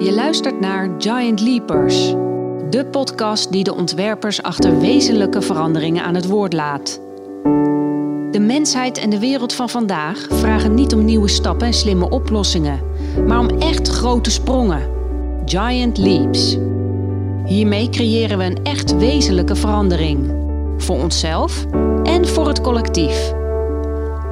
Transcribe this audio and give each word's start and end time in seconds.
Je 0.00 0.12
luistert 0.12 0.60
naar 0.60 0.90
Giant 0.98 1.40
Leapers, 1.40 2.10
de 2.70 2.86
podcast 2.90 3.52
die 3.52 3.64
de 3.64 3.74
ontwerpers 3.74 4.42
achter 4.42 4.80
wezenlijke 4.80 5.42
veranderingen 5.42 6.04
aan 6.04 6.14
het 6.14 6.26
woord 6.26 6.52
laat. 6.52 7.00
De 8.30 8.38
mensheid 8.40 8.98
en 8.98 9.10
de 9.10 9.18
wereld 9.18 9.52
van 9.52 9.68
vandaag 9.68 10.26
vragen 10.30 10.74
niet 10.74 10.94
om 10.94 11.04
nieuwe 11.04 11.28
stappen 11.28 11.66
en 11.66 11.74
slimme 11.74 12.08
oplossingen, 12.08 12.80
maar 13.26 13.38
om 13.38 13.48
echt 13.48 13.88
grote 13.88 14.30
sprongen. 14.30 14.90
Giant 15.44 15.98
Leaps. 15.98 16.56
Hiermee 17.44 17.88
creëren 17.88 18.38
we 18.38 18.44
een 18.44 18.62
echt 18.62 18.96
wezenlijke 18.96 19.56
verandering. 19.56 20.34
Voor 20.76 20.96
onszelf 20.96 21.66
en 22.02 22.26
voor 22.26 22.48
het 22.48 22.60
collectief. 22.60 23.32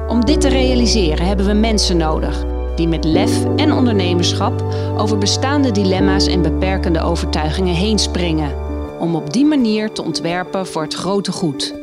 Om 0.07 0.25
dit 0.25 0.41
te 0.41 0.49
realiseren 0.49 1.25
hebben 1.25 1.45
we 1.45 1.53
mensen 1.53 1.97
nodig 1.97 2.45
die 2.79 2.87
met 2.87 3.03
lef 3.03 3.45
en 3.55 3.73
ondernemerschap 3.73 4.63
over 4.97 5.17
bestaande 5.17 5.71
dilemma's 5.71 6.27
en 6.27 6.41
beperkende 6.41 7.01
overtuigingen 7.01 7.73
heen 7.73 7.99
springen. 7.99 8.51
Om 8.99 9.15
op 9.15 9.33
die 9.33 9.45
manier 9.45 9.91
te 9.91 10.03
ontwerpen 10.03 10.67
voor 10.67 10.81
het 10.81 10.93
grote 10.93 11.31
goed. 11.31 11.75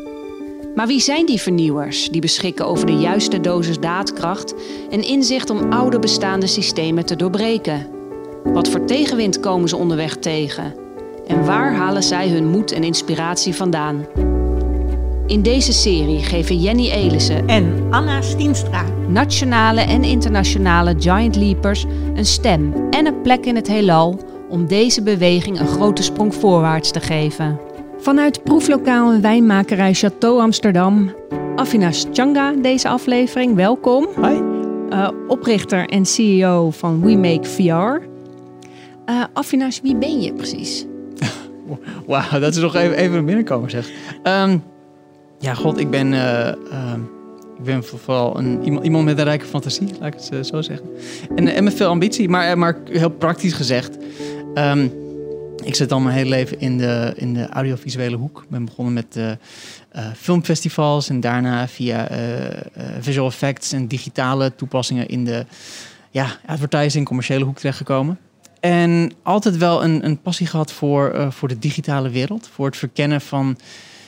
Maar 0.75 0.87
wie 0.87 1.01
zijn 1.01 1.27
die 1.27 1.41
vernieuwers 1.41 2.09
die 2.09 2.21
beschikken 2.21 2.67
over 2.67 2.87
de 2.87 2.97
juiste 2.97 3.41
dosis 3.41 3.79
daadkracht 3.79 4.55
en 4.91 5.03
inzicht 5.03 5.51
om 5.51 5.73
oude 5.73 5.99
bestaande 5.99 6.47
systemen 6.47 7.07
te 7.07 7.17
doorbreken? 7.17 7.87
Wat 8.45 8.69
voor 8.69 8.85
tegenwind 8.85 9.41
komen 9.41 9.69
ze 9.69 9.77
onderweg 9.77 10.17
tegen? 10.17 10.75
En 11.27 11.45
waar 11.45 11.75
halen 11.75 12.03
zij 12.03 12.29
hun 12.29 12.49
moed 12.49 12.73
en 12.73 12.85
inspiratie 12.85 13.55
vandaan? 13.55 14.07
In 15.27 15.43
deze 15.43 15.73
serie 15.73 16.23
geven 16.23 16.61
Jenny 16.61 16.91
Elissen 16.91 17.49
en 17.49 17.87
Anna 17.91 18.23
Stienstra 18.23 18.85
nationale 19.09 19.81
en 19.81 20.05
internationale 20.05 20.95
Giant 20.99 21.37
Leapers 21.37 21.85
een 22.15 22.27
stem 22.27 22.89
en 22.91 23.07
een 23.07 23.21
plek 23.23 23.47
in 23.47 23.57
het 23.57 23.69
heelal 23.69 24.21
om 24.49 24.67
deze 24.67 25.03
beweging 25.03 25.61
een 25.61 25.67
grote 25.67 26.03
sprong 26.03 26.35
voorwaarts 26.35 26.91
te 26.91 27.01
geven. 27.01 27.61
Vanuit 27.99 28.43
proeflokaal 28.43 29.13
en 29.13 29.21
wijnmakerij 29.21 29.95
Chateau 29.95 30.41
Amsterdam, 30.41 31.15
Avinash 31.57 32.05
Changa 32.13 32.53
deze 32.53 32.89
aflevering, 32.89 33.55
welkom. 33.55 34.07
Hi. 34.17 34.41
Uh, 34.91 35.09
oprichter 35.29 35.89
en 35.89 36.07
CEO 36.07 36.71
van 36.71 37.01
We 37.01 37.17
Make 37.17 37.45
VR. 37.45 38.05
Uh, 39.11 39.25
Avinash, 39.33 39.81
wie 39.81 39.97
ben 39.97 40.21
je 40.21 40.33
precies? 40.33 40.87
Wauw, 42.07 42.41
dat 42.41 42.55
is 42.55 42.61
nog 42.61 42.75
even, 42.75 42.97
even 42.97 43.19
een 43.19 43.25
binnenkomen 43.25 43.71
zeg. 43.71 43.91
Um, 44.23 44.63
ja, 45.39 45.55
god, 45.55 45.79
ik 45.79 45.91
ben, 45.91 46.13
uh, 46.13 46.53
uh, 46.73 46.93
ik 47.59 47.65
ben 47.65 47.85
vooral 47.85 48.39
een, 48.39 48.65
iemand, 48.65 48.85
iemand 48.85 49.05
met 49.05 49.19
een 49.19 49.25
rijke 49.25 49.45
fantasie, 49.45 49.89
laat 50.01 50.15
ik 50.15 50.21
het 50.21 50.31
uh, 50.33 50.43
zo 50.43 50.63
zeggen. 50.63 50.87
En, 51.35 51.49
en 51.49 51.65
met 51.65 51.75
veel 51.75 51.89
ambitie, 51.89 52.29
maar, 52.29 52.59
maar 52.59 52.79
heel 52.91 53.11
praktisch 53.11 53.53
gezegd. 53.53 53.97
Um, 54.55 54.93
ik 55.65 55.75
zit 55.75 55.93
al 55.93 56.01
mijn 56.01 56.17
hele 56.17 56.31
leven 56.31 56.61
in 56.61 56.79
de, 56.79 57.13
in 57.17 57.35
de 57.35 57.49
audiovisuele 57.49 58.17
hoek. 58.17 58.43
Ik 58.43 58.49
ben 58.49 58.65
begonnen 58.65 58.95
met 58.95 59.39
filmfestivals 60.17 61.09
en 61.09 61.21
daarna 61.21 61.69
via 61.69 62.09
visual 63.01 63.27
effects 63.27 63.73
en 63.73 63.87
digitale 63.87 64.55
toepassingen 64.55 65.09
in 65.09 65.25
de 65.25 65.47
ja, 66.11 66.27
advertising, 66.47 67.07
commerciële 67.07 67.45
hoek 67.45 67.57
terechtgekomen. 67.57 68.19
En 68.61 69.13
altijd 69.23 69.57
wel 69.57 69.85
een, 69.85 70.05
een 70.05 70.21
passie 70.21 70.47
gehad 70.47 70.73
voor, 70.73 71.27
voor 71.33 71.49
de 71.49 71.59
digitale 71.59 72.11
wereld, 72.11 72.49
voor 72.53 72.67
het 72.67 72.77
verkennen 72.77 73.21
van 73.21 73.57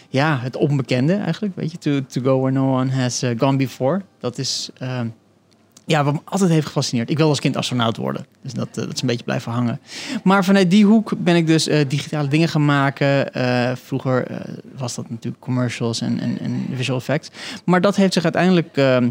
ja, 0.09 0.39
het 0.39 0.57
onbekende 0.57 1.15
eigenlijk. 1.15 1.57
Weet 1.57 1.73
je, 1.73 1.79
to, 1.79 2.07
to 2.07 2.21
go 2.21 2.41
where 2.41 2.53
no 2.53 2.79
one 2.79 2.93
has 2.93 3.23
uh, 3.23 3.31
gone 3.39 3.57
before. 3.57 4.03
Dat 4.21 4.39
is 4.39 4.71
uh, 4.83 5.01
ja, 5.85 6.05
wat 6.05 6.15
me 6.15 6.21
altijd 6.25 6.51
heeft 6.51 6.67
gefascineerd. 6.67 7.11
Ik 7.11 7.17
wil 7.17 7.29
als 7.29 7.41
kind 7.41 7.57
astronaut 7.57 7.97
worden. 7.97 8.27
Dus 8.43 8.53
dat, 8.53 8.69
uh, 8.69 8.75
dat 8.75 8.95
is 8.95 9.01
een 9.01 9.07
beetje 9.07 9.25
blijven 9.25 9.53
hangen. 9.53 9.81
Maar 10.25 10.45
vanuit 10.45 10.71
die 10.71 10.85
hoek 10.85 11.13
ben 11.19 11.37
ik 11.37 11.47
dus 11.47 11.69
uh, 11.69 11.81
digitale 11.89 12.29
dingen 12.29 12.49
gaan 12.49 12.65
maken. 12.65 13.31
vroeger 13.77 14.27
was 14.77 14.95
dat 14.95 15.11
natuurlijk 15.11 15.43
commercials 15.43 16.01
en, 16.01 16.21
en, 16.21 16.39
en, 16.41 16.67
visual 16.75 16.99
effects. 16.99 17.31
Maar 17.65 17.81
dat 17.81 17.97
heeft 17.97 18.13
zich 18.13 18.25
uiteindelijk 18.25 18.77
ehm, 18.77 19.09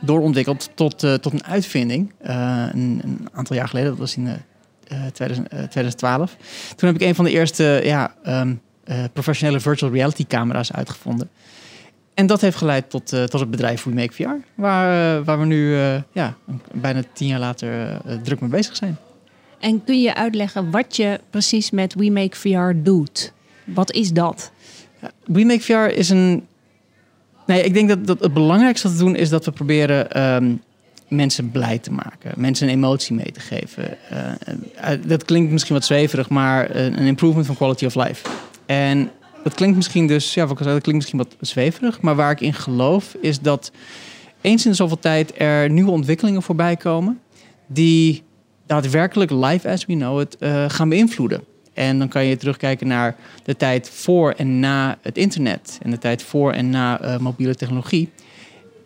doorontwikkeld 0.00 0.70
tot, 0.74 0.98
tot 0.98 1.32
een 1.32 1.44
uitvinding. 1.44 2.12
Een, 2.20 3.00
een, 3.04 3.28
aantal 3.32 3.56
jaar 3.56 3.68
geleden, 3.68 3.90
dat 3.90 3.98
was 3.98 4.16
in 4.16 4.28
2000, 5.12 5.48
2012. 5.48 6.36
Toen 6.76 6.88
heb 6.88 7.00
ik 7.00 7.06
een 7.08 7.14
van 7.14 7.24
de 7.24 7.30
eerste 7.30 7.80
ja, 7.84 8.14
um, 8.26 8.60
uh, 8.84 9.04
professionele 9.12 9.60
virtual 9.60 9.92
reality 9.92 10.26
camera's 10.26 10.72
uitgevonden. 10.72 11.30
En 12.14 12.26
dat 12.26 12.40
heeft 12.40 12.56
geleid 12.56 12.90
tot, 12.90 13.12
uh, 13.12 13.24
tot 13.24 13.40
het 13.40 13.50
bedrijf 13.50 13.84
We 13.84 13.90
Make 13.90 14.12
VR, 14.12 14.28
waar, 14.54 15.18
uh, 15.18 15.24
waar 15.24 15.38
we 15.38 15.44
nu 15.46 15.76
ja, 16.12 16.36
bijna 16.72 17.02
tien 17.12 17.28
jaar 17.28 17.38
later 17.38 18.00
druk 18.22 18.40
mee 18.40 18.50
bezig 18.50 18.76
zijn. 18.76 18.96
En 19.58 19.84
kun 19.84 20.00
je 20.00 20.14
uitleggen 20.14 20.70
wat 20.70 20.96
je 20.96 21.20
precies 21.30 21.70
met 21.70 21.94
We 21.94 22.10
Make 22.10 22.36
VR 22.36 22.72
doet? 22.82 23.32
Wat 23.64 23.92
is 23.92 24.12
dat? 24.12 24.52
We 25.24 25.44
Make 25.44 25.60
VR 25.60 25.96
is 25.98 26.08
een. 26.10 26.46
Nee, 27.46 27.64
ik 27.64 27.74
denk 27.74 27.88
dat, 27.88 28.06
dat 28.06 28.20
het 28.20 28.34
belangrijkste 28.34 28.88
wat 28.88 28.96
we 28.96 29.04
doen 29.04 29.16
is 29.16 29.28
dat 29.28 29.44
we 29.44 29.50
proberen 29.50 30.22
um, 30.34 30.62
mensen 31.08 31.50
blij 31.50 31.78
te 31.78 31.92
maken, 31.92 32.32
mensen 32.36 32.68
een 32.68 32.74
emotie 32.74 33.14
mee 33.14 33.32
te 33.32 33.40
geven. 33.40 33.98
dat 35.06 35.24
klinkt 35.24 35.52
misschien 35.52 35.74
wat 35.74 35.84
zweverig, 35.84 36.28
maar 36.28 36.76
een 36.76 37.06
improvement 37.06 37.46
van 37.46 37.56
quality 37.56 37.84
of 37.84 37.94
life. 37.94 38.28
En 38.72 39.10
dat 39.42 39.54
klinkt 39.54 39.76
misschien 39.76 40.06
dus, 40.06 40.34
ja, 40.34 40.42
wat 40.42 40.50
ik 40.50 40.62
zei, 40.62 40.74
dat 40.74 40.82
klinkt 40.82 41.00
misschien 41.00 41.18
wat 41.18 41.48
zweverig. 41.48 42.00
Maar 42.00 42.14
waar 42.14 42.30
ik 42.30 42.40
in 42.40 42.54
geloof 42.54 43.14
is 43.20 43.40
dat 43.40 43.72
eens 44.40 44.66
in 44.66 44.74
zoveel 44.74 44.98
tijd 44.98 45.32
er 45.40 45.70
nieuwe 45.70 45.90
ontwikkelingen 45.90 46.42
voorbij 46.42 46.76
komen. 46.76 47.20
die 47.66 48.22
daadwerkelijk 48.66 49.30
live 49.30 49.68
as 49.68 49.86
we 49.86 49.94
know 49.94 50.20
it 50.20 50.36
uh, 50.40 50.64
gaan 50.68 50.88
beïnvloeden. 50.88 51.44
En 51.72 51.98
dan 51.98 52.08
kan 52.08 52.24
je 52.24 52.36
terugkijken 52.36 52.86
naar 52.86 53.16
de 53.44 53.56
tijd 53.56 53.90
voor 53.90 54.30
en 54.30 54.60
na 54.60 54.98
het 55.02 55.16
internet. 55.16 55.78
En 55.82 55.90
de 55.90 55.98
tijd 55.98 56.22
voor 56.22 56.52
en 56.52 56.70
na 56.70 57.02
uh, 57.02 57.18
mobiele 57.18 57.54
technologie 57.54 58.08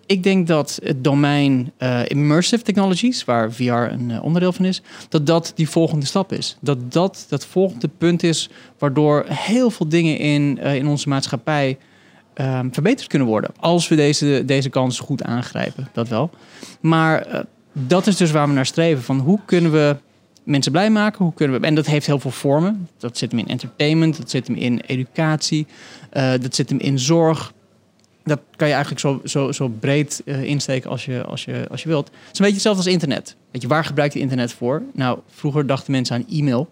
ik 0.07 0.23
denk 0.23 0.47
dat 0.47 0.79
het 0.83 1.05
domein 1.05 1.73
uh, 1.79 2.01
immersive 2.07 2.63
technologies, 2.63 3.25
waar 3.25 3.53
VR 3.53 3.63
een 3.73 4.11
uh, 4.11 4.25
onderdeel 4.25 4.53
van 4.53 4.65
is, 4.65 4.83
dat 5.09 5.27
dat 5.27 5.53
die 5.55 5.69
volgende 5.69 6.07
stap 6.07 6.33
is. 6.33 6.57
Dat 6.61 6.93
dat 6.93 7.27
dat 7.29 7.47
volgende 7.47 7.89
punt 7.99 8.23
is 8.23 8.51
waardoor 8.79 9.25
heel 9.29 9.71
veel 9.71 9.89
dingen 9.89 10.19
in, 10.19 10.59
uh, 10.63 10.75
in 10.75 10.87
onze 10.87 11.09
maatschappij 11.09 11.79
um, 12.35 12.75
verbeterd 12.75 13.09
kunnen 13.09 13.29
worden. 13.29 13.51
Als 13.61 13.89
we 13.89 13.97
deze, 13.97 14.43
deze 14.47 14.69
kans 14.69 14.99
goed 14.99 15.23
aangrijpen, 15.23 15.89
dat 15.93 16.09
wel. 16.09 16.31
Maar 16.81 17.45
dat 17.73 18.07
is 18.07 18.17
dus 18.17 18.31
waar 18.31 18.49
we 18.49 18.55
naar 18.55 18.67
streven. 18.67 19.03
Van 19.03 19.19
hoe 19.19 19.39
kunnen 19.45 19.73
we 19.73 19.97
mensen 20.45 20.73
blij 20.73 20.91
maken? 20.91 21.25
Hoe 21.25 21.35
kunnen 21.35 21.61
we, 21.61 21.67
en 21.67 21.75
dat 21.75 21.87
heeft 21.87 22.07
heel 22.07 22.19
veel 22.19 22.31
vormen. 22.31 22.89
Dat 22.99 23.19
zit 23.19 23.31
hem 23.31 23.41
in 23.41 23.49
entertainment, 23.49 24.17
dat 24.17 24.31
zit 24.31 24.47
hem 24.47 24.57
in 24.57 24.81
educatie, 24.81 25.67
dat 26.41 26.55
zit 26.55 26.69
hem 26.69 26.79
in 26.79 26.99
zorg 26.99 27.53
dat 28.27 28.41
kan 28.57 28.69
je 28.69 28.75
eigenlijk 28.75 29.03
zo, 29.03 29.21
zo, 29.25 29.53
zo 29.53 29.69
breed 29.69 30.23
uh, 30.25 30.43
insteken 30.43 30.91
als 30.91 31.05
je, 31.05 31.25
als, 31.25 31.45
je, 31.45 31.67
als 31.71 31.83
je 31.83 31.89
wilt. 31.89 32.07
Het 32.07 32.15
is 32.17 32.23
een 32.27 32.33
beetje 32.39 32.53
hetzelfde 32.53 32.83
als 32.83 32.93
internet. 32.93 33.37
Weet 33.51 33.63
je, 33.63 33.69
waar 33.69 33.85
gebruik 33.85 34.13
je 34.13 34.19
internet 34.19 34.53
voor? 34.53 34.83
Nou, 34.93 35.19
vroeger 35.31 35.67
dachten 35.67 35.93
mensen 35.93 36.17
aan 36.17 36.27
e-mail. 36.31 36.69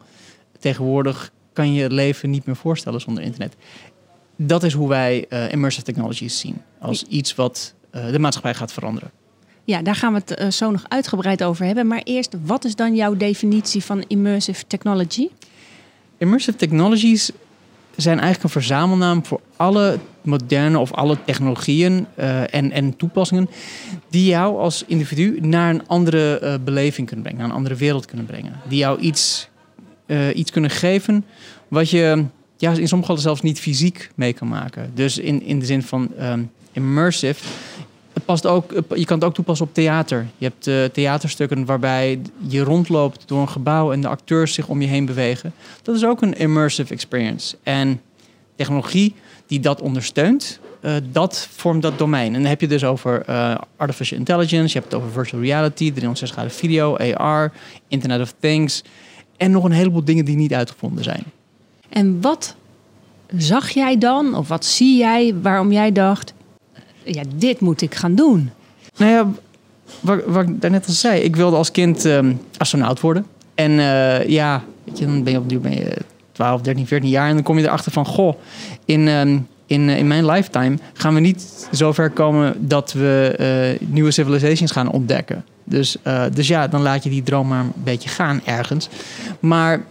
Tegenwoordig 0.59 1.33
kan 1.53 1.73
je 1.73 1.83
het 1.83 1.93
leven 1.93 2.31
niet 2.31 2.47
meer 2.47 2.57
voorstellen 2.57 3.01
zonder 3.01 3.23
internet. 3.23 3.57
Dat 4.37 4.63
is 4.63 4.73
hoe 4.73 4.89
wij 4.89 5.27
uh, 5.29 5.53
immersive 5.53 5.85
technologies 5.85 6.39
zien. 6.39 6.63
Als 6.79 7.03
iets 7.03 7.35
wat 7.35 7.75
uh, 7.93 8.11
de 8.11 8.19
maatschappij 8.19 8.55
gaat 8.55 8.73
veranderen. 8.73 9.11
Ja, 9.65 9.83
daar 9.83 9.95
gaan 9.95 10.13
we 10.13 10.23
het 10.25 10.55
zo 10.55 10.71
nog 10.71 10.85
uitgebreid 10.89 11.45
over 11.45 11.65
hebben. 11.67 11.87
Maar 11.87 12.03
eerst, 12.05 12.37
wat 12.45 12.65
is 12.65 12.75
dan 12.75 12.95
jouw 12.95 13.17
definitie 13.17 13.85
van 13.85 14.05
immersive 14.09 14.67
technology? 14.67 15.29
Immersive 16.19 16.57
technologies 16.57 17.31
zijn 17.97 18.21
eigenlijk 18.21 18.45
een 18.45 18.61
verzamelnaam 18.61 19.25
voor 19.25 19.41
alle 19.57 19.99
moderne 20.23 20.79
of 20.79 20.93
alle 20.93 21.17
technologieën 21.25 22.07
uh, 22.19 22.55
en, 22.55 22.71
en 22.73 22.97
toepassingen 22.97 23.49
die 24.11 24.27
jou 24.27 24.59
als 24.59 24.85
individu 24.87 25.39
naar 25.41 25.71
een 25.71 25.87
andere 25.87 26.41
uh, 26.43 26.55
beleving 26.65 27.07
kunnen 27.07 27.25
brengen, 27.25 27.41
naar 27.41 27.51
een 27.51 27.57
andere 27.57 27.75
wereld 27.75 28.07
kunnen 28.07 28.27
brengen. 28.27 28.53
Die 28.69 28.79
jou 28.79 29.01
iets, 29.01 29.49
uh, 30.07 30.37
iets 30.37 30.51
kunnen 30.51 30.71
geven 30.71 31.25
wat 31.69 31.91
je 31.91 32.25
ja, 32.57 32.71
in 32.71 32.75
sommige 32.75 32.95
gevallen 32.97 33.23
zelfs 33.23 33.41
niet 33.41 33.61
fysiek 33.61 34.11
mee 34.15 34.33
kan 34.33 34.49
maken. 34.49 34.91
Dus 34.95 35.19
in, 35.19 35.43
in 35.43 35.59
de 35.59 35.67
zin 35.67 35.83
van 35.83 36.11
um, 36.21 36.51
immersive. 36.73 37.45
Past 38.25 38.47
ook, 38.47 38.73
je 38.95 39.05
kan 39.05 39.19
het 39.19 39.27
ook 39.27 39.35
toepassen 39.35 39.67
op 39.67 39.75
theater. 39.75 40.27
Je 40.39 40.53
hebt 40.53 40.95
theaterstukken 40.95 41.65
waarbij 41.65 42.21
je 42.47 42.61
rondloopt 42.61 43.23
door 43.27 43.41
een 43.41 43.49
gebouw 43.49 43.93
en 43.93 44.01
de 44.01 44.09
acteurs 44.09 44.55
zich 44.55 44.69
om 44.69 44.81
je 44.81 44.89
heen 44.89 45.07
bewegen. 45.07 45.53
Dat 45.83 45.97
is 45.97 46.05
ook 46.05 46.23
een 46.23 46.35
immersive 46.35 46.93
experience. 46.93 47.57
En 47.63 48.01
technologie 48.57 49.15
die 49.47 49.61
dat 49.61 49.81
ondersteunt, 49.81 50.61
uh, 50.81 50.93
dat 51.13 51.49
vormt 51.51 51.83
dat 51.83 51.99
domein. 51.99 52.35
En 52.35 52.41
dan 52.41 52.49
heb 52.49 52.61
je 52.61 52.69
dus 52.69 52.85
over 52.85 53.25
artificial 53.77 54.19
intelligence, 54.19 54.73
je 54.73 54.79
hebt 54.79 54.93
het 54.93 55.01
over 55.01 55.13
virtual 55.13 55.43
reality, 55.43 55.91
360 55.91 56.31
graden 56.31 56.53
video, 56.53 56.97
AR, 56.97 57.53
Internet 57.89 58.21
of 58.21 58.35
Things 58.39 58.83
en 59.37 59.51
nog 59.51 59.65
een 59.65 59.73
heleboel 59.73 60.05
dingen 60.05 60.25
die 60.25 60.37
niet 60.37 60.55
uitgevonden 60.55 61.05
zijn. 61.05 61.25
En 61.89 62.21
wat 62.21 62.57
zag 63.37 63.71
jij 63.71 63.99
dan, 63.99 64.35
of 64.35 64.49
wat 64.49 64.65
zie 64.65 64.97
jij 64.99 65.35
waarom 65.43 65.73
jij 65.73 65.93
dacht, 65.93 66.34
ja, 67.05 67.23
dit 67.37 67.61
moet 67.61 67.83
ik 67.83 67.95
gaan 67.95 68.15
doen? 68.15 68.51
Nou 68.97 69.11
ja, 69.11 69.31
wat, 70.01 70.25
wat 70.27 70.49
ik 70.49 70.61
daarnet 70.61 70.87
al 70.87 70.93
zei, 70.93 71.21
ik 71.21 71.37
wilde 71.37 71.57
als 71.57 71.71
kind 71.71 72.05
um, 72.05 72.41
astronaut 72.57 73.01
worden. 73.01 73.27
En 73.55 73.71
uh, 73.71 74.29
ja, 74.29 74.63
weet 74.85 74.99
je, 74.99 75.07
dan 75.07 75.23
ben 75.23 75.33
je 75.33 75.39
opnieuw 75.39 75.61
ben 75.61 75.75
je 75.75 75.97
12, 76.33 76.61
13, 76.61 76.87
14 76.87 77.09
jaar 77.09 77.29
en 77.29 77.35
dan 77.35 77.43
kom 77.43 77.59
je 77.59 77.65
erachter 77.65 77.93
van, 77.93 78.07
goh, 78.07 78.35
in, 78.85 79.09
um, 79.09 79.47
in, 79.67 79.89
in 79.89 80.07
mijn 80.07 80.27
lifetime 80.27 80.79
gaan 80.93 81.15
we 81.15 81.21
niet 81.21 81.69
zo 81.73 81.93
ver 81.93 82.11
komen 82.11 82.69
dat 82.69 82.93
we 82.93 83.37
uh, 83.81 83.89
nieuwe 83.89 84.11
civilizations 84.11 84.71
gaan 84.71 84.91
ontdekken. 84.91 85.45
Dus, 85.65 85.97
dus 86.33 86.49
ja, 86.49 86.69
dan 86.69 86.83
laat 86.83 87.05
je 87.05 87.11
die 87.11 87.23
droom 87.23 87.49
maar 87.49 87.61
een 87.61 87.73
beetje 87.85 88.09
gaan 88.09 88.41
ergens. 88.45 88.89
Maar 89.41 89.85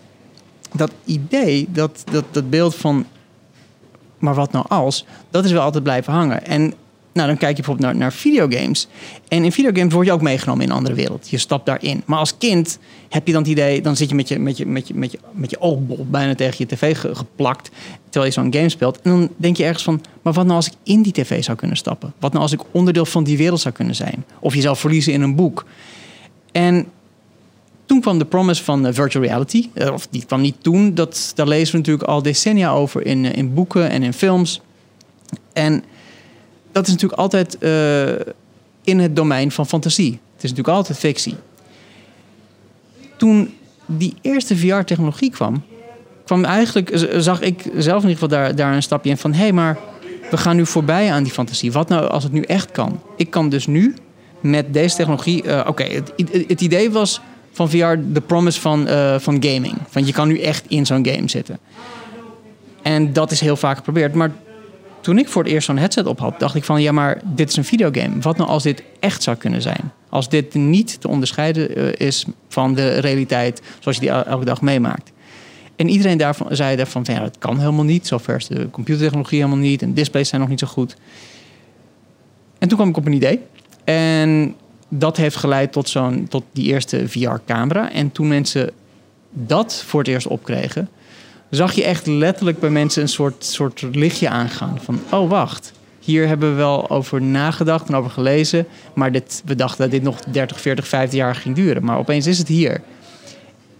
dat 0.74 0.92
idee, 1.06 1.68
dat, 1.70 2.04
dat, 2.12 2.24
dat 2.32 2.50
beeld 2.50 2.76
van, 2.76 3.06
maar 4.18 4.34
wat 4.34 4.52
nou 4.52 4.66
als, 4.68 5.06
dat 5.30 5.46
is 5.46 5.52
wel 5.52 5.62
altijd 5.62 5.84
blijven 5.84 6.14
hangen. 6.14 6.46
En 6.46 6.74
nou, 7.14 7.28
dan 7.28 7.38
kijk 7.38 7.58
je 7.58 7.64
bijvoorbeeld 7.64 7.88
naar, 7.88 7.96
naar 7.96 8.14
videogames. 8.14 8.88
En 9.28 9.44
in 9.44 9.52
videogames 9.52 9.94
word 9.94 10.06
je 10.06 10.12
ook 10.12 10.22
meegenomen 10.22 10.64
in 10.64 10.70
een 10.70 10.76
andere 10.76 10.96
wereld. 10.96 11.30
Je 11.30 11.38
stapt 11.38 11.66
daarin. 11.66 12.02
Maar 12.06 12.20
als 12.20 12.38
kind 12.38 12.80
heb 13.10 13.28
je 13.28 13.34
dan 13.34 13.42
het 13.42 13.52
idee, 13.52 13.82
dan 13.82 13.96
zit 13.96 14.10
je 14.10 14.16
met 14.16 14.28
je, 14.28 14.40
met 14.40 14.58
je, 14.58 14.66
met 14.66 14.88
je, 14.88 14.94
met 14.94 15.12
je, 15.12 15.20
met 15.32 15.50
je 15.50 15.60
oogbol 15.60 16.06
bijna 16.10 16.36
tegen 16.36 16.56
je 16.58 16.76
tv 16.76 16.98
geplakt. 16.98 17.70
Terwijl 18.10 18.34
je 18.34 18.40
zo'n 18.40 18.54
game 18.54 18.70
speelt. 18.70 19.02
En 19.02 19.12
dan 19.12 19.30
denk 19.38 19.58
je 19.58 19.64
ergens 19.64 19.84
van, 19.84 20.02
maar 20.22 20.34
wat 20.34 20.46
nou 20.46 20.56
als 20.56 20.68
ik 20.68 20.74
in 20.84 21.02
die 21.02 21.14
tv 21.14 21.44
zou 21.44 21.58
kunnen 21.58 21.78
stappen? 21.78 22.14
Wat 22.20 22.32
nou 22.32 22.44
als 22.44 22.54
ik 22.54 22.62
onderdeel 22.72 23.06
van 23.06 23.24
die 23.24 23.38
wereld 23.38 23.60
zou 23.60 23.74
kunnen 23.74 23.96
zijn? 23.96 24.26
Of 24.40 24.56
jezelf 24.56 24.80
verliezen 24.80 25.14
in 25.14 25.22
een 25.22 25.36
boek. 25.36 25.66
En 26.52 26.86
toen 27.86 28.02
kwam 28.02 28.18
de 28.18 28.26
promise 28.26 28.64
van 28.64 28.88
uh, 28.88 28.94
virtual 28.94 29.24
reality. 29.24 29.70
Uh, 29.74 29.94
of 29.94 30.08
die 30.08 30.26
kwam 30.26 30.42
niet 30.42 30.56
toen. 30.62 30.94
Dat, 30.94 31.32
daar 31.36 31.48
lezen 31.48 31.72
we 31.72 31.78
natuurlijk 31.78 32.08
al 32.08 32.22
decennia 32.22 32.72
over 32.72 33.06
in, 33.06 33.24
uh, 33.24 33.36
in 33.36 33.54
boeken 33.54 33.90
en 33.90 34.04
in 34.04 34.14
films. 34.14 34.62
En 35.54 35.84
dat 36.74 36.88
is 36.88 36.92
natuurlijk 36.92 37.20
altijd 37.20 37.58
uh, 37.60 38.34
in 38.84 39.00
het 39.00 39.16
domein 39.16 39.52
van 39.52 39.68
fantasie. 39.68 40.12
Het 40.12 40.44
is 40.44 40.50
natuurlijk 40.50 40.78
altijd 40.78 40.98
fictie. 40.98 41.36
Toen 43.18 43.54
die 43.86 44.14
eerste 44.22 44.58
VR-technologie 44.58 45.32
kwam, 45.32 45.64
kwam 46.26 46.46
eigenlijk, 46.46 47.08
zag 47.18 47.42
ik 47.42 47.62
zelf 47.78 48.04
in 48.04 48.10
ieder 48.10 48.24
geval 48.24 48.28
daar, 48.28 48.56
daar 48.56 48.74
een 48.74 48.84
stapje 48.84 49.10
in 49.10 49.18
van: 49.18 49.34
hé, 49.34 49.40
hey, 49.40 49.52
maar 49.54 49.78
we 50.30 50.38
gaan 50.38 50.56
nu 50.56 50.66
voorbij 50.66 51.12
aan 51.12 51.24
die 51.24 51.32
fantasie. 51.32 51.72
Wat 51.72 51.90
nou 51.90 52.08
als 52.08 52.24
het 52.24 52.32
nu 52.32 52.42
echt 52.42 52.72
kan? 52.72 53.02
Ik 53.16 53.30
kan 53.30 53.50
dus 53.50 53.68
nu 53.68 53.96
met 54.40 54.74
deze 54.74 54.96
technologie. 54.96 55.44
Uh, 55.46 55.66
Oké, 55.68 55.84
het, 55.84 56.14
het, 56.48 56.62
idee 56.62 56.92
was 56.92 57.22
van 57.52 57.70
VR 57.70 57.96
de 58.14 58.22
promise 58.26 58.62
van, 58.62 58.88
uh, 58.88 59.20
van 59.20 59.44
gaming. 59.44 59.76
Van 59.90 60.06
je 60.06 60.12
kan 60.12 60.28
nu 60.28 60.40
echt 60.40 60.66
in 60.68 60.86
zo'n 60.86 61.06
game 61.06 61.30
zitten. 61.30 61.60
En 62.82 63.14
dat 63.14 63.32
is 63.32 63.40
heel 63.40 63.56
vaak 63.56 63.78
geprobeerd. 63.78 64.14
Maar 64.14 64.32
toen 65.04 65.18
ik 65.18 65.28
voor 65.28 65.44
het 65.44 65.52
eerst 65.52 65.66
zo'n 65.66 65.78
headset 65.78 66.06
op 66.06 66.20
had, 66.20 66.40
dacht 66.40 66.56
ik 66.56 66.64
van 66.64 66.82
ja, 66.82 66.92
maar 66.92 67.22
dit 67.24 67.50
is 67.50 67.56
een 67.56 67.66
videogame. 67.66 68.20
Wat 68.22 68.38
nou 68.38 68.50
als 68.50 68.64
dit 68.64 68.84
echt 69.00 69.24
zou 69.24 69.38
kunnen 69.38 69.62
zijn? 69.62 69.92
Als 70.10 70.30
dit 70.30 70.54
niet 70.54 71.02
te 71.02 71.08
onderscheiden 71.08 71.80
uh, 71.80 71.92
is 71.98 72.26
van 72.48 72.74
de 72.74 72.98
realiteit 72.98 73.62
zoals 73.80 73.98
je 73.98 74.04
die 74.04 74.12
elke 74.12 74.46
dag 74.46 74.62
meemaakt. 74.62 75.12
En 75.76 75.90
iedereen 75.90 76.18
daarvan 76.18 76.56
zei 76.56 76.76
daarvan 76.76 77.06
van 77.06 77.14
ja, 77.14 77.22
dat 77.22 77.38
kan 77.38 77.60
helemaal 77.60 77.84
niet. 77.84 78.08
Zover 78.08 78.36
is 78.36 78.48
de 78.48 78.70
computertechnologie 78.72 79.38
helemaal 79.38 79.60
niet 79.60 79.82
en 79.82 79.94
displays 79.94 80.30
zijn 80.30 80.42
nog 80.42 80.50
niet 80.50 80.60
zo 80.60 80.68
goed. 80.68 80.96
En 82.60 82.68
toen 82.68 82.78
kwam 82.78 82.90
ik 82.90 82.98
op 82.98 83.06
een 83.06 83.14
idee. 83.14 83.40
En 83.84 84.56
dat 84.90 85.18
heeft 85.18 85.36
geleid 85.36 85.72
tot, 85.72 85.90
zo'n, 85.90 86.26
tot 86.30 86.44
die 86.52 86.66
eerste 86.66 87.10
VR-camera. 87.10 87.92
En 87.92 88.12
toen 88.12 88.28
mensen 88.28 88.72
dat 89.30 89.84
voor 89.86 90.00
het 90.00 90.10
eerst 90.10 90.28
opkregen, 90.28 90.90
zag 91.56 91.74
je 91.74 91.84
echt 91.84 92.08
letterlijk 92.08 92.60
bij 92.60 92.70
mensen 92.70 93.02
een 93.02 93.08
soort, 93.08 93.46
soort 93.46 93.82
lichtje 93.92 94.30
aangaan. 94.30 94.80
Van, 94.82 95.00
oh 95.12 95.30
wacht, 95.30 95.72
hier 96.00 96.28
hebben 96.28 96.50
we 96.50 96.56
wel 96.56 96.90
over 96.90 97.22
nagedacht 97.22 97.88
en 97.88 97.96
over 97.96 98.12
gelezen. 98.12 98.68
Maar 98.94 99.12
dit, 99.12 99.42
we 99.46 99.56
dachten 99.56 99.82
dat 99.82 99.92
dit 99.92 100.04
nog 100.04 100.20
30, 100.20 100.62
40, 100.62 100.88
50 100.88 101.20
jaar 101.20 101.36
ging 101.36 101.56
duren. 101.56 101.84
Maar 101.84 101.98
opeens 101.98 102.28
is 102.28 102.38
het 102.38 102.48
hier. 102.48 102.82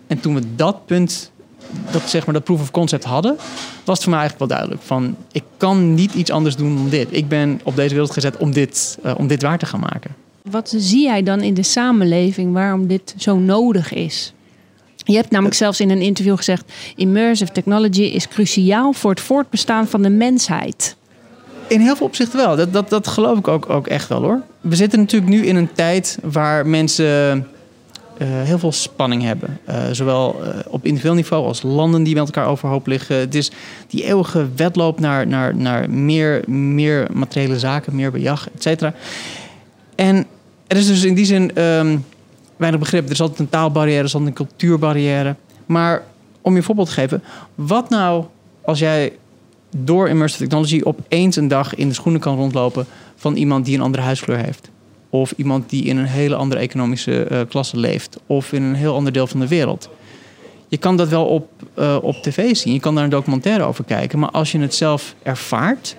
En 0.08 0.20
toen 0.20 0.36
we 0.36 0.56
dat 0.56 0.86
punt, 0.86 1.32
dat, 1.92 2.10
zeg 2.10 2.26
maar, 2.26 2.34
dat 2.34 2.44
proof 2.44 2.62
of 2.62 2.72
concept 2.72 3.04
hadden, 3.04 3.36
was 3.84 3.96
het 3.96 4.04
voor 4.04 4.10
mij 4.10 4.20
eigenlijk 4.20 4.38
wel 4.38 4.48
duidelijk. 4.48 4.82
Van, 4.82 5.16
ik 5.32 5.44
kan 5.58 5.94
niet 5.94 6.14
iets 6.14 6.32
anders 6.32 6.56
doen 6.56 6.76
dan 6.76 6.90
dit. 6.90 7.08
Ik 7.12 7.28
ben 7.28 7.60
op 7.64 7.76
deze 7.76 7.94
wereld 7.94 8.12
gezet 8.12 8.38
om 8.38 8.52
dit, 8.52 8.98
uh, 9.06 9.14
om 9.18 9.28
dit 9.28 9.42
waar 9.42 9.58
te 9.58 9.66
gaan 9.66 9.80
maken. 9.80 10.16
Wat 10.50 10.74
zie 10.78 11.04
jij 11.04 11.24
dan 11.24 11.42
in 11.42 11.54
de 11.54 11.64
samenleving 11.64 12.54
waarom 12.54 12.88
dit 12.88 13.14
zo 13.18 13.38
nodig 13.38 13.94
is? 13.94 14.34
Je 15.04 15.16
hebt 15.16 15.32
namelijk 15.32 15.56
zelfs 15.56 15.80
in 15.80 15.90
een 15.90 16.02
interview 16.02 16.36
gezegd: 16.36 16.72
immersive 16.96 17.52
technology 17.52 18.02
is 18.02 18.28
cruciaal 18.28 18.94
voor 18.94 19.10
het 19.10 19.20
voortbestaan 19.20 19.88
van 19.88 20.02
de 20.02 20.10
mensheid. 20.10 20.96
In 21.68 21.80
heel 21.80 21.96
veel 21.96 22.08
opzichten 22.08 22.40
wel. 22.40 22.56
Dat, 22.56 22.74
dat, 22.74 22.90
dat 22.90 23.08
geloof 23.08 23.38
ik 23.38 23.48
ook, 23.48 23.70
ook 23.70 23.88
echt 23.88 24.08
wel 24.08 24.22
hoor. 24.22 24.42
We 24.62 24.76
zitten 24.76 25.00
natuurlijk 25.00 25.32
nu 25.32 25.46
in 25.46 25.56
een 25.56 25.74
tijd 25.74 26.18
waar 26.22 26.68
mensen 26.68 27.48
uh, 28.18 28.28
heel 28.28 28.60
veel 28.60 28.72
spanning 28.72 29.24
hebben. 29.24 29.60
Uh, 29.70 29.76
zowel 29.92 30.42
uh, 30.44 30.50
op 30.68 30.86
individueel 30.86 31.16
niveau 31.16 31.46
als 31.46 31.62
landen 31.62 32.04
die 32.04 32.16
met 32.16 32.26
elkaar 32.26 32.48
overhoop 32.48 32.88
liggen. 32.88 33.16
Het 33.16 33.36
is 33.36 33.52
die 33.88 34.04
eeuwige 34.04 34.48
wedloop 34.56 35.00
naar, 35.00 35.28
naar, 35.28 35.56
naar 35.56 35.90
meer, 35.90 36.50
meer 36.50 37.08
materiële 37.14 37.60
zaken, 37.60 37.96
meer 37.96 38.12
bejag, 38.12 38.50
et 38.56 38.64
cetera. 38.64 38.94
En 39.96 40.26
er 40.68 40.78
is 40.78 40.88
dus 40.88 41.04
in 41.04 41.14
die 41.14 41.26
zin 41.26 41.62
um, 41.62 42.06
weinig 42.58 42.80
begrip. 42.80 43.06
Er 43.06 43.12
is 43.12 43.22
altijd 43.22 43.40
een 43.40 43.50
taalbarrière, 43.50 44.00
er 44.00 44.06
is 44.06 44.14
altijd 44.16 44.40
een 44.40 44.46
cultuurbarrière. 44.46 45.36
Maar 45.66 46.04
om 46.42 46.52
je 46.52 46.58
een 46.58 46.64
voorbeeld 46.64 46.88
te 46.88 46.94
geven, 46.94 47.24
wat 47.56 47.90
nou 47.90 48.24
als 48.62 48.80
jij 48.80 49.14
door 49.76 50.10
immersive 50.10 50.44
technology 50.44 50.82
opeens 50.84 51.36
een 51.36 51.48
dag 51.48 51.76
in 51.76 51.88
de 51.88 51.94
schoenen 51.94 52.22
kan 52.22 52.36
rondlopen 52.36 52.86
van 53.16 53.36
iemand 53.36 53.66
die 53.66 53.76
een 53.76 53.82
andere 53.82 54.04
huiskleur 54.04 54.38
heeft? 54.38 54.70
Of 55.10 55.34
iemand 55.38 55.70
die 55.70 55.84
in 55.84 55.98
een 55.98 56.06
hele 56.06 56.36
andere 56.36 56.62
economische 56.62 57.28
uh, 57.32 57.40
klasse 57.50 57.78
leeft, 57.78 58.20
of 58.26 58.54
in 58.54 58.64
een 58.64 58.76
heel 58.76 58.96
ander 58.96 59.14
deel 59.14 59.28
van 59.28 59.40
de 59.40 59.48
wereld. 59.48 59.90
Je 60.68 60.78
kan 60.78 60.98
dat 60.98 61.10
wel 61.10 61.26
op, 61.26 61.50
uh, 61.80 61.98
op 62.02 62.16
tv 62.16 62.56
zien, 62.56 62.74
je 62.74 62.80
kan 62.80 62.96
daar 62.96 63.04
een 63.04 63.10
documentaire 63.10 63.64
over 63.64 63.84
kijken, 63.84 64.20
maar 64.20 64.32
als 64.32 64.52
je 64.52 64.60
het 64.60 64.76
zelf 64.76 65.16
ervaart, 65.24 65.96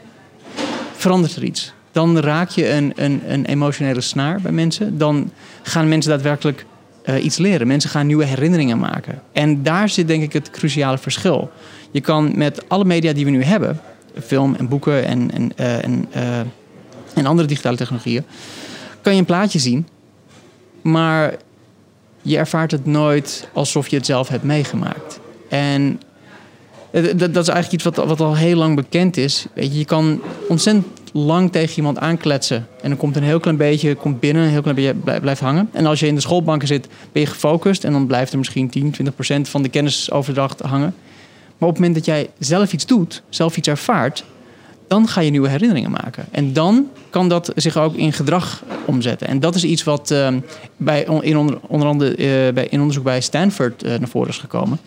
verandert 0.92 1.36
er 1.36 1.44
iets 1.44 1.72
dan 1.94 2.18
raak 2.18 2.50
je 2.50 2.70
een, 2.70 2.92
een, 2.96 3.22
een 3.26 3.44
emotionele 3.44 4.00
snaar 4.00 4.40
bij 4.40 4.52
mensen. 4.52 4.98
Dan 4.98 5.30
gaan 5.66 5.88
mensen 5.88 6.10
daadwerkelijk 6.10 6.66
uh, 7.04 7.24
iets 7.24 7.38
leren. 7.38 7.66
Mensen 7.66 7.90
gaan 7.90 8.06
nieuwe 8.06 8.24
herinneringen 8.24 8.78
maken. 8.78 9.22
En 9.32 9.62
daar 9.62 9.88
zit 9.88 10.08
denk 10.08 10.22
ik 10.22 10.32
het 10.32 10.50
cruciale 10.50 10.98
verschil. 10.98 11.50
Je 11.90 12.00
kan 12.00 12.32
met 12.36 12.68
alle 12.68 12.84
media 12.84 13.12
die 13.12 13.24
we 13.24 13.30
nu 13.30 13.42
hebben, 13.42 13.80
film 14.22 14.54
en 14.54 14.68
boeken 14.68 15.04
en, 15.04 15.30
en, 15.30 15.52
uh, 15.60 15.84
en, 15.84 16.08
uh, 16.16 16.38
en 17.14 17.26
andere 17.26 17.48
digitale 17.48 17.76
technologieën, 17.76 18.24
kan 19.02 19.12
je 19.12 19.18
een 19.18 19.24
plaatje 19.24 19.58
zien, 19.58 19.88
maar 20.82 21.34
je 22.22 22.36
ervaart 22.36 22.70
het 22.70 22.86
nooit 22.86 23.48
alsof 23.52 23.88
je 23.88 23.96
het 23.96 24.06
zelf 24.06 24.28
hebt 24.28 24.44
meegemaakt. 24.44 25.20
En 25.48 26.00
dat, 26.90 27.18
dat 27.18 27.42
is 27.42 27.48
eigenlijk 27.48 27.72
iets 27.72 27.84
wat, 27.84 27.96
wat 27.96 28.20
al 28.20 28.36
heel 28.36 28.56
lang 28.56 28.76
bekend 28.76 29.16
is. 29.16 29.46
Je 29.54 29.84
kan 29.84 30.20
ontzettend 30.48 30.86
lang 31.16 31.52
tegen 31.52 31.76
iemand 31.76 31.98
aankletsen. 31.98 32.66
En 32.82 32.88
dan 32.88 32.98
komt 32.98 33.16
een 33.16 33.22
heel 33.22 33.40
klein 33.40 33.56
beetje 33.56 33.94
komt 33.94 34.20
binnen, 34.20 34.42
een 34.42 34.50
heel 34.50 34.62
klein 34.62 34.76
beetje 34.76 35.20
blijft 35.20 35.40
hangen. 35.40 35.68
En 35.72 35.86
als 35.86 36.00
je 36.00 36.06
in 36.06 36.14
de 36.14 36.20
schoolbanken 36.20 36.68
zit, 36.68 36.88
ben 37.12 37.22
je 37.22 37.28
gefocust. 37.28 37.84
En 37.84 37.92
dan 37.92 38.06
blijft 38.06 38.32
er 38.32 38.38
misschien 38.38 38.70
10, 38.70 38.90
20 38.90 39.14
procent 39.14 39.48
van 39.48 39.62
de 39.62 39.68
kennisoverdracht 39.68 40.60
hangen. 40.60 40.94
Maar 41.58 41.68
op 41.68 41.74
het 41.74 41.84
moment 41.84 41.94
dat 41.94 42.04
jij 42.04 42.30
zelf 42.38 42.72
iets 42.72 42.86
doet, 42.86 43.22
zelf 43.28 43.56
iets 43.56 43.68
ervaart, 43.68 44.24
dan 44.88 45.08
ga 45.08 45.20
je 45.20 45.30
nieuwe 45.30 45.48
herinneringen 45.48 45.90
maken. 45.90 46.24
En 46.30 46.52
dan 46.52 46.88
kan 47.10 47.28
dat 47.28 47.52
zich 47.54 47.76
ook 47.76 47.94
in 47.94 48.12
gedrag 48.12 48.62
omzetten. 48.84 49.28
En 49.28 49.40
dat 49.40 49.54
is 49.54 49.64
iets 49.64 49.84
wat 49.84 50.10
uh, 50.10 50.28
bij, 50.76 51.06
in 51.20 51.36
onder, 51.36 51.58
onder 51.66 51.88
andere 51.88 52.10
uh, 52.10 52.54
bij, 52.54 52.66
in 52.66 52.80
onderzoek 52.80 53.04
bij 53.04 53.20
Stanford 53.20 53.84
uh, 53.84 53.90
naar 53.98 54.08
voren 54.08 54.28
is 54.28 54.38
gekomen. 54.38 54.78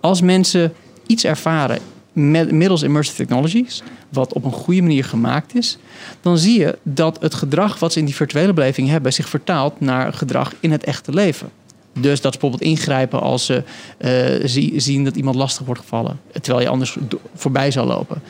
Als 0.00 0.20
mensen 0.20 0.72
iets 1.06 1.24
ervaren 1.24 1.78
met, 2.12 2.52
middels 2.52 2.82
immersive 2.82 3.16
technologies, 3.16 3.82
wat 4.08 4.32
op 4.32 4.44
een 4.44 4.52
goede 4.52 4.82
manier 4.82 5.04
gemaakt 5.04 5.54
is, 5.54 5.78
dan 6.20 6.38
zie 6.38 6.58
je 6.58 6.78
dat 6.82 7.18
het 7.20 7.34
gedrag 7.34 7.78
wat 7.78 7.92
ze 7.92 7.98
in 7.98 8.04
die 8.04 8.14
virtuele 8.14 8.52
beleving 8.52 8.88
hebben 8.88 9.12
zich 9.12 9.28
vertaalt 9.28 9.80
naar 9.80 10.12
gedrag 10.12 10.54
in 10.60 10.70
het 10.70 10.84
echte 10.84 11.12
leven. 11.12 11.50
Dus 11.92 12.20
dat 12.20 12.32
ze 12.32 12.38
bijvoorbeeld 12.38 12.70
ingrijpen 12.70 13.20
als 13.20 13.46
ze 13.46 13.62
uh, 14.00 14.70
zien 14.76 15.04
dat 15.04 15.16
iemand 15.16 15.36
lastig 15.36 15.66
wordt 15.66 15.80
gevallen, 15.80 16.20
terwijl 16.40 16.64
je 16.64 16.70
anders 16.70 16.96
voorbij 17.34 17.70
zou 17.70 17.86
lopen. 17.86 18.22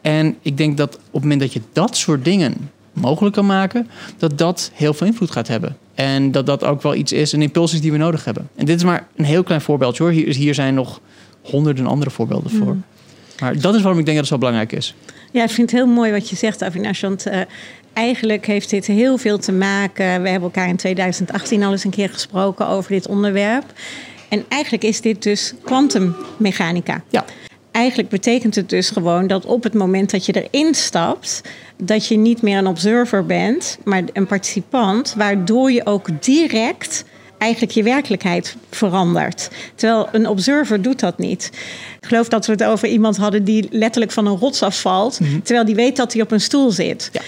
En 0.00 0.36
ik 0.42 0.56
denk 0.56 0.76
dat 0.76 0.94
op 0.94 1.00
het 1.12 1.22
moment 1.22 1.40
dat 1.40 1.52
je 1.52 1.60
dat 1.72 1.96
soort 1.96 2.24
dingen 2.24 2.70
mogelijk 2.92 3.34
kan 3.34 3.46
maken, 3.46 3.88
dat 4.18 4.38
dat 4.38 4.70
heel 4.74 4.94
veel 4.94 5.06
invloed 5.06 5.30
gaat 5.30 5.48
hebben. 5.48 5.76
En 5.94 6.32
dat 6.32 6.46
dat 6.46 6.64
ook 6.64 6.82
wel 6.82 6.94
iets 6.94 7.12
is, 7.12 7.32
een 7.32 7.42
impuls 7.42 7.72
is 7.72 7.80
die 7.80 7.92
we 7.92 7.98
nodig 7.98 8.24
hebben. 8.24 8.48
En 8.56 8.66
dit 8.66 8.76
is 8.76 8.84
maar 8.84 9.06
een 9.16 9.24
heel 9.24 9.42
klein 9.42 9.60
voorbeeldje 9.60 10.02
hoor. 10.02 10.12
Hier, 10.12 10.34
hier 10.34 10.54
zijn 10.54 10.74
nog 10.74 11.00
honderden 11.42 11.86
andere 11.86 12.10
voorbeelden 12.10 12.50
voor. 12.50 12.74
Mm. 12.74 12.84
Maar 13.40 13.60
dat 13.60 13.74
is 13.74 13.80
waarom 13.82 13.98
ik 13.98 14.04
denk 14.04 14.16
dat 14.18 14.28
het 14.28 14.34
zo 14.34 14.38
belangrijk 14.38 14.72
is. 14.72 14.94
Ja, 15.32 15.42
ik 15.42 15.50
vind 15.50 15.70
het 15.70 15.80
heel 15.80 15.88
mooi 15.88 16.12
wat 16.12 16.28
je 16.28 16.36
zegt, 16.36 16.62
Avinash. 16.62 17.00
Want 17.00 17.26
uh, 17.26 17.40
eigenlijk 17.92 18.46
heeft 18.46 18.70
dit 18.70 18.86
heel 18.86 19.18
veel 19.18 19.38
te 19.38 19.52
maken. 19.52 20.22
We 20.22 20.28
hebben 20.28 20.42
elkaar 20.42 20.68
in 20.68 20.76
2018 20.76 21.62
al 21.62 21.72
eens 21.72 21.84
een 21.84 21.90
keer 21.90 22.08
gesproken 22.08 22.66
over 22.66 22.90
dit 22.90 23.08
onderwerp. 23.08 23.64
En 24.28 24.44
eigenlijk 24.48 24.84
is 24.84 25.00
dit 25.00 25.22
dus 25.22 25.54
kwantummechanica. 25.64 27.02
Ja. 27.08 27.24
Eigenlijk 27.70 28.08
betekent 28.08 28.54
het 28.54 28.68
dus 28.68 28.90
gewoon 28.90 29.26
dat 29.26 29.44
op 29.44 29.62
het 29.62 29.74
moment 29.74 30.10
dat 30.10 30.26
je 30.26 30.48
erin 30.48 30.74
stapt, 30.74 31.40
dat 31.76 32.06
je 32.06 32.16
niet 32.16 32.42
meer 32.42 32.58
een 32.58 32.66
observer 32.66 33.26
bent, 33.26 33.78
maar 33.84 34.02
een 34.12 34.26
participant, 34.26 35.14
waardoor 35.16 35.72
je 35.72 35.86
ook 35.86 36.22
direct 36.22 37.04
eigenlijk 37.40 37.72
je 37.72 37.82
werkelijkheid 37.82 38.56
verandert. 38.70 39.50
Terwijl 39.74 40.08
een 40.12 40.26
observer 40.28 40.82
doet 40.82 41.00
dat 41.00 41.18
niet. 41.18 41.50
Ik 42.00 42.06
geloof 42.08 42.28
dat 42.28 42.46
we 42.46 42.52
het 42.52 42.64
over 42.64 42.88
iemand 42.88 43.16
hadden 43.16 43.44
die 43.44 43.68
letterlijk 43.70 44.12
van 44.12 44.26
een 44.26 44.36
rots 44.36 44.62
afvalt, 44.62 45.20
Mhm. 45.20 45.40
terwijl 45.42 45.66
die 45.66 45.74
weet 45.74 45.96
dat 45.96 46.12
hij 46.12 46.22
op 46.22 46.30
een 46.30 46.40
stoel 46.40 46.70
zit. 46.70 47.08
Ja. 47.12 47.20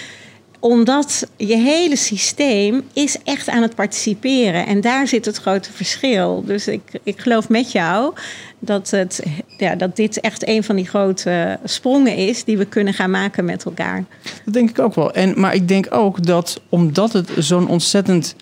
Omdat 0.59 1.27
je 1.37 1.55
hele 1.57 1.95
systeem 1.95 2.81
is 2.93 3.17
echt 3.23 3.49
aan 3.49 3.61
het 3.61 3.75
participeren. 3.75 4.65
En 4.65 4.81
daar 4.81 5.07
zit 5.07 5.25
het 5.25 5.37
grote 5.37 5.71
verschil. 5.71 6.43
Dus 6.45 6.67
ik, 6.67 6.81
ik 7.03 7.19
geloof 7.19 7.49
met 7.49 7.71
jou 7.71 8.13
dat, 8.59 8.89
het, 8.89 9.23
ja, 9.57 9.75
dat 9.75 9.95
dit 9.95 10.19
echt 10.19 10.47
een 10.47 10.63
van 10.63 10.75
die 10.75 10.87
grote 10.87 11.59
sprongen 11.63 12.15
is 12.15 12.43
die 12.43 12.57
we 12.57 12.65
kunnen 12.65 12.93
gaan 12.93 13.11
maken 13.11 13.45
met 13.45 13.65
elkaar. 13.65 14.03
Dat 14.45 14.53
denk 14.53 14.69
ik 14.69 14.79
ook 14.79 14.95
wel. 14.95 15.11
En, 15.11 15.39
maar 15.39 15.55
ik 15.55 15.67
denk 15.67 15.87
ook 15.89 16.25
dat 16.25 16.61
omdat 16.69 17.13
het 17.13 17.29
zo'n 17.37 17.67
ontzettend 17.67 18.35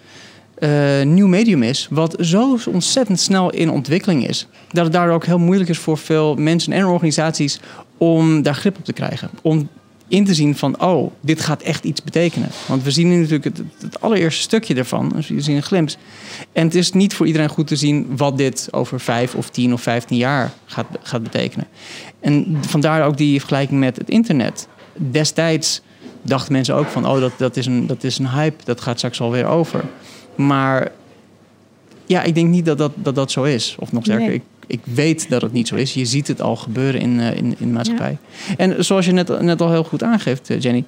eh, 0.61 1.01
nieuw 1.05 1.27
medium 1.27 1.63
is, 1.63 1.87
wat 1.89 2.15
zo 2.19 2.57
ontzettend 2.67 3.19
snel 3.19 3.49
in 3.49 3.69
ontwikkeling 3.69 4.27
is, 4.27 4.47
dat 4.71 4.83
het 4.83 4.93
daardoor 4.93 5.15
ook 5.15 5.25
heel 5.25 5.39
moeilijk 5.39 5.69
is 5.69 5.77
voor 5.77 5.97
veel 5.97 6.35
mensen 6.35 6.73
en 6.73 6.85
organisaties 6.85 7.59
om 7.97 8.41
daar 8.41 8.55
grip 8.55 8.77
op 8.77 8.85
te 8.85 8.93
krijgen. 8.93 9.29
Om 9.41 9.69
in 10.07 10.25
te 10.25 10.33
zien 10.33 10.55
van, 10.55 10.81
oh, 10.81 11.11
dit 11.21 11.41
gaat 11.41 11.61
echt 11.61 11.83
iets 11.83 12.03
betekenen. 12.03 12.49
Want 12.65 12.83
we 12.83 12.91
zien 12.91 13.09
nu 13.09 13.15
natuurlijk 13.15 13.57
het, 13.79 14.01
allereerste 14.01 14.41
stukje 14.41 14.75
ervan, 14.75 15.09
dus 15.09 15.27
we 15.27 15.41
zien 15.41 15.55
een 15.55 15.63
glimp. 15.63 15.89
En 16.51 16.65
het 16.65 16.75
is 16.75 16.91
niet 16.91 17.13
voor 17.13 17.27
iedereen 17.27 17.49
goed 17.49 17.67
te 17.67 17.75
zien 17.75 18.17
wat 18.17 18.37
dit 18.37 18.67
over 18.71 18.99
vijf 18.99 19.35
of 19.35 19.49
tien 19.49 19.73
of 19.73 19.81
vijftien 19.81 20.17
jaar 20.17 20.51
gaat, 20.65 20.87
gaat 21.03 21.23
betekenen. 21.23 21.67
En 22.19 22.57
vandaar 22.67 23.05
ook 23.05 23.17
die 23.17 23.39
vergelijking 23.39 23.79
met 23.79 23.97
het 23.97 24.09
internet. 24.09 24.67
Destijds 24.93 25.81
dachten 26.21 26.53
mensen 26.53 26.75
ook 26.75 26.87
van, 26.87 27.07
oh, 27.07 27.19
dat, 27.19 27.31
dat, 27.37 27.57
is 27.57 27.65
een, 27.65 27.87
dat 27.87 28.03
is 28.03 28.17
een 28.17 28.29
hype, 28.29 28.63
dat 28.63 28.81
gaat 28.81 28.97
straks 28.97 29.21
alweer 29.21 29.45
over. 29.45 29.83
Maar 30.35 30.91
ja, 32.05 32.23
ik 32.23 32.35
denk 32.35 32.47
niet 32.49 32.65
dat 32.65 32.77
dat, 32.77 32.91
dat, 32.95 33.15
dat 33.15 33.31
zo 33.31 33.43
is. 33.43 33.75
Of 33.79 33.91
nog 33.91 34.03
sterker, 34.03 34.25
Nee. 34.27 34.35
ik, 34.35 34.43
ik 34.67 34.79
weet 34.83 35.29
dat 35.29 35.41
het 35.41 35.53
niet 35.53 35.67
zo 35.67 35.75
is. 35.75 35.93
Je 35.93 36.05
ziet 36.05 36.27
het 36.27 36.41
al 36.41 36.55
gebeuren 36.55 37.01
in, 37.01 37.19
eh, 37.19 37.27
in, 37.27 37.45
in 37.45 37.55
de 37.57 37.65
maatschappij. 37.65 38.17
En 38.57 38.85
zoals 38.85 39.05
je 39.05 39.11
net, 39.11 39.41
net 39.41 39.61
al 39.61 39.71
heel 39.71 39.83
goed 39.83 40.03
aangeeft, 40.03 40.49
eh, 40.49 40.59
Jenny. 40.59 40.83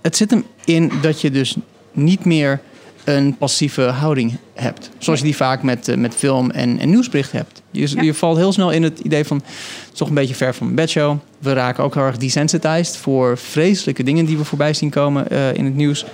Het 0.00 0.16
zit 0.16 0.30
hem 0.30 0.44
in 0.64 0.92
dat 1.02 1.20
je 1.20 1.30
dus 1.30 1.56
niet 1.92 2.24
meer 2.24 2.60
een 3.04 3.36
passieve 3.36 3.82
houding 3.82 4.36
hebt. 4.54 4.90
Zoals 4.98 5.18
je 5.18 5.24
die 5.24 5.36
vaak 5.36 5.62
met, 5.62 5.88
eh, 5.88 5.96
met 5.96 6.14
film 6.14 6.50
en, 6.50 6.78
en 6.78 6.90
nieuwsbericht 6.90 7.32
hebt. 7.32 7.62
Je, 7.70 7.88
Ja. 7.94 8.02
je 8.02 8.14
valt 8.14 8.36
heel 8.36 8.52
snel 8.52 8.70
in 8.70 8.82
het 8.82 8.98
idee 8.98 9.24
van... 9.24 9.36
het 9.36 9.92
is 9.92 9.98
toch 9.98 10.08
een 10.08 10.14
beetje 10.14 10.34
ver 10.34 10.54
van 10.54 10.66
mijn 10.66 10.76
bedshow. 10.76 11.18
We 11.38 11.52
raken 11.52 11.84
ook 11.84 11.94
heel 11.94 12.02
erg 12.02 12.16
desensitized... 12.16 12.96
voor 12.96 13.38
vreselijke 13.38 14.02
dingen 14.02 14.24
die 14.24 14.36
we 14.36 14.44
voorbij 14.44 14.74
zien 14.74 14.90
komen 14.90 15.28
in 15.54 15.64
het 15.64 15.74
nieuws. 15.74 16.04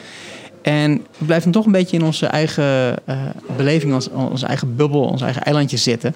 En 0.68 1.04
we 1.18 1.24
blijven 1.24 1.50
toch 1.50 1.66
een 1.66 1.72
beetje 1.72 1.96
in 1.96 2.04
onze 2.04 2.26
eigen 2.26 2.96
eh, 3.06 3.16
beleving... 3.56 3.94
Ons, 3.94 4.10
onze 4.10 4.46
eigen 4.46 4.76
bubbel, 4.76 5.00
ons 5.00 5.22
eigen 5.22 5.42
eilandje 5.42 5.76
zitten... 5.76 6.14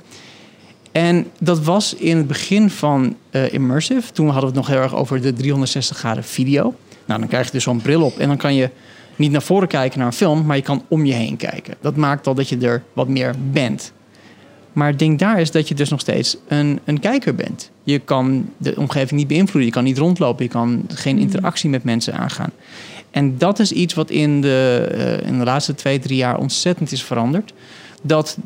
En 0.93 1.27
dat 1.39 1.63
was 1.63 1.95
in 1.95 2.17
het 2.17 2.27
begin 2.27 2.71
van 2.71 3.17
eh, 3.31 3.53
Immersive. 3.53 4.13
Toen 4.13 4.27
hadden 4.27 4.43
we 4.43 4.47
het 4.47 4.57
nog 4.57 4.67
heel 4.67 4.83
erg 4.83 4.95
over 4.95 5.21
de 5.21 5.33
360 5.33 5.97
graden 5.97 6.25
video. 6.25 6.75
Nou, 7.05 7.21
dan 7.21 7.29
krijg 7.29 7.47
je 7.47 7.53
dus 7.53 7.63
zo'n 7.63 7.81
bril 7.81 8.03
op 8.03 8.19
en 8.19 8.29
dan 8.29 8.37
kan 8.37 8.55
je 8.55 8.71
niet 9.17 9.31
naar 9.31 9.43
voren 9.43 9.69
kijken 9.69 9.99
naar 9.99 10.07
een 10.07 10.13
film, 10.13 10.47
maar 10.47 10.57
je 10.57 10.63
kan 10.63 10.85
om 10.89 11.05
je 11.05 11.13
heen 11.13 11.37
kijken. 11.37 11.75
Dat 11.81 11.97
maakt 11.97 12.27
al 12.27 12.35
dat 12.35 12.49
je 12.49 12.59
er 12.59 12.83
wat 12.93 13.09
meer 13.09 13.35
bent. 13.53 13.93
Maar 14.73 14.89
het 14.89 14.99
ding 14.99 15.19
daar 15.19 15.41
is 15.41 15.51
dat 15.51 15.69
je 15.69 15.75
dus 15.75 15.89
nog 15.89 16.01
steeds 16.01 16.37
een, 16.49 16.81
een 16.85 17.01
kijker 17.01 17.35
bent. 17.35 17.71
Je 17.83 17.99
kan 17.99 18.49
de 18.57 18.75
omgeving 18.77 19.21
niet 19.21 19.29
beïnvloeden, 19.29 19.65
je 19.65 19.71
kan 19.71 19.85
niet 19.85 19.99
rondlopen, 19.99 20.45
je 20.45 20.51
kan 20.51 20.85
geen 20.89 21.19
interactie 21.19 21.71
met 21.71 21.85
mensen 21.85 22.15
aangaan. 22.19 22.51
En 23.13 23.39
dat 23.39 23.59
is 23.59 23.73
iets 23.73 23.95
wat 23.95 24.11
in 24.11 24.41
de, 24.41 24.89
eh, 24.93 25.29
in 25.29 25.39
de 25.39 25.45
laatste 25.45 25.75
twee, 25.75 25.99
drie 25.99 26.17
jaar 26.17 26.39
ontzettend 26.39 26.93
is 26.93 27.03
veranderd. 27.03 27.53
Dat 28.03 28.39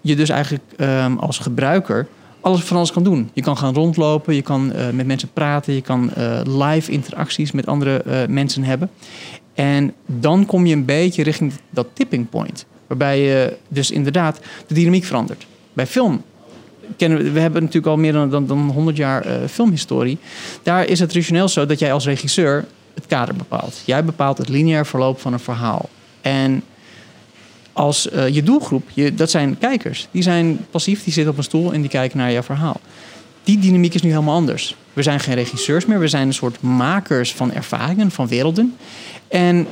je 0.00 0.16
dus 0.16 0.28
eigenlijk 0.28 0.64
ehm, 0.76 1.16
als 1.16 1.38
gebruiker 1.38 2.06
alles 2.40 2.60
van 2.60 2.76
alles 2.76 2.92
kan 2.92 3.02
doen. 3.02 3.30
Je 3.32 3.42
kan 3.42 3.56
gaan 3.56 3.74
rondlopen, 3.74 4.34
je 4.34 4.42
kan 4.42 4.72
eh, 4.72 4.90
met 4.90 5.06
mensen 5.06 5.30
praten, 5.32 5.74
je 5.74 5.80
kan 5.80 6.14
eh, 6.14 6.40
live 6.44 6.90
interacties 6.90 7.52
met 7.52 7.66
andere 7.66 8.26
mensen 8.28 8.64
hebben. 8.64 8.90
En 9.54 9.92
dan 10.06 10.46
kom 10.46 10.66
je 10.66 10.74
een 10.74 10.84
beetje 10.84 11.22
richting 11.22 11.52
dat 11.70 11.86
tipping 11.92 12.28
point. 12.28 12.66
Waarbij 12.86 13.20
je 13.20 13.56
dus 13.68 13.90
inderdaad 13.90 14.40
de 14.66 14.74
dynamiek 14.74 15.04
verandert. 15.04 15.46
Bij 15.72 15.86
film 15.86 16.22
we, 16.96 17.40
hebben 17.40 17.60
natuurlijk 17.60 17.86
al 17.86 17.96
meer 17.96 18.12
dan, 18.12 18.30
dan, 18.30 18.46
dan 18.46 18.70
100 18.70 18.96
jaar 18.96 19.26
filmhistorie. 19.48 20.18
Daar 20.62 20.84
is 20.84 20.98
het 20.98 21.08
traditioneel 21.08 21.48
zo 21.48 21.66
dat 21.66 21.78
jij 21.78 21.92
als 21.92 22.04
regisseur 22.04 22.64
het 22.94 23.06
kader 23.06 23.34
bepaalt. 23.34 23.82
Jij 23.84 24.04
bepaalt 24.04 24.38
het 24.38 24.48
lineair 24.48 24.86
verloop 24.86 25.20
van 25.20 25.32
een 25.32 25.40
verhaal. 25.40 25.88
En 26.20 26.62
als 27.72 28.08
eh, 28.08 28.28
je 28.28 28.42
doelgroep, 28.42 28.90
je, 28.94 29.14
dat 29.14 29.30
zijn 29.30 29.58
kijkers, 29.58 30.08
die 30.10 30.22
zijn 30.22 30.66
passief, 30.70 31.04
die 31.04 31.12
zitten 31.12 31.32
op 31.32 31.38
een 31.38 31.44
stoel 31.44 31.72
en 31.72 31.80
die 31.80 31.90
kijken 31.90 32.18
naar 32.18 32.32
jouw 32.32 32.42
verhaal. 32.42 32.80
Die 33.44 33.58
dynamiek 33.58 33.94
is 33.94 34.02
nu 34.02 34.10
helemaal 34.10 34.34
anders. 34.34 34.76
We 34.92 35.02
zijn 35.02 35.20
geen 35.20 35.34
regisseurs 35.34 35.86
meer, 35.86 35.98
we 35.98 36.08
zijn 36.08 36.26
een 36.26 36.34
soort 36.34 36.60
makers 36.60 37.32
van 37.32 37.52
ervaringen, 37.52 38.10
van 38.10 38.28
werelden. 38.28 38.76
En 39.28 39.66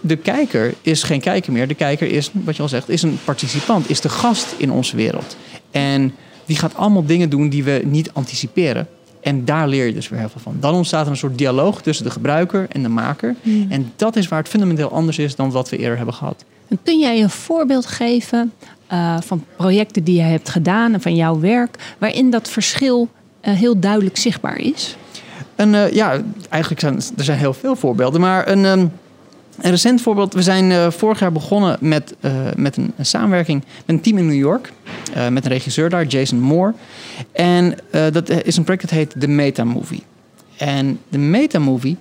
de 0.00 0.16
kijker 0.16 0.74
is 0.82 1.02
geen 1.02 1.20
kijker 1.20 1.52
meer. 1.52 1.68
De 1.68 1.74
kijker 1.74 2.08
is, 2.08 2.30
wat 2.32 2.56
je 2.56 2.62
al 2.62 2.68
zegt, 2.68 2.88
is 2.88 3.02
een 3.02 3.18
participant, 3.24 3.90
is 3.90 4.00
de 4.00 4.08
gast 4.08 4.54
in 4.56 4.70
onze 4.70 4.96
wereld. 4.96 5.36
En 5.70 6.14
die 6.44 6.56
gaat 6.56 6.74
allemaal 6.74 7.06
dingen 7.06 7.30
doen 7.30 7.48
die 7.48 7.64
we 7.64 7.82
niet 7.84 8.10
anticiperen. 8.12 8.88
En 9.26 9.44
daar 9.44 9.68
leer 9.68 9.86
je 9.86 9.92
dus 9.92 10.08
weer 10.08 10.18
heel 10.18 10.28
veel 10.28 10.40
van. 10.40 10.56
Dan 10.60 10.74
ontstaat 10.74 11.04
er 11.04 11.10
een 11.10 11.16
soort 11.16 11.38
dialoog 11.38 11.82
tussen 11.82 12.04
de 12.04 12.10
gebruiker 12.10 12.66
en 12.70 12.82
de 12.82 12.88
maker. 12.88 13.34
En 13.68 13.92
dat 13.96 14.16
is 14.16 14.28
waar 14.28 14.38
het 14.38 14.48
fundamenteel 14.48 14.90
anders 14.90 15.18
is 15.18 15.36
dan 15.36 15.50
wat 15.50 15.68
we 15.68 15.76
eerder 15.76 15.96
hebben 15.96 16.14
gehad. 16.14 16.44
En 16.68 16.78
kun 16.82 16.98
jij 16.98 17.22
een 17.22 17.30
voorbeeld 17.30 17.86
geven 17.86 18.52
eh, 18.86 19.16
van 19.20 19.44
projecten 19.56 20.04
die 20.04 20.16
je 20.16 20.22
hebt 20.22 20.48
gedaan 20.48 20.92
en 20.92 21.00
van 21.00 21.14
jouw 21.14 21.40
werk, 21.40 21.94
waarin 21.98 22.30
dat 22.30 22.48
verschil 22.48 23.08
eh, 23.40 23.54
heel 23.54 23.80
duidelijk 23.80 24.16
zichtbaar 24.16 24.56
is? 24.56 24.96
En 25.54 25.74
eh, 25.74 25.92
ja, 25.92 26.20
eigenlijk 26.48 26.80
zijn 26.80 26.94
er 27.16 27.24
zijn 27.24 27.38
heel 27.38 27.54
veel 27.54 27.76
voorbeelden. 27.76 28.20
Maar 28.20 28.48
een, 28.48 28.64
ehm, 28.64 28.86
een 29.60 29.70
recent 29.70 30.00
voorbeeld. 30.00 30.34
We 30.34 30.42
zijn 30.42 30.70
eh, 30.70 30.90
vorig 30.90 31.18
jaar 31.18 31.32
begonnen 31.32 31.76
met, 31.80 32.14
eh, 32.20 32.32
met 32.56 32.76
een, 32.76 32.92
samenwerking 33.00 33.64
met 33.86 33.96
een 33.96 34.00
team 34.00 34.18
in 34.18 34.26
New 34.26 34.38
York. 34.38 34.72
eh, 35.14 35.28
met 35.28 35.44
een 35.44 35.50
regisseur 35.50 35.90
daar, 35.90 36.06
Jason 36.06 36.40
Moore. 36.40 36.74
En 37.32 37.74
dat 37.90 38.30
is 38.30 38.56
een 38.56 38.64
project 38.64 38.82
dat 38.82 38.90
heet 38.90 39.14
The 39.18 39.28
Meta 39.28 39.64
Movie. 39.64 40.02
En 40.56 40.98
de 41.08 41.18
Meta 41.18 41.58
Movie 41.58 41.96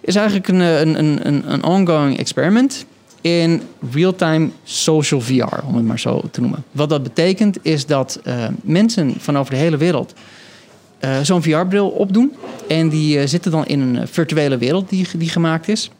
is 0.00 0.14
eigenlijk 0.14 0.48
een, 0.48 0.60
een, 0.60 0.98
een, 1.26 1.52
een, 1.52 1.64
ongoing 1.64 2.18
experiment 2.18 2.84
in 3.20 3.62
real-time 3.92 4.50
social 4.64 5.20
VR, 5.20 5.66
om 5.66 5.74
het 5.74 5.84
maar 5.84 5.98
zo 5.98 6.22
te 6.30 6.40
noemen. 6.40 6.64
Wat 6.72 6.88
dat 6.88 7.02
betekent 7.02 7.58
is 7.62 7.86
dat 7.86 8.20
mensen 8.62 9.14
van 9.18 9.38
over 9.38 9.52
de 9.52 9.60
hele 9.60 9.76
wereld 9.76 10.14
zo'n 11.22 11.42
VR-bril 11.42 11.88
opdoen. 11.88 12.32
En 12.68 12.88
die 12.88 13.26
zitten 13.26 13.50
dan 13.50 13.66
in 13.66 13.80
een 13.80 14.08
virtuele 14.08 14.58
wereld 14.58 14.88
die, 14.88 15.06
die 15.16 15.28
gemaakt 15.28 15.68
is. 15.68 15.90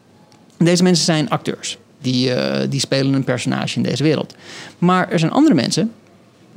Deze 0.57 0.83
mensen 0.83 1.05
zijn 1.05 1.29
acteurs. 1.29 1.77
Die, 2.01 2.33
eh, 2.33 2.69
die 2.69 2.79
spelen 2.79 3.13
een 3.13 3.23
personage 3.23 3.75
in 3.75 3.83
deze 3.83 4.03
wereld. 4.03 4.35
Maar 4.77 5.11
er 5.11 5.19
zijn 5.19 5.31
andere 5.31 5.55
mensen, 5.55 5.91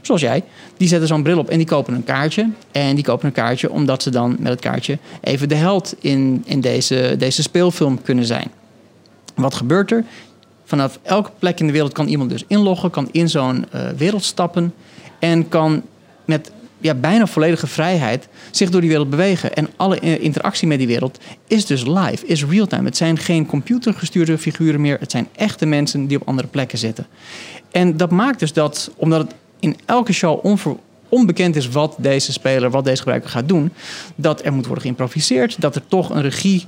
zoals 0.03 0.21
jij, 0.21 0.43
die 0.77 0.89
zetten 0.89 1.09
zo'n 1.09 1.23
bril 1.23 1.39
op 1.39 1.49
en 1.49 1.57
die 1.57 1.67
kopen 1.67 1.95
een 1.95 2.05
kaartje. 2.05 2.51
En 2.73 2.95
die 2.95 3.05
kopen 3.05 3.27
een 3.27 3.33
kaartje 3.33 3.71
omdat 3.71 4.03
ze 4.03 4.11
dan 4.11 4.37
met 4.39 4.53
het 4.53 4.61
kaartje 4.61 4.99
even 5.21 5.49
de 5.49 5.55
held 5.55 5.95
in, 6.01 6.43
in 6.47 6.61
deze, 6.61 7.15
deze 7.19 7.43
speelfilm 7.43 8.03
kunnen 8.03 8.25
zijn. 8.25 8.51
Wat 9.35 9.55
gebeurt 9.55 9.91
er? 9.91 10.05
Vanaf 10.65 10.99
elke 11.03 11.31
plek 11.39 11.61
in 11.61 11.67
de 11.67 11.73
wereld 11.73 11.93
kan 11.93 12.09
iemand 12.09 12.31
dus 12.31 12.45
inloggen, 12.47 12.91
kan 12.91 13.09
in 13.13 13.29
zo'n 13.29 13.67
eh, 13.71 13.89
wereld 13.97 14.25
stappen 14.25 14.75
en 15.19 15.49
kan 15.49 15.83
met 16.25 16.53
ja, 16.81 16.95
bijna 16.95 17.27
volledige 17.27 17.67
vrijheid 17.67 18.29
zich 18.51 18.71
door 18.71 18.81
die 18.81 18.91
wereld 18.91 19.11
bewegen. 19.11 19.55
En 19.57 19.69
alle 19.77 19.99
eh, 19.99 20.23
interactie 20.23 20.69
met 20.69 20.79
die 20.79 20.87
wereld 20.87 21.19
is 21.47 21.67
dus 21.67 21.87
live, 21.87 22.27
is 22.27 22.45
real-time. 22.45 22.85
Het 22.85 22.97
zijn 22.97 23.19
geen 23.19 23.47
computergestuurde 23.47 24.39
figuren 24.39 24.81
meer, 24.81 24.97
het 25.01 25.11
zijn 25.11 25.29
echte 25.37 25.67
mensen 25.67 26.07
die 26.07 26.21
op 26.21 26.29
andere 26.29 26.49
plekken 26.49 26.79
zitten. 26.79 27.07
En 27.71 27.97
dat 27.97 28.11
maakt 28.11 28.39
dus 28.39 28.53
dat, 28.53 28.91
omdat 28.97 29.21
het 29.21 29.35
in 29.61 29.77
elke 29.85 30.13
show 30.13 30.57
onbekend 31.09 31.57
is 31.57 31.69
wat 31.69 31.95
deze 31.99 32.33
speler, 32.33 32.71
wat 32.71 32.85
deze 32.85 32.99
gebruiker 32.99 33.31
gaat 33.31 33.49
doen, 33.49 33.73
dat 34.15 34.45
er 34.45 34.53
moet 34.53 34.65
worden 34.67 34.83
geïmproviseerd, 34.83 35.61
dat 35.61 35.75
er 35.75 35.83
toch 35.89 36.11
een 36.11 36.23
regie 36.23 36.67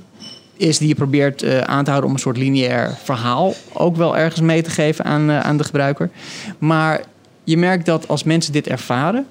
is 0.57 0.77
die 0.77 0.87
je 0.87 0.95
probeert 0.95 1.43
eh, 1.43 1.59
aan 1.59 1.83
te 1.83 1.89
houden 1.89 2.09
om 2.09 2.15
een 2.15 2.21
soort 2.21 2.37
lineair 2.37 2.97
verhaal 3.03 3.53
ook 3.73 3.95
wel 3.95 4.17
ergens 4.17 4.41
mee 4.41 4.61
te 4.61 4.69
geven 4.69 5.05
aan, 5.05 5.29
eh, 5.29 5.39
aan 5.39 5.57
de 5.57 5.63
gebruiker. 5.63 6.09
Maar 6.57 7.01
je 7.43 7.57
merkt 7.57 7.85
dat 7.85 8.07
als 8.07 8.23
mensen 8.23 8.53
dit 8.53 8.67
ervaren, 8.67 9.27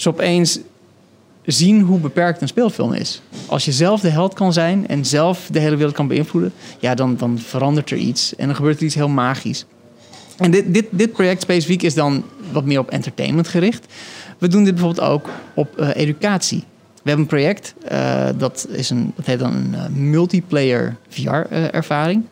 ze 0.00 0.08
opeens 0.08 0.58
zien 1.44 1.80
hoe 1.80 1.98
beperkt 1.98 2.40
een 2.40 2.48
speelfilm 2.48 2.92
is. 2.92 3.22
Als 3.46 3.64
je 3.64 3.72
zelf 3.72 4.00
de 4.00 4.08
held 4.08 4.34
kan 4.34 4.52
zijn 4.52 4.88
en 4.88 5.04
zelf 5.04 5.48
de 5.52 5.58
hele 5.58 5.76
wereld 5.76 5.94
kan 5.94 6.08
beïnvloeden, 6.08 6.52
ja, 6.78 6.94
dan, 6.94 7.16
dan 7.16 7.38
verandert 7.38 7.90
er 7.90 7.96
iets 7.96 8.36
en 8.36 8.46
dan 8.46 8.56
gebeurt 8.56 8.78
er 8.78 8.84
iets 8.84 8.94
heel 8.94 9.08
magisch. 9.08 9.66
En 10.36 10.50
dit, 10.50 10.74
dit, 10.74 10.86
dit 10.90 11.12
project 11.12 11.42
specifiek 11.42 11.82
is 11.82 11.94
dan 11.94 12.24
wat 12.52 12.64
meer 12.64 12.78
op 12.78 12.90
entertainment 12.90 13.48
gericht. 13.48 13.86
We 14.38 14.48
doen 14.48 14.64
dit 14.64 14.74
bijvoorbeeld 14.74 15.06
ook 15.06 15.28
op 15.54 15.78
eh, 15.78 15.88
educatie. 15.94 16.64
We 17.02 17.08
hebben 17.08 17.24
een 17.24 17.30
project, 17.30 17.74
eh, 17.84 18.28
dat, 18.36 18.66
is 18.70 18.90
een, 18.90 19.12
dat 19.16 19.26
heet 19.26 19.38
dan 19.38 19.54
een 19.54 19.74
eh, 19.74 19.88
multiplayer 19.88 20.96
VR-ervaring. 21.08 22.24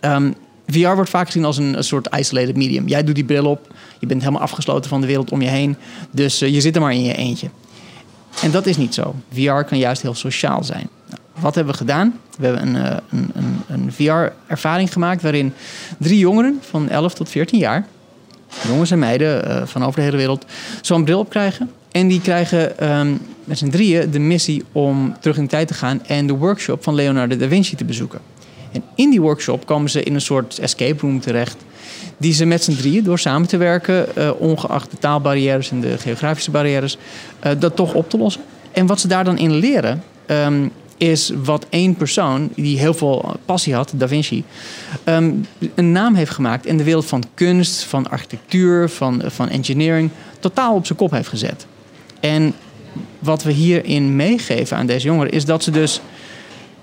Ehm, 0.00 0.32
VR 0.72 0.94
wordt 0.94 1.10
vaak 1.10 1.26
gezien 1.26 1.44
als 1.44 1.56
een, 1.56 1.84
soort 1.84 2.16
isolated 2.16 2.56
medium. 2.56 2.88
Jij 2.88 3.04
doet 3.04 3.14
die 3.14 3.24
bril 3.24 3.46
op, 3.46 3.72
je 3.98 4.06
bent 4.06 4.20
helemaal 4.20 4.42
afgesloten 4.42 4.90
van 4.90 5.00
de 5.00 5.06
wereld 5.06 5.30
om 5.30 5.42
je 5.42 5.48
heen. 5.48 5.76
Dus 6.10 6.38
je 6.38 6.60
zit 6.60 6.74
er 6.74 6.82
maar 6.82 6.92
in 6.92 7.04
je 7.04 7.14
eentje. 7.14 7.48
En 8.42 8.50
dat 8.50 8.66
is 8.66 8.76
niet 8.76 8.94
zo. 8.94 9.14
VR 9.32 9.60
kan 9.60 9.78
juist 9.78 10.02
heel 10.02 10.14
sociaal 10.14 10.64
zijn. 10.64 10.88
Nou, 11.08 11.20
wat 11.40 11.54
hebben 11.54 11.72
we 11.72 11.78
gedaan? 11.78 12.20
We 12.38 12.46
hebben 12.46 12.74
een, 12.74 13.00
een, 13.10 13.30
een, 13.34 13.62
een 13.68 13.92
VR-ervaring 13.92 14.92
gemaakt 14.92 15.22
waarin 15.22 15.52
drie 15.98 16.18
jongeren 16.18 16.58
van 16.60 16.88
11 16.88 17.14
tot 17.14 17.28
14 17.28 17.58
jaar, 17.58 17.86
jongens 18.66 18.90
en 18.90 18.98
meiden 18.98 19.68
van 19.68 19.84
over 19.84 19.98
de 19.98 20.04
hele 20.04 20.16
wereld, 20.16 20.44
zo'n 20.80 21.04
bril 21.04 21.18
op 21.18 21.30
krijgen. 21.30 21.70
En 21.90 22.08
die 22.08 22.20
krijgen 22.20 22.90
um, 22.98 23.20
met 23.44 23.58
z'n 23.58 23.68
drieën 23.68 24.10
de 24.10 24.18
missie 24.18 24.64
om 24.72 25.16
terug 25.20 25.36
in 25.36 25.42
de 25.42 25.48
tijd 25.48 25.68
te 25.68 25.74
gaan 25.74 26.06
en 26.06 26.26
de 26.26 26.32
workshop 26.32 26.82
van 26.82 26.94
Leonardo 26.94 27.36
da 27.36 27.48
Vinci 27.48 27.76
te 27.76 27.84
bezoeken. 27.84 28.20
En 28.72 28.82
in 28.94 29.10
die 29.10 29.20
workshop 29.20 29.66
komen 29.66 29.90
ze 29.90 30.02
in 30.02 30.14
een 30.14 30.20
soort 30.20 30.58
escape 30.58 31.00
room 31.00 31.20
terecht. 31.20 31.56
Die 32.16 32.32
ze 32.32 32.44
met 32.44 32.64
z'n 32.64 32.76
drieën, 32.76 33.04
door 33.04 33.18
samen 33.18 33.48
te 33.48 33.56
werken, 33.56 34.06
uh, 34.18 34.30
ongeacht 34.38 34.90
de 34.90 34.98
taalbarrières 34.98 35.70
en 35.70 35.80
de 35.80 35.98
geografische 35.98 36.50
barrières, 36.50 36.96
uh, 37.46 37.52
dat 37.58 37.76
toch 37.76 37.94
op 37.94 38.10
te 38.10 38.18
lossen. 38.18 38.42
En 38.72 38.86
wat 38.86 39.00
ze 39.00 39.08
daar 39.08 39.24
dan 39.24 39.38
in 39.38 39.54
leren, 39.54 40.02
um, 40.26 40.72
is 40.96 41.32
wat 41.44 41.66
één 41.68 41.94
persoon, 41.94 42.50
die 42.54 42.78
heel 42.78 42.94
veel 42.94 43.36
passie 43.44 43.74
had, 43.74 43.92
Da 43.94 44.08
Vinci, 44.08 44.44
um, 45.04 45.46
een 45.74 45.92
naam 45.92 46.14
heeft 46.14 46.30
gemaakt 46.30 46.66
in 46.66 46.76
de 46.76 46.84
wereld 46.84 47.06
van 47.06 47.24
kunst, 47.34 47.84
van 47.84 48.10
architectuur, 48.10 48.88
van, 48.88 49.22
van 49.26 49.48
engineering, 49.48 50.10
totaal 50.38 50.74
op 50.74 50.86
zijn 50.86 50.98
kop 50.98 51.10
heeft 51.10 51.28
gezet. 51.28 51.66
En 52.20 52.54
wat 53.18 53.42
we 53.42 53.52
hierin 53.52 54.16
meegeven 54.16 54.76
aan 54.76 54.86
deze 54.86 55.06
jongeren 55.06 55.32
is 55.32 55.44
dat 55.44 55.62
ze 55.62 55.70
dus 55.70 56.00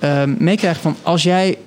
uh, 0.04 0.24
meekrijgen 0.24 0.82
van 0.82 0.96
als 1.02 1.24
jij 1.24 1.58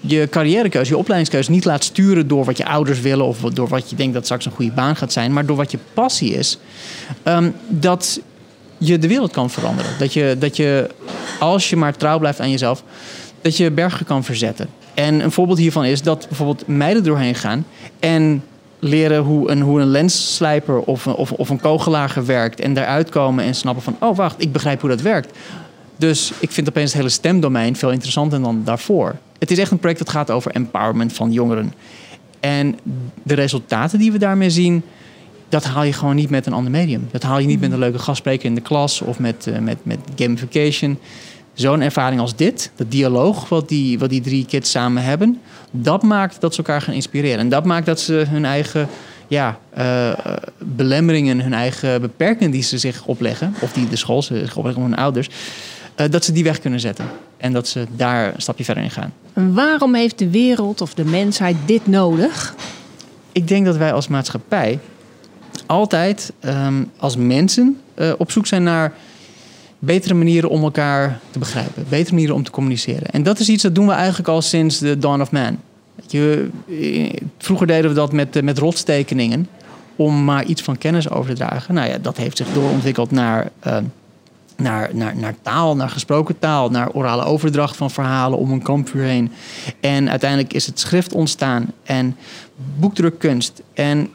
je 0.00 0.28
carrièrekeuze, 0.30 0.90
je 0.90 0.96
opleidingskeuze 0.96 1.50
niet 1.50 1.64
laat 1.64 1.84
sturen 1.84 2.28
door 2.28 2.44
wat 2.44 2.56
je 2.56 2.66
ouders 2.66 3.00
willen 3.00 3.26
of 3.26 3.40
door 3.40 3.68
wat 3.68 3.90
je 3.90 3.96
denkt 3.96 4.14
dat 4.14 4.24
straks 4.24 4.46
een 4.46 4.52
goede 4.52 4.72
baan 4.72 4.96
gaat 4.96 5.12
zijn, 5.12 5.32
maar 5.32 5.46
door 5.46 5.56
wat 5.56 5.70
je 5.70 5.78
passie 5.94 6.34
is, 6.34 6.58
um, 7.24 7.54
dat 7.68 8.20
je 8.78 8.98
de 8.98 9.08
wereld 9.08 9.32
kan 9.32 9.50
veranderen. 9.50 9.90
Dat 9.98 10.12
je, 10.12 10.36
dat 10.38 10.56
je, 10.56 10.90
als 11.38 11.70
je 11.70 11.76
maar 11.76 11.96
trouw 11.96 12.18
blijft 12.18 12.40
aan 12.40 12.50
jezelf, 12.50 12.82
dat 13.40 13.56
je 13.56 13.70
bergen 13.70 14.06
kan 14.06 14.24
verzetten. 14.24 14.68
En 14.94 15.20
een 15.20 15.32
voorbeeld 15.32 15.58
hiervan 15.58 15.84
is 15.84 16.02
dat 16.02 16.26
bijvoorbeeld 16.28 16.66
meiden 16.66 17.04
doorheen 17.04 17.34
gaan 17.34 17.66
en 17.98 18.44
leren 18.78 19.22
hoe 19.22 19.50
een, 19.50 19.60
hoe 19.60 19.80
een 19.80 19.86
lensslijper 19.86 20.80
of, 20.80 21.06
of, 21.06 21.32
of 21.32 21.48
een 21.48 21.60
kogelager 21.60 22.26
werkt. 22.26 22.60
En 22.60 22.74
daaruit 22.74 23.08
komen 23.08 23.44
en 23.44 23.54
snappen 23.54 23.82
van, 23.82 23.96
oh 24.00 24.16
wacht, 24.16 24.42
ik 24.42 24.52
begrijp 24.52 24.80
hoe 24.80 24.90
dat 24.90 25.00
werkt. 25.00 25.38
Dus 25.98 26.32
ik 26.38 26.50
vind 26.50 26.68
opeens 26.68 26.90
het 26.90 26.98
hele 26.98 27.12
stemdomein 27.12 27.76
veel 27.76 27.90
interessanter 27.90 28.42
dan 28.42 28.62
daarvoor. 28.64 29.16
Het 29.38 29.50
is 29.50 29.58
echt 29.58 29.70
een 29.70 29.78
project 29.78 29.98
dat 29.98 30.08
gaat 30.08 30.30
over 30.30 30.50
empowerment 30.50 31.12
van 31.12 31.32
jongeren. 31.32 31.72
En 32.40 32.78
de 33.22 33.34
resultaten 33.34 33.98
die 33.98 34.12
we 34.12 34.18
daarmee 34.18 34.50
zien, 34.50 34.82
dat 35.48 35.64
haal 35.64 35.82
je 35.82 35.92
gewoon 35.92 36.14
niet 36.14 36.30
met 36.30 36.46
een 36.46 36.52
ander 36.52 36.70
medium. 36.70 37.08
Dat 37.10 37.22
haal 37.22 37.38
je 37.38 37.46
niet 37.46 37.60
met 37.60 37.72
een 37.72 37.78
leuke 37.78 37.98
gastspreker 37.98 38.44
in 38.46 38.54
de 38.54 38.60
klas 38.60 39.00
of 39.00 39.18
met, 39.18 39.46
uh, 39.46 39.58
met, 39.58 39.78
met 39.82 39.98
gamification. 40.16 40.98
Zo'n 41.52 41.80
ervaring 41.80 42.20
als 42.20 42.36
dit, 42.36 42.70
dat 42.76 42.90
dialoog 42.90 43.48
wat 43.48 43.68
die, 43.68 43.98
wat 43.98 44.10
die 44.10 44.20
drie 44.20 44.46
kids 44.46 44.70
samen 44.70 45.02
hebben, 45.02 45.40
dat 45.70 46.02
maakt 46.02 46.40
dat 46.40 46.54
ze 46.54 46.58
elkaar 46.58 46.82
gaan 46.82 46.94
inspireren. 46.94 47.38
En 47.38 47.48
dat 47.48 47.64
maakt 47.64 47.86
dat 47.86 48.00
ze 48.00 48.24
hun 48.28 48.44
eigen 48.44 48.88
ja, 49.28 49.58
uh, 49.78 50.12
belemmeringen, 50.58 51.40
hun 51.40 51.52
eigen 51.52 52.00
beperkingen 52.00 52.50
die 52.50 52.62
ze 52.62 52.78
zich 52.78 53.04
opleggen, 53.04 53.54
of 53.60 53.72
die 53.72 53.88
de 53.88 53.96
school 53.96 54.22
zich 54.22 54.56
opleggen 54.56 54.82
hun 54.82 54.96
ouders, 54.96 55.28
dat 56.10 56.24
ze 56.24 56.32
die 56.32 56.44
weg 56.44 56.60
kunnen 56.60 56.80
zetten. 56.80 57.04
En 57.36 57.52
dat 57.52 57.68
ze 57.68 57.86
daar 57.96 58.34
een 58.34 58.42
stapje 58.42 58.64
verder 58.64 58.82
in 58.82 58.90
gaan. 58.90 59.12
En 59.32 59.54
waarom 59.54 59.94
heeft 59.94 60.18
de 60.18 60.30
wereld 60.30 60.80
of 60.80 60.94
de 60.94 61.04
mensheid 61.04 61.56
dit 61.66 61.86
nodig? 61.86 62.54
Ik 63.32 63.48
denk 63.48 63.66
dat 63.66 63.76
wij 63.76 63.92
als 63.92 64.08
maatschappij 64.08 64.78
altijd 65.66 66.32
um, 66.44 66.90
als 66.96 67.16
mensen 67.16 67.80
uh, 67.94 68.12
op 68.18 68.30
zoek 68.30 68.46
zijn 68.46 68.62
naar 68.62 68.92
betere 69.78 70.14
manieren 70.14 70.50
om 70.50 70.62
elkaar 70.62 71.18
te 71.30 71.38
begrijpen. 71.38 71.84
Betere 71.88 72.14
manieren 72.14 72.34
om 72.34 72.42
te 72.42 72.50
communiceren. 72.50 73.10
En 73.10 73.22
dat 73.22 73.38
is 73.38 73.48
iets 73.48 73.62
dat 73.62 73.74
doen 73.74 73.86
we 73.86 73.92
eigenlijk 73.92 74.28
al 74.28 74.42
sinds 74.42 74.78
de 74.78 74.98
dawn 74.98 75.20
of 75.20 75.30
man. 75.30 75.58
Je, 76.06 76.48
vroeger 77.38 77.66
deden 77.66 77.90
we 77.90 77.96
dat 77.96 78.12
met, 78.12 78.42
met 78.42 78.58
rotstekeningen 78.58 79.48
om 79.96 80.24
maar 80.24 80.44
iets 80.44 80.62
van 80.62 80.78
kennis 80.78 81.10
over 81.10 81.30
te 81.30 81.36
dragen. 81.36 81.74
Nou 81.74 81.88
ja, 81.88 81.98
dat 81.98 82.16
heeft 82.16 82.36
zich 82.36 82.52
doorontwikkeld 82.52 83.10
naar, 83.10 83.50
uh, 83.66 83.76
naar, 84.62 84.90
naar, 84.92 85.16
naar 85.16 85.34
taal, 85.42 85.76
naar 85.76 85.90
gesproken 85.90 86.38
taal, 86.38 86.70
naar 86.70 86.90
orale 86.90 87.24
overdracht 87.24 87.76
van 87.76 87.90
verhalen 87.90 88.38
om 88.38 88.50
een 88.52 88.62
kampvuur 88.62 89.04
heen. 89.04 89.32
En 89.80 90.10
uiteindelijk 90.10 90.52
is 90.52 90.66
het 90.66 90.80
schrift 90.80 91.12
ontstaan 91.12 91.72
en 91.82 92.16
boekdrukkunst 92.78 93.62
en 93.74 94.08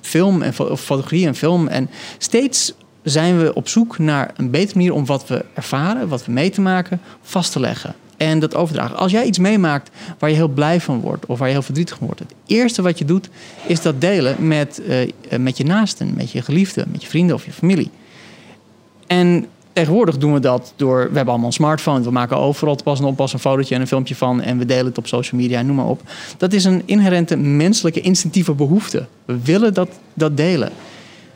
film 0.00 0.42
en 0.42 0.54
fotografie 0.54 1.26
en 1.26 1.34
film. 1.34 1.68
En 1.68 1.90
steeds 2.18 2.74
zijn 3.02 3.38
we 3.38 3.54
op 3.54 3.68
zoek 3.68 3.98
naar 3.98 4.30
een 4.36 4.50
betere 4.50 4.78
manier 4.78 4.92
om 4.92 5.06
wat 5.06 5.26
we 5.26 5.44
ervaren, 5.54 6.08
wat 6.08 6.24
we 6.24 6.32
mee 6.32 6.50
te 6.50 6.60
maken, 6.60 7.00
vast 7.22 7.52
te 7.52 7.60
leggen. 7.60 7.94
En 8.16 8.38
dat 8.38 8.54
overdragen. 8.54 8.96
Als 8.96 9.12
jij 9.12 9.24
iets 9.24 9.38
meemaakt 9.38 9.90
waar 10.18 10.30
je 10.30 10.36
heel 10.36 10.48
blij 10.48 10.80
van 10.80 11.00
wordt 11.00 11.26
of 11.26 11.38
waar 11.38 11.48
je 11.48 11.54
heel 11.54 11.62
verdrietig 11.62 11.96
van 11.96 12.06
wordt, 12.06 12.20
het 12.20 12.34
eerste 12.46 12.82
wat 12.82 12.98
je 12.98 13.04
doet 13.04 13.28
is 13.66 13.82
dat 13.82 14.00
delen 14.00 14.46
met, 14.46 14.80
uh, 14.88 15.38
met 15.38 15.56
je 15.56 15.64
naasten, 15.64 16.14
met 16.16 16.30
je 16.30 16.42
geliefden, 16.42 16.88
met 16.92 17.02
je 17.02 17.08
vrienden 17.08 17.36
of 17.36 17.44
je 17.44 17.52
familie. 17.52 17.90
En 19.10 19.46
tegenwoordig 19.72 20.18
doen 20.18 20.32
we 20.32 20.40
dat 20.40 20.72
door. 20.76 20.96
We 20.96 21.14
hebben 21.14 21.28
allemaal 21.28 21.46
een 21.46 21.52
smartphone. 21.52 22.04
We 22.04 22.10
maken 22.10 22.36
overal 22.36 22.76
te 22.76 22.82
pas 22.82 22.98
en 22.98 23.04
oppas 23.04 23.32
een 23.32 23.38
fotootje 23.38 23.74
en 23.74 23.80
een 23.80 23.86
filmpje 23.86 24.14
van. 24.14 24.40
En 24.40 24.58
we 24.58 24.64
delen 24.64 24.86
het 24.86 24.98
op 24.98 25.06
social 25.06 25.40
media, 25.40 25.62
noem 25.62 25.76
maar 25.76 25.86
op. 25.86 26.02
Dat 26.36 26.52
is 26.52 26.64
een 26.64 26.82
inherente 26.84 27.36
menselijke 27.36 28.00
instinctieve 28.00 28.52
behoefte. 28.52 29.06
We 29.24 29.38
willen 29.42 29.74
dat, 29.74 29.88
dat 30.14 30.36
delen. 30.36 30.72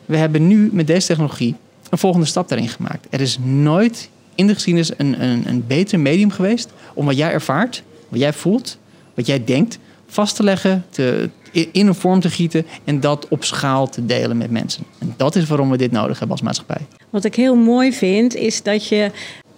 We 0.05 0.17
hebben 0.17 0.47
nu 0.47 0.71
met 0.73 0.87
deze 0.87 1.07
technologie 1.07 1.55
een 1.91 1.99
volgende 1.99 2.27
stap 2.27 2.49
daarin 2.49 2.69
gemaakt. 2.69 3.07
Er 3.11 3.21
is 3.21 3.39
nooit 3.43 4.09
in 4.35 4.47
de 4.47 4.55
geschiedenis 4.55 4.91
een, 4.97 5.23
een, 5.23 5.49
een 5.49 5.65
beter 5.67 6.01
medium 6.01 6.31
geweest 6.31 6.73
om 6.95 7.07
wat 7.07 7.17
jij 7.17 7.31
ervaart, 7.31 7.83
wat 8.09 8.21
jij 8.21 8.33
voelt, 8.33 8.79
wat 9.15 9.27
jij 9.27 9.45
denkt, 9.45 9.79
vast 10.07 10.37
te 10.37 10.43
leggen, 10.43 10.85
te, 10.91 11.31
in 11.73 11.87
een 11.87 11.95
vorm 11.95 12.21
te 12.21 12.31
gieten 12.31 12.67
en 12.85 13.01
dat 13.01 13.29
op 13.29 13.45
schaal 13.45 13.89
te 13.89 14.07
delen 14.07 14.37
met 14.37 14.51
mensen. 14.51 14.85
En 14.99 15.15
dat 15.17 15.37
is 15.37 15.47
waarom 15.47 15.71
we 15.71 15.77
dit 15.77 15.91
nodig 15.91 16.19
hebben 16.19 16.37
als 16.37 16.43
maatschappij. 16.43 16.87
Wat 17.11 17.25
ik 17.25 17.35
heel 17.35 17.57
mooi 17.57 17.93
vind, 17.93 18.35
is 18.35 18.63
dat 18.63 18.89
je 18.89 19.11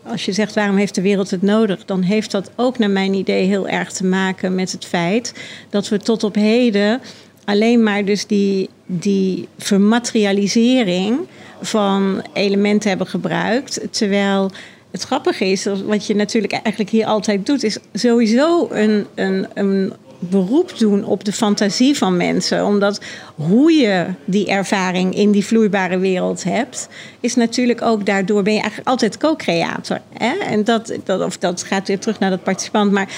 als 0.03 0.25
je 0.25 0.33
zegt 0.33 0.55
waarom 0.55 0.77
heeft 0.77 0.95
de 0.95 1.01
wereld 1.01 1.31
het 1.31 1.43
nodig, 1.43 1.85
dan 1.85 2.03
heeft 2.03 2.31
dat 2.31 2.51
ook 2.57 2.79
naar 2.79 2.91
mijn 2.91 3.15
idee 3.15 3.47
heel 3.47 3.69
erg 3.69 3.93
te 3.93 4.05
maken 4.05 4.55
met 4.55 4.73
het 4.73 4.85
feit 4.85 5.35
dat 5.71 5.89
we 5.89 5.99
tot 5.99 6.25
op 6.25 6.35
heden 6.35 7.01
alleen 7.45 7.83
maar 7.83 8.05
dus 8.05 8.27
die, 8.27 8.69
die 8.87 9.49
vermaterialisering 9.59 11.19
van 11.61 12.23
elementen 12.33 12.89
hebben 12.89 13.07
gebruikt. 13.07 13.81
Terwijl 13.91 14.51
het 14.91 15.03
grappige 15.03 15.45
is, 15.45 15.67
wat 15.87 16.07
je 16.07 16.15
natuurlijk 16.15 16.53
eigenlijk 16.53 16.91
hier 16.91 17.07
altijd 17.07 17.47
doet, 17.47 17.63
is 17.63 17.79
sowieso 17.93 18.69
een, 18.71 19.07
een, 19.15 19.47
een 19.55 19.93
beroep 20.19 20.79
doen 20.79 21.05
op 21.05 21.25
de 21.25 21.33
fantasie 21.33 21.97
van 21.97 22.17
mensen. 22.17 22.65
Omdat 22.65 23.01
hoe 23.35 23.73
je 23.73 24.07
die 24.25 24.47
ervaring 24.47 25.15
in 25.15 25.31
die 25.31 25.45
vloeibare 25.45 25.99
wereld 25.99 26.45
hebt, 26.45 26.89
is 27.21 27.35
natuurlijk 27.35 27.83
ook 27.83 28.07
daardoor 28.07 28.43
ben 28.43 28.55
je 28.55 28.61
eigenlijk 28.61 28.89
altijd 28.89 29.19
co-creator. 29.19 30.01
En 30.49 30.65
dat, 30.65 30.93
dat, 31.05 31.25
of 31.25 31.39
dat 31.39 31.63
gaat 31.63 31.89
weer 31.89 31.99
terug 31.99 32.19
naar 32.19 32.31
dat 32.31 32.43
participant. 32.43 32.93
Maar 32.93 33.09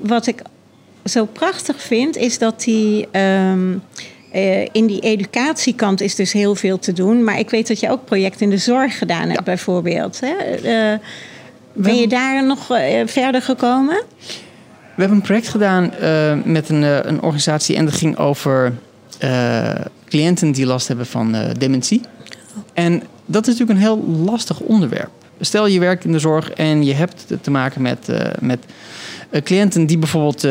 wat 0.00 0.26
ik 0.26 0.42
zo 1.04 1.24
prachtig 1.24 1.82
vind, 1.82 2.16
is 2.16 2.38
dat 2.38 2.62
die. 2.62 3.08
Um, 3.12 3.82
uh, 4.34 4.68
in 4.72 4.86
die 4.86 5.00
educatiekant 5.00 6.00
is 6.00 6.14
dus 6.14 6.32
heel 6.32 6.54
veel 6.54 6.78
te 6.78 6.92
doen. 6.92 7.24
Maar 7.24 7.38
ik 7.38 7.50
weet 7.50 7.68
dat 7.68 7.80
je 7.80 7.90
ook 7.90 8.04
projecten 8.04 8.40
in 8.40 8.50
de 8.50 8.58
zorg 8.58 8.98
gedaan 8.98 9.26
hebt, 9.26 9.38
ja. 9.38 9.42
bijvoorbeeld. 9.42 10.20
Hè? 10.20 10.34
Uh, 10.92 10.98
ben 11.72 11.96
je 11.96 12.08
daar 12.08 12.46
nog 12.46 12.70
uh, 12.70 12.78
verder 13.06 13.42
gekomen? 13.42 14.02
Hebben 15.02 15.20
een 15.20 15.26
project 15.26 15.48
gedaan 15.48 15.92
met 16.44 16.68
een, 16.68 16.82
een, 16.82 17.22
organisatie 17.22 17.76
en 17.76 17.84
dat 17.84 17.94
ging 17.94 18.16
over 18.18 18.72
cliënten 20.08 20.52
die 20.52 20.66
last 20.66 20.88
hebben 20.88 21.06
van 21.06 21.36
dementie. 21.58 22.00
En 22.72 23.02
dat 23.26 23.46
is 23.46 23.58
natuurlijk 23.58 23.78
een 23.78 23.84
heel 23.84 24.24
lastig 24.24 24.60
onderwerp. 24.60 25.10
Stel 25.40 25.66
je 25.66 25.80
werkt 25.80 26.04
in 26.04 26.12
de 26.12 26.18
zorg 26.18 26.50
en 26.50 26.84
je 26.84 26.94
hebt 26.94 27.26
te 27.40 27.50
maken 27.50 27.82
met, 27.82 28.08
met 28.40 28.64
cliënten 29.42 29.86
die 29.86 29.98
bijvoorbeeld 29.98 30.46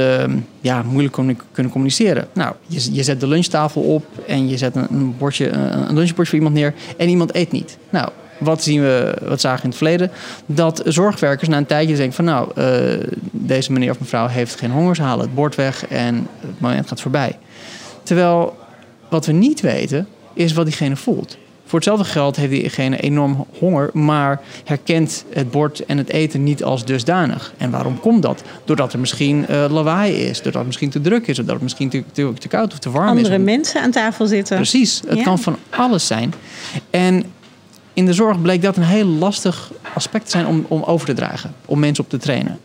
ja, 0.61 0.83
moeilijk 0.83 1.13
kunnen 1.51 1.71
communiceren. 1.71 2.27
Nou, 2.33 2.55
je, 2.67 2.93
je, 2.93 3.03
zet 3.03 3.19
de 3.19 3.27
lunchtafel 3.27 3.81
op 3.81 4.05
en 4.27 4.49
je 4.49 4.57
zet 4.57 4.75
een, 4.75 4.87
een, 4.89 5.17
bordje, 5.17 5.49
een 5.49 5.95
lunchbordje 5.95 6.25
voor 6.25 6.35
iemand 6.35 6.55
neer 6.55 6.73
en 6.97 7.09
iemand 7.09 7.35
eet 7.35 7.51
niet. 7.51 7.77
Nou, 7.89 8.09
wat 8.41 8.63
zien 8.63 8.81
we, 8.81 9.13
wat 9.27 9.41
zagen 9.41 9.57
we 9.57 9.63
in 9.63 9.69
het 9.69 9.77
verleden? 9.77 10.11
Dat 10.45 10.81
zorgwerkers 10.85 11.49
na 11.49 11.57
een 11.57 11.65
tijdje 11.65 11.95
denken 11.95 12.15
van 12.15 12.25
nou, 12.25 12.51
uh, 12.57 12.65
deze 13.31 13.71
meneer 13.71 13.91
of 13.91 13.99
mevrouw 13.99 14.27
heeft 14.27 14.55
geen 14.55 14.71
honger, 14.71 14.95
ze 14.95 15.01
halen 15.01 15.25
het 15.25 15.35
bord 15.35 15.55
weg 15.55 15.87
en 15.87 16.27
het 16.39 16.59
moment 16.59 16.87
gaat 16.87 17.01
voorbij. 17.01 17.37
Terwijl 18.03 18.57
wat 19.09 19.25
we 19.25 19.31
niet 19.31 19.61
weten, 19.61 20.07
is 20.33 20.53
wat 20.53 20.65
diegene 20.65 20.95
voelt. 20.95 21.37
Voor 21.65 21.79
hetzelfde 21.79 22.05
geld 22.05 22.35
heeft 22.35 22.51
diegene 22.51 22.97
enorm 22.99 23.45
honger, 23.59 23.89
maar 23.93 24.41
herkent 24.63 25.25
het 25.33 25.51
bord 25.51 25.85
en 25.85 25.97
het 25.97 26.09
eten 26.09 26.43
niet 26.43 26.63
als 26.63 26.85
dusdanig. 26.85 27.53
En 27.57 27.71
waarom 27.71 27.99
komt 27.99 28.21
dat? 28.21 28.43
Doordat 28.65 28.93
er 28.93 28.99
misschien 28.99 29.45
uh, 29.49 29.65
lawaai 29.69 30.13
is, 30.13 30.35
doordat 30.35 30.53
het 30.53 30.65
misschien 30.65 30.89
te 30.89 31.01
druk 31.01 31.27
is, 31.27 31.35
doordat 31.35 31.53
het 31.53 31.63
misschien 31.63 31.89
te, 31.89 32.03
te, 32.11 32.33
te 32.37 32.47
koud 32.47 32.71
of 32.71 32.79
te 32.79 32.89
warm 32.91 33.07
Andere 33.07 33.27
is. 33.27 33.33
Andere 33.33 33.51
mensen 33.51 33.81
aan 33.81 33.91
tafel 33.91 34.25
zitten. 34.27 34.55
Precies, 34.55 35.01
het 35.07 35.17
Ja. 35.17 35.23
kan 35.23 35.39
van 35.39 35.57
alles 35.69 36.07
zijn. 36.07 36.33
En 36.89 37.23
in 37.93 38.05
de 38.05 38.13
zorg 38.13 38.41
bleek 38.41 38.61
dat 38.61 38.77
een 38.77 38.83
heel 38.83 39.05
lastig 39.05 39.71
aspect 39.93 40.25
te 40.25 40.31
zijn 40.31 40.47
om, 40.47 40.65
om 40.67 40.83
over 40.83 41.05
te 41.05 41.13
dragen, 41.13 41.53
om 41.65 41.79
mensen 41.79 42.03
op 42.03 42.09
te 42.09 42.17
trainen. 42.17 42.59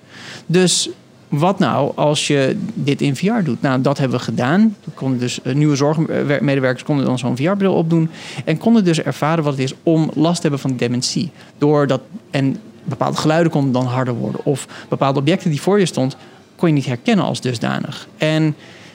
Dus 0.46 0.90
wat 1.28 1.58
nou 1.58 1.92
als 1.94 2.26
je 2.26 2.56
dit 2.74 3.00
in 3.00 3.16
VR 3.16 3.42
doet? 3.44 3.62
Nou, 3.62 3.80
dat 3.80 3.98
hebben 3.98 4.18
we 4.18 4.24
gedaan. 4.24 4.76
Konden 4.94 5.18
dus 5.18 5.42
eh, 5.42 5.54
nieuwe 5.54 5.76
zorgmedewerkers 5.76 6.82
konden 6.82 7.04
dan 7.04 7.18
zo'n 7.18 7.36
VR-bril 7.36 7.74
opdoen 7.74 8.10
en 8.44 8.58
konden 8.58 8.84
dus 8.84 9.02
ervaren 9.02 9.44
wat 9.44 9.52
het 9.52 9.62
is 9.62 9.74
om 9.82 10.10
last 10.14 10.34
te 10.34 10.42
hebben 10.42 10.60
van 10.60 10.76
dementie. 10.76 11.30
Doordat 11.58 12.00
en 12.30 12.56
bepaalde 12.84 13.16
geluiden 13.16 13.52
konden 13.52 13.72
dan 13.72 13.86
harder 13.86 14.14
worden 14.14 14.44
of 14.44 14.66
bepaalde 14.88 15.18
objecten 15.18 15.50
die 15.50 15.60
voor 15.60 15.78
je 15.78 15.86
stond 15.86 16.16
kon 16.56 16.68
je 16.68 16.74
niet 16.74 16.86
herkennen 16.86 17.24
als 17.24 17.40
dusdanig. 17.40 18.08
En 18.16 18.54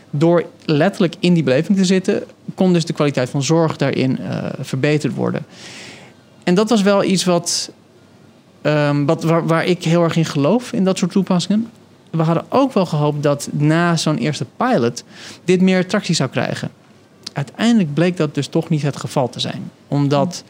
door 0.10 0.46
letterlijk 0.66 1.16
in 1.20 1.34
die 1.34 1.44
beleving 1.44 1.78
te 1.78 1.86
zitten, 1.86 2.24
kon 2.56 2.74
dus 2.74 2.86
de 2.86 2.94
kwaliteit 2.94 3.30
van 3.30 3.44
zorg 3.44 3.78
daarin 3.78 4.18
uh, 4.22 4.46
verbeterd 4.60 5.14
worden. 5.14 5.46
En 6.44 6.56
dat 6.56 6.70
was 6.70 6.82
wel 6.82 7.04
iets 7.04 7.24
wat, 7.24 7.72
um, 8.62 9.06
wat 9.06 9.24
waar, 9.24 9.66
ik 9.66 9.84
heel 9.84 10.04
erg 10.04 10.16
in 10.16 10.26
geloof 10.26 10.74
in 10.74 10.84
dat 10.84 10.98
soort 10.98 11.12
toepassingen. 11.12 11.70
We 12.10 12.22
hadden 12.22 12.46
ook 12.50 12.74
wel 12.74 12.86
gehoopt 12.86 13.24
dat 13.24 13.50
na 13.52 13.98
zo'n 13.98 14.18
eerste 14.18 14.46
pilot 14.58 15.04
dit 15.46 15.62
meer 15.62 15.88
tractie 15.88 16.16
zou 16.16 16.30
krijgen. 16.30 16.70
Uiteindelijk 17.34 17.94
bleek 17.94 18.18
dat 18.18 18.36
dus 18.36 18.48
toch 18.48 18.70
niet 18.70 18.82
het 18.82 18.98
geval 18.98 19.30
te 19.30 19.40
zijn, 19.40 19.72
omdat 19.88 20.44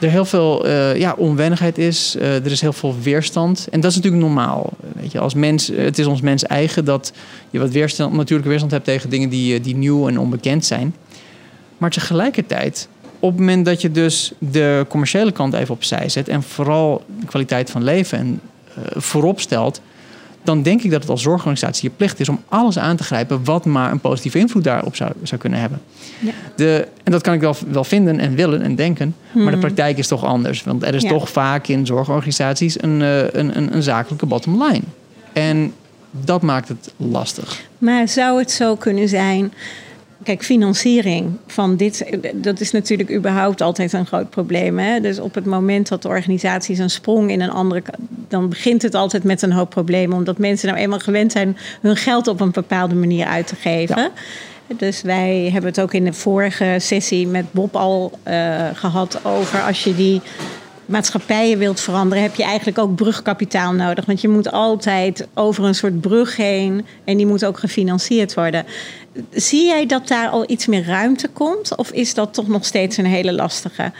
er 0.00 0.10
heel 0.10 0.24
veel 0.24 0.66
uh, 0.66 0.96
ja, 0.96 1.14
onwennigheid 1.16 1.78
is. 1.78 2.16
Uh, 2.16 2.34
er 2.44 2.50
is 2.50 2.60
heel 2.60 2.72
veel 2.72 2.94
weerstand. 3.02 3.68
En 3.70 3.80
dat 3.80 3.90
is 3.90 3.96
natuurlijk 3.96 4.22
normaal. 4.22 4.72
Weet 4.92 5.12
je, 5.12 5.18
als 5.18 5.34
mens, 5.34 5.66
het 5.66 5.98
is 5.98 6.06
ons 6.06 6.20
mens 6.20 6.44
eigen 6.44 6.84
dat 6.84 7.12
je 7.50 7.58
wat 7.58 7.70
weerstand, 7.70 8.12
natuurlijke 8.12 8.48
weerstand 8.48 8.72
hebt 8.72 8.84
tegen 8.84 9.10
dingen 9.10 9.28
die, 9.28 9.60
die 9.60 9.76
nieuw 9.76 10.08
en 10.08 10.18
onbekend 10.18 10.64
zijn. 10.64 10.94
Maar 11.78 11.90
tegelijkertijd, 11.90 12.88
op 13.20 13.30
het 13.30 13.38
moment 13.38 13.64
dat 13.64 13.80
je 13.80 13.90
dus 13.90 14.32
de 14.38 14.86
commerciële 14.88 15.32
kant 15.32 15.54
even 15.54 15.74
opzij 15.74 16.08
zet 16.08 16.28
en 16.28 16.42
vooral 16.42 17.04
de 17.20 17.26
kwaliteit 17.26 17.70
van 17.70 17.84
leven 17.84 18.18
en, 18.18 18.40
uh, 18.78 18.84
voorop 19.00 19.40
stelt, 19.40 19.80
dan 20.42 20.62
denk 20.62 20.82
ik 20.82 20.90
dat 20.90 21.00
het 21.00 21.10
als 21.10 21.22
zorgorganisatie 21.22 21.88
je 21.88 21.96
plicht 21.96 22.20
is 22.20 22.28
om 22.28 22.40
alles 22.48 22.78
aan 22.78 22.96
te 22.96 23.02
grijpen 23.02 23.44
wat 23.44 23.64
maar 23.64 23.90
een 23.90 24.00
positieve 24.00 24.38
invloed 24.38 24.64
daarop 24.64 24.96
zou, 24.96 25.12
zou 25.22 25.40
kunnen 25.40 25.60
hebben. 25.60 25.80
Ja. 26.18 26.32
De, 26.56 26.88
en 27.04 27.12
dat 27.12 27.22
kan 27.22 27.34
ik 27.34 27.40
wel, 27.40 27.56
wel 27.70 27.84
vinden 27.84 28.18
en 28.18 28.34
willen 28.34 28.62
en 28.62 28.74
denken, 28.74 29.14
hmm. 29.32 29.42
maar 29.42 29.52
de 29.52 29.58
praktijk 29.58 29.98
is 29.98 30.06
toch 30.06 30.24
anders. 30.24 30.62
Want 30.62 30.82
er 30.82 30.94
is 30.94 31.02
ja. 31.02 31.08
toch 31.08 31.30
vaak 31.30 31.66
in 31.66 31.86
zorgorganisaties 31.86 32.82
een, 32.82 33.00
uh, 33.00 33.18
een, 33.18 33.56
een, 33.56 33.74
een 33.74 33.82
zakelijke 33.82 34.26
bottom 34.26 34.62
line. 34.62 34.84
En 35.32 35.72
dat 36.10 36.42
maakt 36.42 36.68
het 36.68 36.92
lastig. 36.96 37.60
Maar 37.78 38.08
zou 38.08 38.38
het 38.38 38.50
zo 38.50 38.76
kunnen 38.76 39.08
zijn 39.08 39.52
Kijk, 40.22 40.44
financiering 40.44 41.36
van 41.46 41.76
dit, 41.76 42.18
dat 42.34 42.60
is 42.60 42.70
natuurlijk 42.70 43.12
überhaupt 43.12 43.60
altijd 43.60 43.92
een 43.92 44.06
groot 44.06 44.30
probleem. 44.30 44.78
Hè? 44.78 45.00
Dus 45.00 45.18
op 45.18 45.34
het 45.34 45.44
moment 45.44 45.88
dat 45.88 46.02
de 46.02 46.08
organisaties 46.08 46.78
een 46.78 46.90
sprong 46.90 47.30
in 47.30 47.40
een 47.40 47.50
andere. 47.50 47.82
dan 48.28 48.48
begint 48.48 48.82
het 48.82 48.94
altijd 48.94 49.24
met 49.24 49.42
een 49.42 49.52
hoop 49.52 49.70
problemen. 49.70 50.16
Omdat 50.16 50.38
mensen 50.38 50.68
nou 50.68 50.80
eenmaal 50.80 50.98
gewend 50.98 51.32
zijn 51.32 51.56
hun 51.80 51.96
geld 51.96 52.28
op 52.28 52.40
een 52.40 52.50
bepaalde 52.50 52.94
manier 52.94 53.26
uit 53.26 53.46
te 53.46 53.56
geven. 53.56 53.96
Ja. 53.96 54.10
Dus 54.76 55.02
wij 55.02 55.48
hebben 55.52 55.70
het 55.70 55.80
ook 55.80 55.94
in 55.94 56.04
de 56.04 56.12
vorige 56.12 56.76
sessie 56.78 57.26
met 57.26 57.52
Bob 57.52 57.76
al 57.76 58.12
uh, 58.28 58.66
gehad 58.74 59.24
over 59.24 59.60
als 59.62 59.84
je 59.84 59.94
die 59.94 60.20
maatschappijen 60.90 61.58
wilt 61.58 61.80
veranderen, 61.80 62.22
heb 62.22 62.34
je 62.34 62.42
eigenlijk 62.42 62.78
ook 62.78 62.94
brugkapitaal 62.94 63.72
nodig. 63.72 64.04
Want 64.04 64.20
je 64.20 64.28
moet 64.28 64.52
altijd 64.52 65.28
over 65.34 65.64
een 65.64 65.74
soort 65.74 66.00
brug 66.00 66.36
heen 66.36 66.86
en 67.04 67.16
die 67.16 67.26
moet 67.26 67.44
ook 67.44 67.58
gefinancierd 67.58 68.34
worden. 68.34 68.64
Zie 69.30 69.66
jij 69.66 69.86
dat 69.86 70.08
daar 70.08 70.28
al 70.28 70.44
iets 70.46 70.66
meer 70.66 70.84
ruimte 70.84 71.28
komt? 71.28 71.76
Of 71.76 71.90
is 71.90 72.14
dat 72.14 72.34
toch 72.34 72.48
nog 72.48 72.64
steeds 72.64 72.96
een 72.96 73.06
hele 73.06 73.32
lastige? 73.32 73.92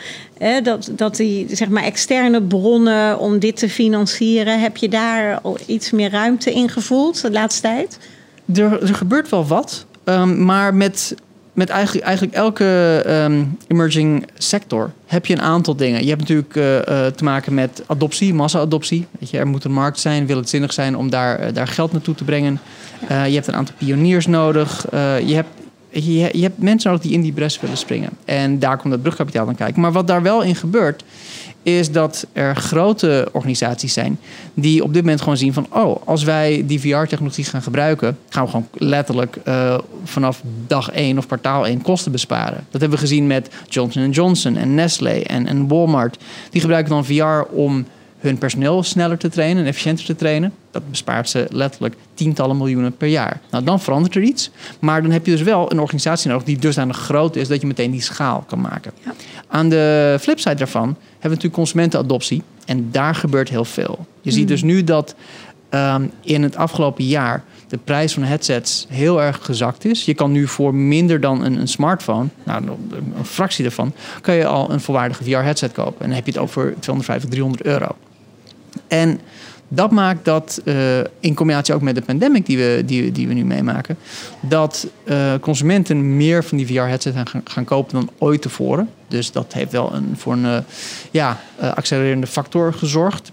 Dat, 0.63 0.91
dat 0.91 1.15
die 1.15 1.47
zeg 1.55 1.69
maar, 1.69 1.83
externe 1.83 2.41
bronnen 2.41 3.19
om 3.19 3.39
dit 3.39 3.57
te 3.57 3.69
financieren, 3.69 4.59
heb 4.59 4.77
je 4.77 4.89
daar 4.89 5.39
al 5.41 5.57
iets 5.65 5.91
meer 5.91 6.09
ruimte 6.09 6.53
in 6.53 6.69
gevoeld 6.69 7.21
de 7.21 7.31
laatste 7.31 7.61
tijd? 7.61 7.97
Er, 8.55 8.81
er 8.81 8.95
gebeurt 8.95 9.29
wel 9.29 9.45
wat, 9.45 9.85
um, 10.05 10.45
maar 10.45 10.73
met 10.73 11.15
met 11.53 11.69
eigenlijk, 11.69 12.05
eigenlijk 12.05 12.35
elke 12.35 13.03
um, 13.07 13.57
emerging 13.67 14.27
sector 14.37 14.91
heb 15.05 15.25
je 15.25 15.33
een 15.33 15.41
aantal 15.41 15.75
dingen. 15.75 16.03
Je 16.03 16.09
hebt 16.09 16.19
natuurlijk 16.19 16.55
uh, 16.55 16.75
uh, 16.75 16.81
te 17.05 17.23
maken 17.23 17.53
met 17.53 17.83
adoptie, 17.87 18.33
massa-adoptie. 18.33 19.07
Er 19.31 19.47
moet 19.47 19.63
een 19.63 19.71
markt 19.71 19.99
zijn, 19.99 20.25
wil 20.25 20.37
het 20.37 20.49
zinnig 20.49 20.73
zijn 20.73 20.97
om 20.97 21.09
daar, 21.09 21.41
uh, 21.41 21.53
daar 21.53 21.67
geld 21.67 21.91
naartoe 21.91 22.15
te 22.15 22.23
brengen. 22.23 22.59
Je 23.07 23.33
hebt 23.33 23.47
een 23.47 23.55
aantal 23.55 23.75
pioniers 23.77 24.27
nodig. 24.27 24.85
Je, 25.25 25.33
hebt, 25.33 25.47
je, 25.91 26.29
je, 26.31 26.41
hebt 26.41 26.57
mensen 26.57 26.89
nodig 26.91 27.05
die 27.05 27.15
in 27.15 27.21
die 27.21 27.31
bres 27.31 27.59
willen 27.59 27.77
springen. 27.77 28.09
En 28.25 28.59
daar 28.59 28.77
komt 28.77 28.93
het 28.93 29.01
brugkapitaal 29.01 29.47
aan 29.47 29.55
kijken. 29.55 29.81
Maar 29.81 29.91
wat 29.91 30.07
daar 30.07 30.21
wel 30.21 30.41
in 30.41 30.55
gebeurt, 30.55 31.03
is 31.63 31.91
dat 31.91 32.27
er 32.33 32.55
grote 32.55 33.27
organisaties 33.31 33.93
zijn 33.93 34.19
die 34.53 34.83
op 34.83 34.93
dit 34.93 35.01
moment 35.03 35.21
gewoon 35.21 35.37
zien 35.37 35.53
van... 35.53 35.67
oh, 35.69 36.07
als 36.07 36.23
wij 36.23 36.63
die 36.67 36.79
VR-technologie 36.79 37.43
gaan 37.43 37.61
gebruiken... 37.61 38.17
gaan 38.29 38.43
we 38.43 38.49
gewoon 38.49 38.67
letterlijk 38.73 39.37
uh, 39.47 39.77
vanaf 40.03 40.41
dag 40.67 40.91
1 40.91 41.17
of 41.17 41.27
kwartaal 41.27 41.65
1 41.65 41.81
kosten 41.81 42.11
besparen. 42.11 42.65
Dat 42.69 42.81
hebben 42.81 42.99
we 42.99 43.05
gezien 43.05 43.27
met 43.27 43.49
Johnson 43.67 44.09
Johnson 44.09 44.55
en 44.55 44.75
Nestlé 44.75 45.19
en, 45.19 45.47
en 45.47 45.67
Walmart. 45.67 46.17
Die 46.49 46.61
gebruiken 46.61 46.93
dan 46.93 47.05
VR 47.05 47.53
om 47.55 47.85
hun 48.21 48.37
personeel 48.37 48.83
sneller 48.83 49.17
te 49.17 49.29
trainen 49.29 49.63
en 49.63 49.69
efficiënter 49.69 50.05
te 50.05 50.15
trainen. 50.15 50.53
Dat 50.71 50.89
bespaart 50.89 51.29
ze 51.29 51.45
letterlijk 51.49 51.95
tientallen 52.13 52.57
miljoenen 52.57 52.97
per 52.97 53.07
jaar. 53.07 53.39
Nou, 53.51 53.63
dan 53.63 53.79
verandert 53.79 54.15
er 54.15 54.21
iets. 54.21 54.49
Maar 54.79 55.01
dan 55.01 55.11
heb 55.11 55.25
je 55.25 55.31
dus 55.31 55.41
wel 55.41 55.71
een 55.71 55.79
organisatie 55.79 56.29
nodig 56.29 56.45
die 56.45 56.57
dusdanig 56.57 56.97
groot 56.97 57.35
is 57.35 57.47
dat 57.47 57.61
je 57.61 57.67
meteen 57.67 57.91
die 57.91 58.01
schaal 58.01 58.43
kan 58.47 58.61
maken. 58.61 58.91
Ja. 59.03 59.13
Aan 59.47 59.69
de 59.69 60.17
flipside 60.21 60.55
daarvan 60.55 60.83
hebben 60.83 61.21
we 61.21 61.27
natuurlijk 61.27 61.53
consumentenadoptie. 61.53 62.43
En 62.65 62.91
daar 62.91 63.15
gebeurt 63.15 63.49
heel 63.49 63.65
veel. 63.65 64.05
Je 64.21 64.29
mm. 64.29 64.35
ziet 64.35 64.47
dus 64.47 64.61
nu 64.61 64.83
dat 64.83 65.15
um, 65.69 66.11
in 66.21 66.43
het 66.43 66.55
afgelopen 66.55 67.05
jaar 67.05 67.43
de 67.67 67.77
prijs 67.77 68.13
van 68.13 68.23
headsets 68.23 68.85
heel 68.89 69.21
erg 69.21 69.39
gezakt 69.41 69.85
is. 69.85 70.05
Je 70.05 70.13
kan 70.13 70.31
nu 70.31 70.47
voor 70.47 70.75
minder 70.75 71.19
dan 71.19 71.43
een, 71.43 71.59
een 71.59 71.67
smartphone, 71.67 72.27
nou, 72.43 72.63
een 73.17 73.25
fractie 73.25 73.63
daarvan, 73.63 73.93
kan 74.21 74.35
je 74.35 74.45
al 74.45 74.71
een 74.71 74.81
volwaardige 74.81 75.23
VR-headset 75.23 75.71
kopen. 75.71 75.99
En 75.99 76.05
dan 76.05 76.15
heb 76.15 76.25
je 76.25 76.31
het 76.31 76.41
over 76.41 76.73
250, 76.79 77.29
300 77.29 77.63
euro. 77.63 77.95
En 78.87 79.19
dat 79.73 79.91
maakt 79.91 80.25
dat, 80.25 80.61
uh, 80.65 80.99
in 81.19 81.33
combinatie 81.33 81.73
ook 81.73 81.81
met 81.81 81.95
de 81.95 82.01
pandemic 82.01 82.45
die 82.45 82.57
we, 82.57 82.83
die, 82.85 83.11
die 83.11 83.27
we 83.27 83.33
nu 83.33 83.45
meemaken, 83.45 83.97
dat 84.39 84.87
uh, 85.03 85.33
consumenten 85.41 86.17
meer 86.17 86.43
van 86.43 86.57
die 86.57 86.67
VR-headset 86.67 87.13
gaan, 87.15 87.41
gaan 87.43 87.65
kopen 87.65 87.93
dan 87.93 88.09
ooit 88.17 88.41
tevoren. 88.41 88.89
Dus 89.07 89.31
dat 89.31 89.53
heeft 89.53 89.71
wel 89.71 89.93
een, 89.93 90.13
voor 90.17 90.33
een 90.33 90.43
uh, 90.43 90.57
ja, 91.11 91.39
accelererende 91.59 92.27
factor 92.27 92.73
gezorgd. 92.73 93.31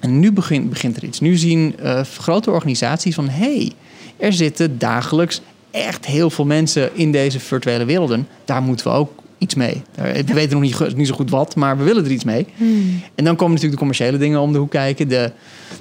En 0.00 0.20
nu 0.20 0.32
begint, 0.32 0.70
begint 0.70 0.96
er 0.96 1.04
iets. 1.04 1.20
Nu 1.20 1.36
zien 1.36 1.74
grote 2.18 2.50
organisaties 2.50 3.14
van 3.14 3.28
hé, 3.28 3.56
hey, 3.56 3.72
er 4.16 4.32
zitten 4.32 4.78
dagelijks 4.78 5.40
echt 5.70 6.06
heel 6.06 6.30
veel 6.30 6.44
mensen 6.44 6.96
in 6.96 7.12
deze 7.12 7.40
virtuele 7.40 7.84
werelden. 7.84 8.28
Daar 8.44 8.62
moeten 8.62 8.86
we 8.86 8.92
ook 8.92 9.12
iets 9.38 9.54
mee. 9.54 9.82
We 9.94 10.34
weten 10.34 10.60
nog 10.60 10.80
niet, 10.80 10.96
niet 10.96 11.06
zo 11.06 11.14
goed 11.14 11.30
wat, 11.30 11.56
maar 11.56 11.78
we 11.78 11.84
willen 11.84 12.04
er 12.04 12.10
iets 12.10 12.24
mee. 12.24 12.46
Hmm. 12.56 13.02
En 13.14 13.24
dan 13.24 13.36
komen 13.36 13.54
natuurlijk 13.54 13.72
de 13.72 13.78
commerciële 13.78 14.18
dingen 14.18 14.40
om 14.40 14.52
de 14.52 14.58
hoek 14.58 14.70
kijken. 14.70 15.08
De, 15.08 15.32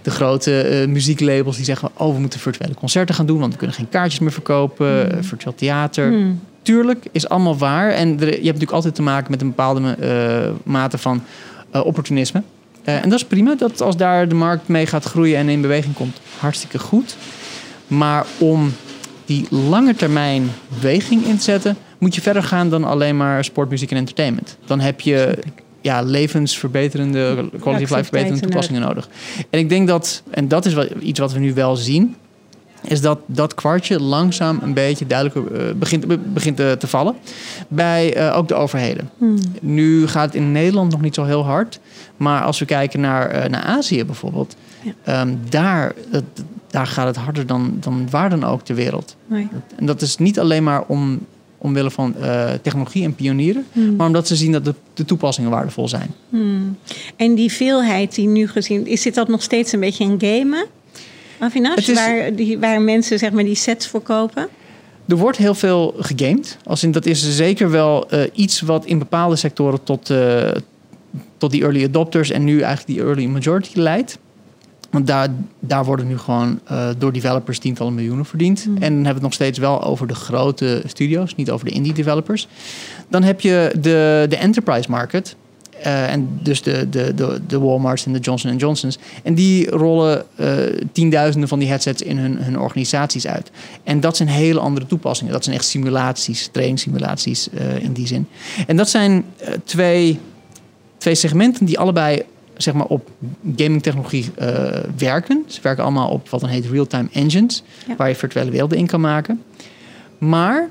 de 0.01 0.11
grote 0.11 0.81
uh, 0.81 0.87
muzieklabels 0.87 1.55
die 1.55 1.65
zeggen... 1.65 1.89
oh, 1.93 2.13
we 2.13 2.19
moeten 2.19 2.39
virtuele 2.39 2.73
concerten 2.73 3.15
gaan 3.15 3.25
doen... 3.25 3.39
want 3.39 3.51
we 3.51 3.57
kunnen 3.57 3.75
geen 3.75 3.89
kaartjes 3.89 4.19
meer 4.19 4.31
verkopen. 4.31 5.11
Hmm. 5.11 5.23
Virtueel 5.23 5.55
theater. 5.55 6.07
Hmm. 6.07 6.39
Tuurlijk, 6.61 7.05
is 7.11 7.29
allemaal 7.29 7.57
waar. 7.57 7.89
En 7.89 8.07
er, 8.09 8.25
je 8.25 8.31
hebt 8.31 8.43
natuurlijk 8.43 8.71
altijd 8.71 8.95
te 8.95 9.01
maken 9.01 9.31
met 9.31 9.41
een 9.41 9.47
bepaalde 9.47 9.97
uh, 10.01 10.73
mate 10.73 10.97
van 10.97 11.23
uh, 11.75 11.85
opportunisme. 11.85 12.43
en 12.83 13.09
dat 13.09 13.19
is 13.19 13.25
prima, 13.25 13.55
dat 13.55 13.81
als 13.81 13.97
daar 13.97 14.27
de 14.27 14.35
markt 14.35 14.67
mee 14.67 14.85
gaat 14.85 15.03
groeien 15.03 15.37
en 15.37 15.49
in 15.49 15.61
beweging 15.61 15.95
komt, 15.95 16.19
hartstikke 16.39 16.79
goed. 16.79 17.15
Maar 17.87 18.25
om 18.37 18.73
die 19.25 19.45
lange 19.49 19.95
termijn 19.95 20.51
beweging 20.79 21.25
in 21.25 21.37
te 21.37 21.43
zetten, 21.43 21.77
moet 21.97 22.15
je 22.15 22.21
verder 22.21 22.43
gaan 22.43 22.69
dan 22.69 22.83
alleen 22.83 23.17
maar 23.17 23.43
sport, 23.43 23.69
muziek 23.69 23.91
en 23.91 23.97
entertainment. 23.97 24.57
Dan 24.65 24.79
heb 24.79 25.01
je 25.01 25.37
ja, 25.81 26.01
levensverbeterende, 26.01 27.49
quality 27.59 27.83
of 27.83 27.89
life 27.89 28.03
verbeterende 28.03 28.41
toepassingen 28.41 28.81
nodig. 28.81 29.09
En 29.49 29.59
ik 29.59 29.69
denk 29.69 29.87
dat, 29.87 30.23
en 30.29 30.47
dat 30.47 30.65
is 30.65 30.73
wel 30.73 30.87
iets 30.99 31.19
wat 31.19 31.33
we 31.33 31.39
nu 31.39 31.53
wel 31.53 31.75
zien, 31.75 32.15
is 32.83 33.01
dat 33.01 33.19
dat 33.25 33.53
kwartje 33.53 33.99
langzaam 33.99 34.59
een 34.61 34.73
beetje 34.73 35.07
duidelijk 35.07 35.51
uh, 35.51 35.61
begint, 35.75 36.33
begint 36.33 36.59
uh, 36.59 36.71
te 36.71 36.87
vallen 36.87 37.15
bij 37.67 38.17
uh, 38.17 38.37
ook 38.37 38.47
de 38.47 38.53
overheden. 38.53 39.09
Hmm. 39.17 39.37
Nu 39.61 40.07
gaat 40.07 40.25
het 40.25 40.35
in 40.35 40.51
Nederland 40.51 40.91
nog 40.91 41.01
niet 41.01 41.15
zo 41.15 41.23
heel 41.23 41.45
hard, 41.45 41.79
maar 42.17 42.43
als 42.43 42.59
we 42.59 42.65
kijken 42.65 42.99
naar, 42.99 43.49
naar 43.49 43.61
Azië 43.61 44.05
bijvoorbeeld, 44.05 44.55
ja. 45.03 45.21
um, 45.21 45.39
daar, 45.49 45.93
daar 46.69 46.87
gaat 46.87 47.07
het 47.07 47.15
harder 47.15 47.45
dan, 47.45 47.77
dan 47.79 48.07
waar 48.09 48.29
dan 48.29 48.43
ook 48.43 48.61
ter 48.61 48.75
wereld. 48.75 49.15
Nee. 49.25 49.47
En 49.75 49.85
dat 49.85 50.01
is 50.01 50.17
niet 50.17 50.39
alleen 50.39 50.63
maar 50.63 50.83
om 50.87 51.19
omwille 51.57 51.91
van 51.91 52.15
eh, 52.15 52.49
technologie 52.61 53.03
en 53.03 53.15
pionieren, 53.15 53.65
Hmm. 53.71 53.95
maar 53.95 54.07
omdat 54.07 54.27
ze 54.27 54.35
zien 54.35 54.51
dat 54.51 54.65
de, 54.65 54.73
de 54.93 55.05
toepassingen 55.05 55.49
waardevol 55.49 55.87
zijn. 55.87 56.13
Hmm. 56.29 56.77
En 57.15 57.35
die 57.35 57.51
veelheid 57.51 58.15
die 58.15 58.27
nu 58.27 58.47
gezien 58.47 58.87
is, 58.87 59.01
zit 59.01 59.15
dat 59.15 59.27
nog 59.27 59.41
steeds 59.41 59.71
een 59.71 59.79
beetje 59.79 60.03
in 60.03 60.15
gamen? 60.19 60.65
Avinash, 61.39 61.93
waar, 61.93 62.35
die, 62.35 62.59
waar 62.59 62.81
mensen 62.81 63.19
zeg 63.19 63.31
maar 63.31 63.43
die 63.43 63.55
sets 63.55 63.87
voor 63.87 64.01
kopen? 64.01 64.47
Er 65.07 65.17
wordt 65.17 65.37
heel 65.37 65.55
veel 65.55 65.95
gegamed. 65.99 66.57
Als 66.63 66.83
in, 66.83 66.91
dat 66.91 67.05
is 67.05 67.35
zeker 67.35 67.71
wel 67.71 68.09
eh, 68.09 68.21
iets 68.33 68.61
wat 68.61 68.85
in 68.85 68.99
bepaalde 68.99 69.35
sectoren 69.35 69.83
tot, 69.83 70.09
eh, 70.09 70.51
tot 71.37 71.51
die 71.51 71.61
early 71.63 71.83
adopters 71.83 72.29
en 72.29 72.43
nu 72.43 72.61
eigenlijk 72.61 72.99
die 72.99 73.07
early 73.07 73.25
majority 73.25 73.79
leidt. 73.79 74.17
Want 74.97 75.09
daar, 75.09 75.29
daar 75.59 75.85
worden 75.85 76.07
nu 76.07 76.17
gewoon 76.17 76.59
eh, 76.63 76.89
door 76.97 77.13
developers 77.13 77.59
tientallen 77.59 77.95
miljoenen 77.95 78.25
verdiend. 78.25 78.65
En 78.65 78.79
dan 78.79 78.89
hebben 78.89 79.03
we 79.03 79.13
het 79.13 79.21
nog 79.21 79.33
steeds 79.33 79.59
wel 79.59 79.83
over 79.83 80.07
de 80.07 80.15
grote 80.15 80.83
studio's, 80.85 81.35
niet 81.35 81.51
over 81.51 81.65
de 81.65 81.71
indie 81.71 81.93
developers. 81.93 82.47
Dan 83.07 83.23
heb 83.23 83.41
je 83.41 83.71
de, 83.81 84.25
de 84.29 84.37
enterprise 84.37 84.89
market. 84.89 85.35
Eh, 85.81 86.11
en 86.11 86.39
dus 86.41 86.61
de, 86.61 86.89
de, 86.89 87.13
de, 87.13 87.41
de 87.47 87.59
Walmarts 87.59 88.05
en 88.05 88.13
de 88.13 88.19
Johnson 88.19 88.55
Johnsons. 88.55 88.97
En 89.23 89.33
die 89.33 89.69
rollen 89.69 90.25
eh, 90.35 90.47
tienduizenden 90.91 91.49
van 91.49 91.59
die 91.59 91.67
headsets 91.67 92.01
in 92.01 92.17
hun, 92.17 92.37
hun 92.37 92.59
organisaties 92.59 93.27
uit. 93.27 93.51
En 93.83 93.99
dat 93.99 94.17
zijn 94.17 94.29
hele 94.29 94.59
andere 94.59 94.85
toepassingen. 94.85 95.33
Dat 95.33 95.43
zijn 95.43 95.55
echt 95.55 95.65
simulaties, 95.65 96.49
trainingssimulaties 96.51 97.49
in 97.79 97.93
die 97.93 98.07
zin. 98.07 98.27
En 98.67 98.77
dat 98.77 98.89
zijn 98.89 99.25
twee, 99.63 100.19
twee 100.97 101.15
segmenten 101.15 101.65
die 101.65 101.79
allebei 101.79 102.23
zeg 102.57 102.73
maar, 102.73 102.85
op 102.85 103.09
gamingtechnologie 103.55 104.25
eh 104.35 104.79
werken. 104.97 105.43
Ze 105.47 105.59
werken 105.61 105.83
allemaal 105.83 106.09
op 106.09 106.29
wat 106.29 106.39
dan 106.39 106.49
heet 106.49 106.65
real-time 106.65 107.07
engines, 107.11 107.63
Ja. 107.87 107.95
waar 107.95 108.09
je 108.09 108.15
virtuele 108.15 108.51
werelden 108.51 108.77
in 108.77 108.87
kan 108.87 109.01
maken. 109.01 109.43
Maar 110.17 110.69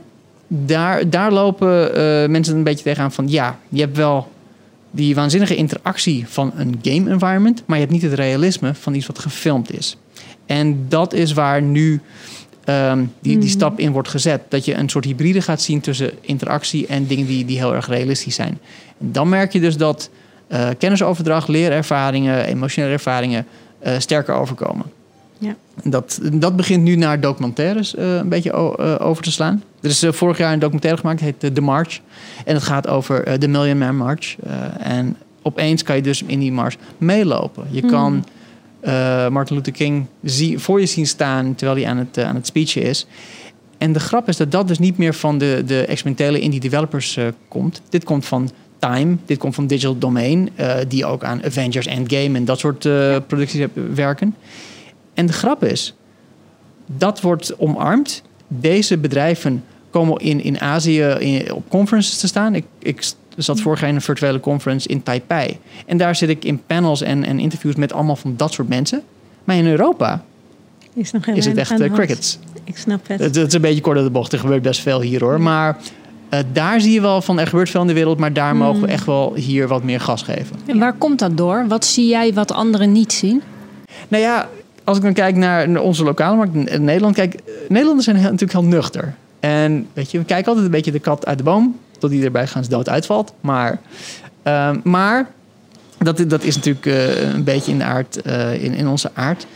daar, 0.48 1.10
daar 1.10 1.32
lopen 1.32 1.94
eh, 1.94 2.28
mensen 2.28 2.56
een 2.56 2.62
beetje 2.64 2.84
tegenaan 2.84 3.12
van 3.12 3.28
ja, 3.28 3.58
je 3.68 3.80
hebt 3.80 3.96
wel 3.96 4.32
die 4.90 5.14
waanzinnige 5.14 5.56
interactie 5.56 6.24
van 6.28 6.52
een 6.56 6.78
game 6.82 7.10
environment, 7.10 7.62
maar 7.66 7.76
je 7.76 7.82
hebt 7.82 7.94
niet 7.94 8.10
het 8.10 8.12
realisme 8.12 8.74
van 8.74 8.94
iets 8.94 9.06
wat 9.06 9.18
gefilmd 9.18 9.72
is. 9.78 9.96
En 10.46 10.86
dat 10.88 11.12
is 11.12 11.32
waar 11.32 11.62
nu 11.62 12.00
ehm, 12.64 13.04
die, 13.20 13.38
die 13.38 13.48
stap 13.48 13.78
in 13.78 13.92
wordt 13.92 14.08
gezet. 14.08 14.40
Dat 14.48 14.64
je 14.64 14.74
een 14.74 14.88
soort 14.88 15.04
hybride 15.04 15.40
gaat 15.40 15.62
zien 15.62 15.80
tussen 15.80 16.10
interactie 16.20 16.86
en 16.86 17.06
dingen 17.06 17.26
die, 17.26 17.44
die 17.44 17.58
heel 17.58 17.74
erg 17.74 17.88
realistisch 17.88 18.34
zijn. 18.34 18.58
En 19.00 19.12
dan 19.12 19.28
merk 19.28 19.52
je 19.52 19.60
dus 19.60 19.76
dat 19.76 20.10
eh, 20.46 20.68
kennisoverdracht, 20.78 21.48
leerervaringen, 21.48 22.44
emotionele 22.44 22.92
ervaringen 22.92 23.46
eh, 23.78 23.98
sterker 23.98 24.34
overkomen. 24.34 24.86
Ja. 25.38 25.54
Dat, 25.84 26.20
dat 26.32 26.56
begint 26.56 26.82
nu 26.82 26.96
naar 26.96 27.20
documentaires 27.20 27.94
eh, 27.94 28.14
een 28.14 28.28
beetje 28.28 28.52
over 29.00 29.22
te 29.22 29.32
slaan. 29.32 29.62
Er 29.80 29.90
is 29.90 30.04
vorig 30.08 30.38
jaar 30.38 30.52
een 30.52 30.58
documentaire 30.58 31.00
gemaakt, 31.00 31.20
het 31.20 31.42
heet 31.42 31.54
The 31.54 31.60
March. 31.60 32.00
En 32.44 32.54
het 32.54 32.62
gaat 32.62 32.88
over 32.88 33.38
de 33.40 33.48
Million 33.48 33.78
Man 33.78 33.96
March. 33.96 34.36
En 34.78 35.16
opeens 35.42 35.82
kan 35.82 35.96
je 35.96 36.02
dus 36.02 36.22
in 36.22 36.38
die 36.38 36.52
mars 36.52 36.76
meelopen. 36.98 37.66
Je 37.70 37.82
kan 37.82 38.24
eh, 38.80 39.28
Martin 39.28 39.56
Luther 39.56 39.72
King 39.72 40.06
zie, 40.22 40.58
voor 40.58 40.80
je 40.80 40.86
zien 40.86 41.06
staan 41.06 41.54
terwijl 41.54 41.78
hij 41.78 41.90
aan 41.90 41.96
het, 41.96 42.18
aan 42.18 42.34
het 42.34 42.46
speechen 42.46 42.82
is. 42.82 43.06
En 43.78 43.92
de 43.92 44.00
grap 44.00 44.28
is 44.28 44.36
dat 44.36 44.50
dat 44.50 44.68
dus 44.68 44.78
niet 44.78 44.98
meer 44.98 45.14
van 45.14 45.38
de, 45.38 45.62
de 45.66 45.86
experimentele 45.86 46.40
indie 46.40 46.60
developers 46.60 47.18
komt. 47.48 47.82
Dit 47.88 48.04
komt 48.04 48.26
van 48.26 48.50
Time, 48.78 49.16
dit 49.26 49.38
komt 49.38 49.54
van 49.54 49.66
Digital 49.66 49.98
Domain, 49.98 50.50
eh, 50.54 50.76
die 50.88 51.04
ook 51.04 51.24
aan 51.24 51.44
Avengers 51.44 51.86
Endgame 51.86 52.38
en 52.38 52.44
dat 52.44 52.58
soort 52.58 52.84
eh, 52.84 53.16
producties 53.26 53.66
werken. 53.94 54.34
En 55.14 55.26
de 55.26 55.32
grap 55.32 55.64
is, 55.64 55.94
dat 56.86 57.20
wordt 57.20 57.58
omarmd. 57.58 58.22
Deze 58.48 58.98
bedrijven 58.98 59.64
komen 59.90 60.20
in, 60.20 60.42
in 60.42 60.60
Azië 60.60 61.02
in, 61.02 61.52
op 61.52 61.68
conferences 61.68 62.18
te 62.18 62.26
staan. 62.26 62.54
Ik, 62.54 62.64
ik 62.78 63.12
zat 63.36 63.60
vorig 63.60 63.80
jaar 63.80 63.88
in 63.88 63.94
een 63.94 64.00
virtuele 64.00 64.40
conference 64.40 64.88
in 64.88 65.02
Taipei. 65.02 65.58
En 65.86 65.96
daar 65.96 66.16
zit 66.16 66.28
ik 66.28 66.44
in 66.44 66.62
panels 66.66 67.02
en, 67.02 67.24
en 67.24 67.38
interviews 67.38 67.74
met 67.74 67.92
allemaal 67.92 68.16
van 68.16 68.34
dat 68.36 68.52
soort 68.52 68.68
mensen. 68.68 69.02
Maar 69.44 69.56
in 69.56 69.66
Europa 69.66 70.24
Is, 70.94 71.12
nog 71.12 71.26
is 71.26 71.46
het 71.46 71.56
echt 71.56 71.80
eh, 71.80 71.92
crickets. 71.92 72.38
Ik 72.64 72.76
snap 72.76 73.08
het. 73.08 73.20
Het, 73.20 73.34
het 73.34 73.46
is 73.46 73.52
een 73.52 73.60
beetje 73.60 73.80
kort 73.80 73.98
de 73.98 74.10
bocht. 74.10 74.32
Er 74.32 74.38
gebeurt 74.38 74.62
best 74.62 74.80
veel 74.80 75.00
hier 75.00 75.20
hoor. 75.20 75.40
Maar 75.40 75.76
eh, 76.38 76.44
daar 76.52 76.80
zie 76.80 76.92
je 76.92 77.00
wel 77.00 77.22
van 77.22 77.38
er 77.38 77.46
gebeurt 77.46 77.70
veel 77.70 77.80
in 77.80 77.86
de 77.86 77.92
wereld. 77.92 78.18
Maar 78.18 78.32
daar 78.32 78.56
mogen 78.56 78.80
we 78.80 78.86
echt 78.86 79.06
wel 79.06 79.34
hier 79.34 79.68
wat 79.68 79.82
meer 79.82 80.00
gas 80.00 80.22
geven. 80.22 80.56
En 80.66 80.78
waar 80.78 80.92
komt 80.92 81.18
dat 81.18 81.36
door? 81.36 81.64
Wat 81.68 81.84
zie 81.84 82.06
jij 82.08 82.34
wat 82.34 82.52
anderen 82.52 82.92
niet 82.92 83.12
zien? 83.12 83.42
Nou 84.08 84.22
ja, 84.22 84.48
als 84.84 84.96
ik 84.96 85.02
dan 85.02 85.12
kijk 85.12 85.36
naar 85.36 85.80
onze 85.80 86.04
lokale 86.04 86.36
markt 86.36 86.54
in 86.70 86.84
Nederland. 86.84 87.14
Kijk, 87.14 87.34
eh, 87.34 87.40
Nederlanders 87.68 88.04
zijn 88.04 88.16
heel- 88.16 88.30
natuurlijk 88.30 88.52
heel 88.60 88.68
nuchter. 88.68 89.14
En 89.40 89.86
weet 89.92 90.10
je, 90.10 90.18
we 90.18 90.24
kijken 90.24 90.46
altijd 90.46 90.64
een 90.66 90.70
beetje 90.72 90.92
de 90.92 90.98
kat 90.98 91.26
uit 91.26 91.38
de 91.38 91.44
boom. 91.44 91.78
Tot 91.98 92.10
die 92.10 92.24
erbij 92.24 92.46
gaan 92.46 92.64
dood 92.68 92.88
uitvalt. 92.88 93.32
Maar, 93.40 93.78
ehm, 94.42 94.78
maar 94.82 95.26
dat, 95.98 96.24
dat 96.28 96.42
is 96.42 96.54
natuurlijk 96.56 96.86
eh, 96.86 97.32
een 97.34 97.44
beetje 97.44 97.72
in, 97.72 97.78
de 97.78 97.84
aard, 97.84 98.22
eh, 98.22 98.64
in, 98.64 98.74
in 98.74 98.88
onze 98.88 99.10
aard. 99.14 99.46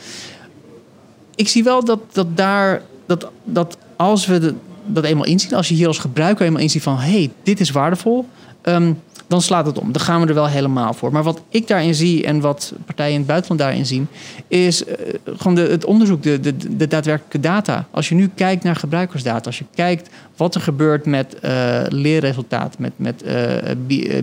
Ik 1.34 1.48
zie 1.48 1.64
wel 1.64 1.84
dat, 1.84 1.98
dat 2.12 2.36
daar, 2.36 2.82
dat, 3.06 3.30
dat 3.44 3.76
als 3.96 4.26
we 4.26 4.38
de- 4.38 4.54
dat 4.86 5.04
eenmaal 5.04 5.24
inzien, 5.24 5.54
als 5.54 5.68
je 5.68 5.74
hier 5.74 5.86
als 5.86 5.98
gebruiker 5.98 6.46
eenmaal 6.46 6.62
inziet 6.62 6.82
van 6.82 6.98
hé, 6.98 7.10
hey, 7.10 7.30
dit 7.42 7.60
is 7.60 7.70
waardevol, 7.70 8.28
ehm, 8.62 8.92
dan 9.30 9.42
slaat 9.42 9.66
het 9.66 9.78
om. 9.78 9.92
Dan 9.92 10.02
gaan 10.02 10.20
we 10.20 10.26
er 10.26 10.34
wel 10.34 10.48
helemaal 10.48 10.94
voor. 10.94 11.12
Maar 11.12 11.22
wat 11.22 11.42
ik 11.48 11.68
daarin 11.68 11.94
zie 11.94 12.24
en 12.24 12.40
wat 12.40 12.72
partijen 12.84 13.12
in 13.12 13.18
het 13.18 13.26
buitenland 13.26 13.60
daarin 13.60 13.86
zien, 13.86 14.08
is 14.48 14.84
eh, 14.84 14.96
gewoon 15.36 15.54
de, 15.54 15.60
het 15.60 15.84
onderzoek, 15.84 16.22
de, 16.22 16.40
de, 16.40 16.76
de 16.76 16.88
daadwerkelijke 16.88 17.40
data. 17.40 17.86
Als 17.90 18.08
je 18.08 18.14
nu 18.14 18.30
kijkt 18.34 18.64
naar 18.64 18.76
gebruikersdata, 18.76 19.46
als 19.46 19.58
je 19.58 19.64
kijkt 19.74 20.10
wat 20.36 20.54
er 20.54 20.60
gebeurt 20.60 21.06
met 21.06 21.38
eh, 21.40 21.80
leerresultaat, 21.88 22.78
met, 22.78 22.92
met 22.96 23.22
eh, 23.22 23.36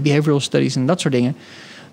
behavioral 0.01 0.39
studies 0.39 0.75
en 0.75 0.85
dat 0.85 1.01
soort 1.01 1.13
dingen, 1.13 1.35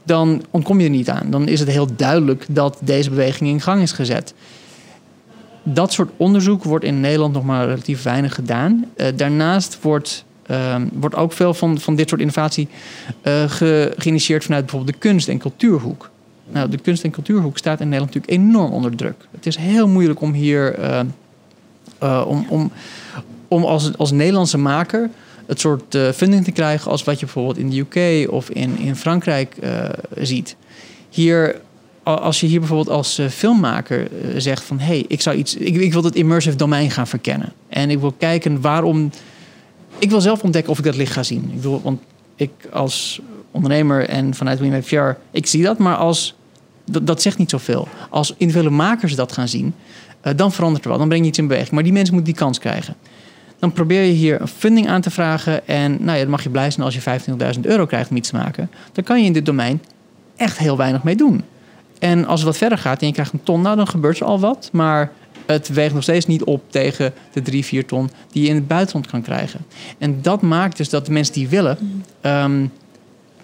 dan 0.02 0.44
ontkom 0.50 0.78
je 0.78 0.84
er 0.84 0.90
niet 0.90 1.10
aan. 1.10 1.30
Dan 1.30 1.48
is 1.48 1.60
het 1.60 1.68
heel 1.68 1.88
duidelijk 1.96 2.46
dat 2.48 2.78
deze 2.80 3.10
beweging 3.10 3.50
in 3.50 3.60
gang 3.60 3.82
is 3.82 3.92
gezet. 3.92 4.34
Dat 5.66 5.92
soort 5.92 6.10
onderzoek 6.16 6.64
wordt 6.64 6.84
in 6.84 7.00
Nederland 7.00 7.32
nog 7.32 7.44
maar 7.44 7.66
relatief 7.66 8.02
weinig 8.02 8.34
gedaan. 8.34 8.84
Eh, 8.96 9.06
daarnaast 9.16 9.78
wordt, 9.82 10.24
ehm, 10.46 10.86
wordt 10.92 11.14
ook 11.14 11.32
veel 11.32 11.54
van, 11.54 11.78
van 11.80 11.94
dit 11.94 12.08
soort 12.08 12.20
innovatie 12.20 12.68
ge- 13.46 13.92
geïnitieerd 13.96 14.44
vanuit 14.44 14.62
bijvoorbeeld 14.66 14.92
de 14.92 15.08
kunst- 15.08 15.28
en 15.28 15.38
cultuurhoek. 15.38 16.10
Nou, 16.50 16.68
de 16.68 16.78
kunst- 16.78 17.04
en 17.04 17.10
cultuurhoek 17.10 17.58
staat 17.58 17.80
in 17.80 17.88
Nederland 17.88 18.14
natuurlijk 18.14 18.42
enorm 18.42 18.72
onder 18.72 18.96
druk. 18.96 19.26
Het 19.30 19.46
is 19.46 19.56
heel 19.56 19.88
moeilijk 19.88 20.20
om 20.20 20.32
hier 20.32 20.74
eh, 21.98 22.24
om, 22.26 22.46
om, 22.48 22.70
om 23.48 23.64
als, 23.64 23.96
als 23.98 24.10
Nederlandse 24.10 24.58
maker 24.58 25.10
het 25.46 25.60
soort 25.60 25.98
funding 26.14 26.44
te 26.44 26.52
krijgen 26.52 26.90
als 26.90 27.04
wat 27.04 27.18
je 27.20 27.24
bijvoorbeeld 27.24 27.58
in 27.58 27.70
de 27.70 27.78
UK 27.78 28.30
of 28.30 28.50
in, 28.50 28.78
in 28.78 28.96
Frankrijk 28.96 29.56
ziet. 30.16 30.56
Hier, 31.10 31.60
als 32.04 32.40
je 32.40 32.46
hier 32.46 32.58
bijvoorbeeld 32.58 32.96
als 32.96 33.18
eh, 33.18 33.28
filmmaker 33.28 34.00
eh, 34.00 34.08
zegt 34.36 34.64
van 34.64 34.78
hé, 34.78 34.86
hey, 34.86 35.04
ik 35.08 35.20
zou 35.20 35.36
iets, 35.36 35.54
ik, 35.54 35.74
ik 35.76 35.92
wil 35.92 36.02
het 36.02 36.14
immersive 36.14 36.56
domein 36.56 36.90
gaan 36.90 37.06
verkennen. 37.06 37.52
En 37.68 37.90
ik 37.90 37.98
wil 37.98 38.14
kijken 38.18 38.60
waarom. 38.60 39.10
Ik 39.98 40.10
wil 40.10 40.20
zelf 40.20 40.42
ontdekken 40.42 40.72
of 40.72 40.78
ik 40.78 40.84
dat 40.84 40.96
licht 40.96 41.12
ga 41.12 41.22
zien. 41.22 41.44
Ik 41.48 41.54
bedoel, 41.54 41.80
want 41.82 42.00
ik 42.36 42.50
als 42.72 43.20
ondernemer 43.50 44.08
en 44.08 44.34
vanuit 44.34 44.58
WeMakeVR, 44.58 45.18
ik 45.30 45.46
zie 45.46 45.62
dat, 45.62 45.78
maar 45.78 45.96
als 45.96 46.34
dat, 46.84 47.06
dat 47.06 47.22
zegt 47.22 47.38
niet 47.38 47.50
zoveel. 47.50 47.88
Als 48.10 48.34
individuele 48.36 48.74
makers 48.74 49.14
dat 49.14 49.32
gaan 49.32 49.48
zien, 49.48 49.74
eh, 50.20 50.32
dan 50.36 50.52
verandert 50.52 50.84
er 50.84 50.90
wel. 50.90 50.98
Dan 50.98 51.08
breng 51.08 51.22
je 51.22 51.28
iets 51.28 51.38
in 51.38 51.46
beweging. 51.46 51.72
Maar 51.72 51.82
die 51.82 51.92
mensen 51.92 52.14
moeten 52.14 52.32
die 52.32 52.42
kans 52.42 52.58
krijgen. 52.58 52.94
Dan 53.58 53.72
probeer 53.72 54.02
je 54.02 54.12
hier 54.12 54.40
een 54.40 54.48
funding 54.48 54.88
aan 54.88 55.00
te 55.00 55.10
vragen. 55.10 55.66
En 55.66 55.96
nou 56.00 56.12
ja, 56.16 56.22
dan 56.22 56.30
mag 56.30 56.42
je 56.42 56.50
blij 56.50 56.70
zijn 56.70 56.84
als 56.84 56.94
je 56.94 57.00
25.000 57.54 57.60
euro 57.60 57.86
krijgt 57.86 58.10
om 58.10 58.16
iets 58.16 58.28
te 58.28 58.36
maken. 58.36 58.70
Dan 58.92 59.04
kan 59.04 59.20
je 59.20 59.26
in 59.26 59.32
dit 59.32 59.46
domein 59.46 59.82
echt 60.36 60.58
heel 60.58 60.76
weinig 60.76 61.02
mee 61.02 61.16
doen. 61.16 61.44
En 61.98 62.26
als 62.26 62.40
het 62.40 62.48
wat 62.48 62.58
verder 62.58 62.78
gaat 62.78 63.00
en 63.00 63.06
je 63.06 63.12
krijgt 63.12 63.32
een 63.32 63.42
ton, 63.42 63.62
nou 63.62 63.76
dan 63.76 63.88
gebeurt 63.88 64.20
er 64.20 64.26
al 64.26 64.40
wat. 64.40 64.68
Maar 64.72 65.12
het 65.46 65.68
weegt 65.68 65.94
nog 65.94 66.02
steeds 66.02 66.26
niet 66.26 66.44
op 66.44 66.62
tegen 66.70 67.12
de 67.32 67.42
3, 67.42 67.64
4 67.64 67.86
ton 67.86 68.10
die 68.32 68.42
je 68.42 68.48
in 68.48 68.54
het 68.54 68.68
buitenland 68.68 69.06
kan 69.06 69.22
krijgen. 69.22 69.60
En 69.98 70.22
dat 70.22 70.42
maakt 70.42 70.76
dus 70.76 70.88
dat 70.88 71.06
de 71.06 71.12
mensen 71.12 71.34
die 71.34 71.48
willen, 71.48 72.04
ehm, 72.20 72.66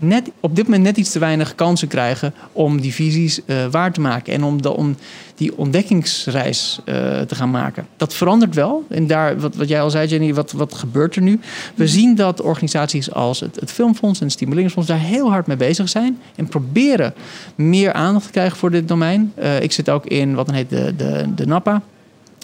net, 0.01 0.31
op 0.41 0.57
dit 0.57 0.65
moment 0.65 0.83
net 0.83 0.97
iets 0.97 1.11
te 1.11 1.19
weinig 1.19 1.55
kansen 1.55 1.89
krijgen 1.89 2.35
om 2.53 2.81
die 2.81 2.95
visies 2.95 3.45
eh, 3.45 3.67
waar 3.71 3.93
te 3.93 4.01
maken. 4.01 4.33
En 4.33 4.45
om, 4.45 4.63
de, 4.63 4.73
om 4.73 4.97
die 5.35 5.59
ontdekkingsreis 5.59 6.81
eh, 6.85 6.95
te 7.21 7.35
gaan 7.35 7.51
maken. 7.51 7.87
Dat 7.97 8.15
verandert 8.15 8.55
wel. 8.55 8.85
En 8.89 9.07
daar, 9.07 9.41
wat, 9.41 9.55
wat 9.55 9.69
jij 9.69 9.83
al 9.83 9.91
zei, 9.91 10.09
Jenny, 10.09 10.35
wat, 10.35 10.53
wat 10.53 10.75
gebeurt 10.75 11.17
er 11.17 11.23
nu? 11.23 11.41
We 11.75 11.89
zien 11.89 12.15
dat 12.15 12.41
organisaties 12.41 13.13
als 13.13 13.41
het, 13.41 13.61
het 13.61 13.73
Filmfonds 13.73 14.19
en 14.19 14.25
het 14.25 14.35
Stimuleringsfonds 14.35 14.89
daar 14.89 14.99
heel 14.99 15.31
hard 15.31 15.47
mee 15.47 15.57
bezig 15.57 15.89
zijn. 15.89 16.19
En 16.37 16.49
proberen 16.49 17.15
meer 17.55 17.93
aandacht 17.93 18.25
te 18.25 18.31
krijgen 18.31 18.57
voor 18.57 18.71
dit 18.71 18.89
domein. 18.89 19.33
Eh, 19.35 19.63
ik 19.63 19.73
zit 19.73 19.91
ook 19.91 20.07
in 20.07 20.35
wat 20.35 20.47
dan 20.47 20.55
heet 20.55 20.71
de, 20.71 20.95
de, 20.97 21.27
de 21.35 21.47
NAPA. 21.47 21.83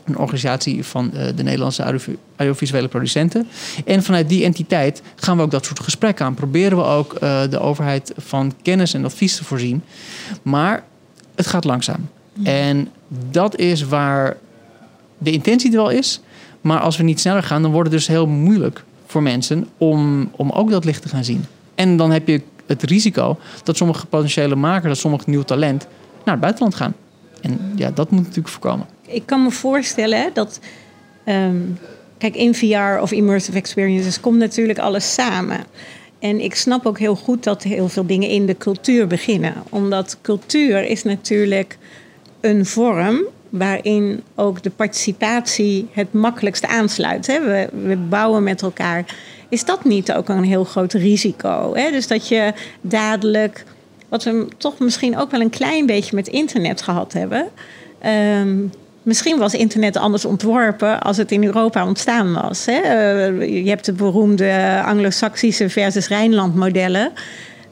Een 0.07 0.19
organisatie 0.19 0.85
van 0.85 1.13
eh, 1.13 1.27
de 1.37 1.43
Nederlandse 1.43 1.83
audio- 1.83 2.17
audiovisuele 2.37 2.89
producenten. 2.89 3.49
En 3.85 4.03
vanuit 4.03 4.29
die 4.29 4.45
entiteit 4.45 5.03
gaan 5.17 5.37
we 5.37 5.43
ook 5.43 5.51
dat 5.51 5.65
soort 5.65 5.81
gesprekken 5.81 6.27
aan. 6.27 6.35
Proberen 6.35 6.79
we 6.79 6.85
ook 6.85 7.15
eh, 7.15 7.41
de 7.51 7.59
overheid 7.59 8.13
van 8.17 8.53
kennis 8.63 8.95
en 8.95 9.05
advies 9.05 9.37
te 9.37 9.45
voorzien. 9.45 9.83
Maar 10.43 10.85
het 11.35 11.47
gaat 11.47 11.65
langzaam. 11.65 12.09
En 12.43 12.89
dat 13.31 13.57
is 13.59 13.83
waar 13.83 14.37
de 15.19 15.31
intentie 15.31 15.71
er 15.71 15.77
wel 15.77 15.91
is. 15.91 16.21
Maar 16.61 16.81
als 16.81 16.97
we 16.97 17.03
niet 17.03 17.21
sneller 17.21 17.43
gaan, 17.43 17.63
dan 17.63 17.71
wordt 17.71 17.91
het 17.91 17.99
dus 17.99 18.07
heel 18.07 18.27
moeilijk 18.27 18.77
voor 18.77 18.87
voor 19.17 19.25
mensen 19.25 19.69
om, 19.79 20.31
om 20.37 20.51
ook 20.51 20.71
dat 20.71 20.85
licht 20.85 21.03
te 21.03 21.09
gaan 21.09 21.25
zien. 21.25 21.45
En 21.75 21.97
dan 21.97 22.11
heb 22.11 22.29
je 22.29 22.43
het 22.67 22.83
risico 22.83 23.39
dat 23.63 23.77
sommige 23.77 24.07
potentiële 24.07 24.55
makers, 24.55 24.89
dat 24.89 24.99
sommige 24.99 25.31
nieuw 25.31 25.43
talent 25.43 25.87
naar 26.25 26.35
het 26.35 26.41
buitenland 26.41 26.75
gaan. 26.75 26.95
En 27.41 27.73
ja, 27.77 27.91
dat 27.91 28.11
moet 28.11 28.21
natuurlijk 28.21 28.49
voorkomen. 28.49 28.87
Ik 29.07 29.23
kan 29.27 29.43
me 29.43 29.51
voorstellen 29.51 30.31
dat. 30.33 30.61
ehm, 31.25 31.61
kijk, 32.19 32.37
in 32.37 32.55
VR 32.55 33.01
of 33.01 33.13
immersive 33.13 33.57
experiences 33.57 34.21
komt 34.21 34.39
natuurlijk 34.39 34.79
alles 34.79 35.15
samen. 35.15 35.65
En 36.19 36.41
ik 36.41 36.55
snap 36.55 36.87
ook 36.87 36.99
heel 36.99 37.17
goed 37.17 37.45
dat 37.45 37.63
heel 37.63 37.89
veel 37.89 38.07
dingen 38.07 38.29
in 38.29 38.47
de 38.47 38.57
cultuur 38.57 39.07
beginnen. 39.07 39.55
Omdat 39.69 40.19
cultuur 40.23 40.85
is 40.85 41.03
natuurlijk 41.03 41.79
een 42.41 42.67
vorm 42.67 43.21
waarin 43.49 44.23
ook 44.35 44.63
de 44.63 44.71
participatie 44.71 45.89
het 45.93 46.13
makkelijkst 46.13 46.67
aansluit. 46.67 47.27
Hè? 47.27 47.41
We, 47.41 47.69
we 47.87 47.97
bouwen 47.97 48.43
met 48.43 48.63
elkaar. 48.63 49.05
Is 49.49 49.65
dat 49.65 49.85
niet 49.85 50.13
ook 50.13 50.29
een 50.29 50.45
heel 50.45 50.65
groot 50.65 50.93
risico? 50.93 51.75
Hè? 51.75 51.91
Dus 51.91 52.07
dat 52.07 52.29
je 52.29 52.53
dadelijk, 52.81 53.65
wat 54.09 54.25
we 54.25 54.49
toch 54.57 54.79
misschien 54.79 55.19
ook 55.19 55.31
wel 55.31 55.41
een 55.41 55.51
klein 55.51 55.87
beetje 55.87 56.15
met 56.15 56.29
internet 56.29 56.83
gehad 56.83 57.13
hebben. 57.13 57.49
Ehm, 57.99 58.59
misschien 59.07 59.39
was 59.39 59.55
internet 59.55 59.97
anders 59.97 60.25
ontworpen 60.25 61.01
als 61.01 61.17
het 61.17 61.33
in 61.33 61.45
Europa 61.45 61.87
ontstaan 61.87 62.33
was. 62.33 62.67
Hè? 62.67 62.73
Eh, 62.73 63.65
je 63.65 63.69
hebt 63.69 63.85
de 63.85 63.93
beroemde 63.93 64.83
Anglo-Saxische 64.85 65.71
versus 65.71 66.09
Rijnland 66.09 66.55
modellen. 66.55 67.13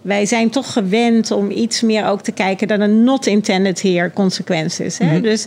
Wij 0.02 0.26
zijn 0.26 0.50
toch 0.50 0.72
gewend 0.72 1.30
om 1.30 1.50
iets 1.50 1.80
meer 1.80 2.06
ook 2.06 2.22
te 2.22 2.32
kijken 2.32 2.68
naar 2.68 2.78
de 2.78 2.86
not 2.86 3.26
intended 3.26 3.82
here 3.82 4.10
consequences. 4.12 4.98
Hè? 4.98 5.12
Mhm. 5.12 5.22
Dus 5.22 5.46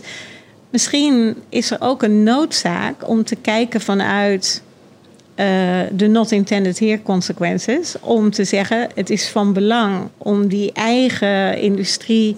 misschien 0.70 1.36
is 1.48 1.70
er 1.70 1.76
ook 1.80 2.02
een 2.02 2.22
noodzaak 2.22 3.08
om 3.08 3.24
te 3.24 3.36
kijken 3.36 3.80
vanuit 3.80 4.62
eh, 5.34 5.46
de 5.92 6.06
not 6.06 6.32
intended 6.32 6.78
here 6.78 7.02
consequences. 7.02 7.94
Om 8.00 8.30
te 8.30 8.44
zeggen, 8.44 8.88
het 8.94 9.10
is 9.10 9.28
van 9.28 9.52
belang 9.52 10.08
om 10.18 10.48
die 10.48 10.72
eigen 10.72 11.60
industrie 11.60 12.36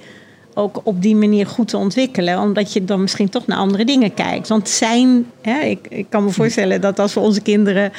ook 0.55 0.81
op 0.83 1.03
die 1.03 1.17
manier 1.17 1.47
goed 1.47 1.69
te 1.69 1.77
ontwikkelen. 1.77 2.39
Omdat 2.39 2.73
je 2.73 2.85
dan 2.85 3.01
misschien 3.01 3.29
toch 3.29 3.47
naar 3.47 3.59
andere 3.59 3.85
dingen 3.85 4.15
kijkt. 4.15 4.49
Want 4.49 4.69
zijn, 4.69 5.27
hè, 5.41 5.61
ik, 5.61 5.87
ik 5.89 6.07
kan 6.09 6.25
me 6.25 6.31
voorstellen 6.31 6.81
dat 6.81 6.99
als 6.99 7.15
we 7.15 7.21
onze 7.21 7.41
kinderen. 7.41 7.93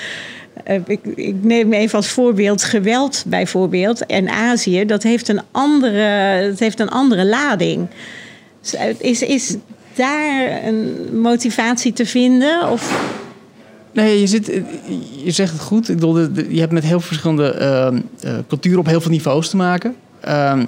eh, 0.64 0.80
ik, 0.86 1.00
ik 1.16 1.36
neem 1.44 1.74
even 1.74 1.98
als 1.98 2.08
voorbeeld 2.08 2.64
geweld 2.64 3.24
bijvoorbeeld. 3.28 4.06
En 4.06 4.30
Azië, 4.30 4.86
dat 4.86 5.04
heeft 5.04 5.28
een 5.28 5.42
andere, 5.52 6.48
dat 6.50 6.60
heeft 6.60 6.80
een 6.80 6.90
andere 6.90 7.26
lading. 7.26 7.88
Dus, 8.62 8.76
Is, 8.98 9.22
is 9.22 9.56
daar 9.96 10.64
een 10.66 11.10
motivatie 11.22 11.94
te 11.94 12.06
vinden? 12.06 12.70
Of 12.70 13.10
Nee, 13.94 14.20
je, 14.20 14.28
zit, 14.28 14.46
je 15.24 15.32
zegt 15.32 15.52
het 15.52 15.62
goed. 15.62 15.90
Ik 15.90 15.96
bedoel, 15.96 16.18
je 16.50 16.60
hebt 16.60 16.72
met 16.72 16.84
heel 16.84 17.00
verschillende 17.00 17.52
eh, 17.52 18.34
culturen 18.48 18.80
op 18.80 18.86
heel 18.86 19.02
veel 19.02 19.12
niveaus 19.12 19.50
te 19.50 19.56
maken. 19.56 19.96
Ehm, 20.20 20.66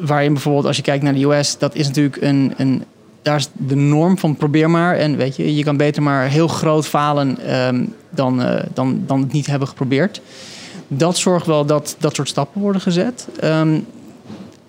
waarin 0.00 0.32
bijvoorbeeld, 0.32 0.66
als 0.66 0.76
je 0.76 0.82
kijkt 0.82 1.04
naar 1.04 1.14
de 1.14 1.24
US, 1.24 1.58
dat 1.58 1.74
is 1.74 1.86
natuurlijk 1.86 2.22
een, 2.22 2.54
een. 2.56 2.84
Daar 3.22 3.36
is 3.36 3.48
de 3.52 3.76
norm 3.76 4.18
van 4.18 4.36
probeer 4.36 4.70
maar. 4.70 4.96
En 4.96 5.16
weet 5.16 5.36
je, 5.36 5.56
je 5.56 5.64
kan 5.64 5.76
beter 5.76 6.02
maar 6.02 6.28
heel 6.28 6.48
groot 6.48 6.86
falen 6.86 7.38
ehm, 7.38 7.84
dan, 8.10 8.42
eh, 8.42 8.64
dan, 8.74 9.02
dan 9.06 9.20
het 9.20 9.32
niet 9.32 9.46
hebben 9.46 9.68
geprobeerd. 9.68 10.20
Dat 10.88 11.18
zorgt 11.18 11.46
wel 11.46 11.66
dat 11.66 11.96
dat 11.98 12.14
soort 12.14 12.28
stappen 12.28 12.60
worden 12.60 12.80
gezet. 12.80 13.28
Ehm, 13.40 13.78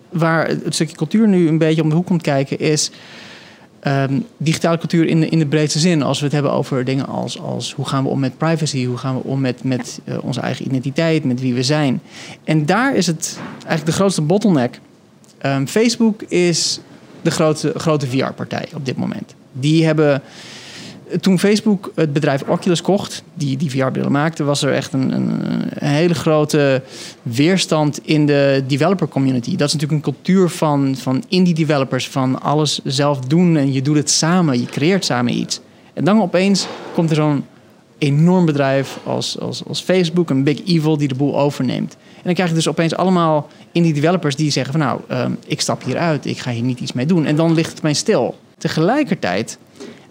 waar 0.10 0.48
het 0.48 0.74
stukje 0.74 0.96
cultuur 0.96 1.28
nu 1.28 1.48
een 1.48 1.58
beetje 1.58 1.82
om 1.82 1.90
de 1.90 1.96
hoek 1.96 2.06
komt 2.06 2.22
kijken, 2.22 2.60
is 2.60 2.92
ehm, 3.80 4.20
digitale 4.38 4.78
cultuur 4.78 5.06
in 5.08 5.20
de, 5.20 5.30
in 5.30 5.40
de 5.40 5.46
breedste 5.46 5.80
zin. 5.80 6.04
Als 6.04 6.20
we 6.20 6.26
het 6.26 6.34
hebben 6.34 6.52
over 6.52 6.86
dingen 6.86 7.08
als, 7.08 7.40
als 7.40 7.74
hoe 7.74 7.86
gaan 7.86 8.04
we 8.04 8.10
om 8.10 8.20
met 8.20 8.38
privacy, 8.38 8.86
hoe 8.86 8.98
gaan 8.98 9.16
we 9.16 9.24
om 9.24 9.42
met, 9.42 9.64
met 9.64 10.00
eh, 10.04 10.24
onze 10.24 10.40
eigen 10.40 10.66
identiteit, 10.66 11.24
met 11.24 11.42
wie 11.42 11.54
we 11.54 11.64
zijn. 11.64 12.02
En 12.44 12.66
daar 12.66 12.96
is 12.96 13.08
het 13.08 13.40
eigenlijk 13.54 13.86
de 13.86 13.92
grootste 13.92 14.22
bottleneck. 14.22 14.80
Ehm, 15.42 15.66
Facebook 15.66 16.22
is 16.22 16.80
de 17.22 17.32
grote, 17.32 17.74
grote 17.76 18.08
VR-partij 18.08 18.70
op 18.76 18.86
dit 18.86 18.98
moment. 18.98 19.36
Die 19.52 19.86
hebben. 19.86 20.22
Toen 21.20 21.40
Facebook 21.40 21.92
het 21.96 22.14
bedrijf 22.14 22.44
Oculus 22.44 22.82
kocht, 22.82 23.24
die 23.34 23.58
die 23.58 23.70
VR-brillen 23.70 24.12
maakte, 24.12 24.44
was 24.44 24.62
er 24.62 24.74
echt 24.74 24.94
een, 24.94 25.12
een, 25.12 25.44
een 25.70 25.88
hele 25.88 26.14
grote 26.14 26.82
weerstand 27.22 28.00
in 28.04 28.26
de 28.26 28.64
developer 28.68 29.08
community. 29.08 29.56
Dat 29.56 29.68
is 29.68 29.74
natuurlijk 29.74 30.06
een 30.06 30.14
cultuur 30.14 30.50
van, 30.50 30.96
van 30.98 31.24
indie 31.28 31.54
developers, 31.54 32.08
van 32.08 32.42
alles 32.42 32.80
zelf 32.84 33.20
doen 33.20 33.58
en 33.58 33.74
je 33.74 33.82
doet 33.82 33.96
het 33.96 34.10
samen, 34.10 34.60
je 34.60 34.66
creëert 34.66 35.06
samen 35.06 35.34
iets. 35.34 35.60
En 35.94 36.04
dan 36.04 36.22
opeens 36.22 36.68
komt 36.94 37.10
er 37.10 37.16
zo'n 37.16 37.46
enorm 37.98 38.46
bedrijf 38.46 39.00
als, 39.04 39.40
als, 39.40 39.64
als 39.68 39.82
Facebook, 39.82 40.30
een 40.30 40.44
big 40.44 40.66
evil 40.66 40.98
die 40.98 41.08
de 41.08 41.16
boel 41.16 41.40
overneemt. 41.40 41.98
En 42.22 42.28
dan 42.28 42.34
krijg 42.34 42.50
je 42.50 42.56
dus 42.56 42.68
opeens 42.68 42.96
allemaal 42.96 43.48
indie 43.72 43.94
developers 43.94 44.36
die 44.36 44.52
zeggen 44.52 44.72
van 44.72 44.82
nou, 44.82 45.02
ehm, 45.08 45.32
ik 45.48 45.62
stap 45.62 45.84
hieruit, 45.84 46.26
ik 46.26 46.40
ga 46.40 46.52
hier 46.52 46.64
niet 46.64 46.80
iets 46.80 46.94
mee 46.94 47.06
doen. 47.06 47.26
En 47.26 47.36
dan 47.36 47.54
ligt 47.54 47.70
het 47.70 47.78
opeens 47.78 48.00
stil. 48.00 48.38
Tegelijkertijd 48.58 49.58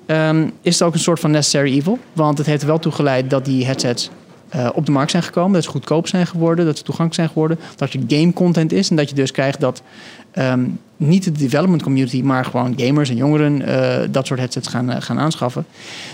ehm, 0.06 0.48
is 0.62 0.78
het 0.78 0.82
ook 0.82 0.94
een 0.94 1.00
soort 1.00 1.20
van 1.20 1.30
necessary 1.30 1.72
evil. 1.72 1.98
Want 2.12 2.38
het 2.38 2.46
heeft 2.46 2.62
er 2.62 2.68
wel 2.68 2.78
toe 2.78 2.92
geleid 2.92 3.30
dat 3.30 3.44
die 3.44 3.66
headsets 3.66 4.10
eh, 4.48 4.68
op 4.74 4.86
de 4.86 4.92
markt 4.92 5.10
zijn 5.10 5.22
gekomen. 5.22 5.52
Dat 5.52 5.64
ze 5.64 5.70
goedkoop 5.70 6.08
zijn 6.08 6.26
geworden, 6.26 6.64
dat 6.64 6.78
ze 6.78 6.82
toegankelijk 6.82 7.14
zijn 7.14 7.28
geworden. 7.28 7.58
Dat 7.76 7.92
er 7.92 8.00
game 8.08 8.32
content 8.32 8.72
is 8.72 8.90
en 8.90 8.96
dat 8.96 9.08
je 9.08 9.14
dus 9.14 9.30
krijgt 9.30 9.60
dat 9.60 9.82
ehm, 10.30 10.64
niet 10.96 11.24
de 11.24 11.32
development 11.32 11.82
community, 11.82 12.22
maar 12.22 12.44
gewoon 12.44 12.74
gamers 12.76 13.10
en 13.10 13.16
jongeren 13.16 13.62
eh, 13.62 14.08
dat 14.10 14.26
soort 14.26 14.40
headsets 14.40 14.68
gaan, 14.68 14.90
eh, 14.90 15.00
gaan 15.00 15.18
aanschaffen. 15.18 15.66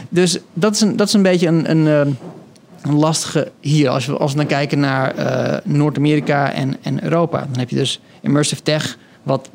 Dus 0.08 0.38
dat 0.52 0.74
is 0.74 0.80
een, 0.80 0.96
dat 0.96 1.06
is 1.06 1.12
een 1.12 1.22
beetje 1.22 1.46
een, 1.46 1.70
een, 1.70 2.16
een 2.82 2.94
lastige 2.94 3.50
hier. 3.60 3.88
Als 3.88 4.06
we, 4.06 4.16
als 4.16 4.32
we 4.32 4.38
dan 4.38 4.46
kijken 4.46 4.80
naar 4.80 5.14
eh, 5.14 5.58
Noord-Amerika 5.64 6.52
en, 6.52 6.76
en 6.82 7.04
Europa, 7.04 7.38
dan 7.38 7.58
heb 7.58 7.70
je 7.70 7.76
dus 7.76 8.00
immersive 8.20 8.62
tech, 8.62 8.98
wat 9.22 9.50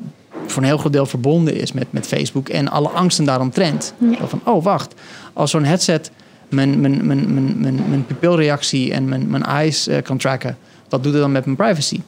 voor 0.46 0.62
een 0.62 0.68
heel 0.68 0.78
groot 0.78 0.92
deel 0.92 1.06
verbonden 1.06 1.54
is 1.54 1.72
met, 1.72 1.86
met 1.90 2.06
Facebook 2.06 2.48
en 2.48 2.68
alle 2.68 2.88
angsten 2.88 3.24
daaromtrent. 3.24 3.94
Zo 4.18 4.26
Van, 4.26 4.40
oh 4.44 4.64
wacht, 4.64 4.94
als 5.32 5.50
zo'n 5.50 5.64
headset 5.64 6.10
mijn, 6.48 6.80
mijn, 6.80 7.06
mijn, 7.06 7.34
mijn, 7.34 7.60
mijn, 7.60 7.88
mijn 7.88 8.06
pupilreactie 8.06 8.92
en 8.92 9.08
mijn, 9.08 9.30
mijn 9.30 9.44
eyes 9.44 9.86
eh, 9.88 10.02
kan 10.02 10.18
tracken, 10.18 10.56
wat 10.88 11.02
doet 11.02 11.12
het 11.12 11.22
dan 11.22 11.32
met 11.32 11.44
mijn 11.44 11.56
privacy? 11.56 12.00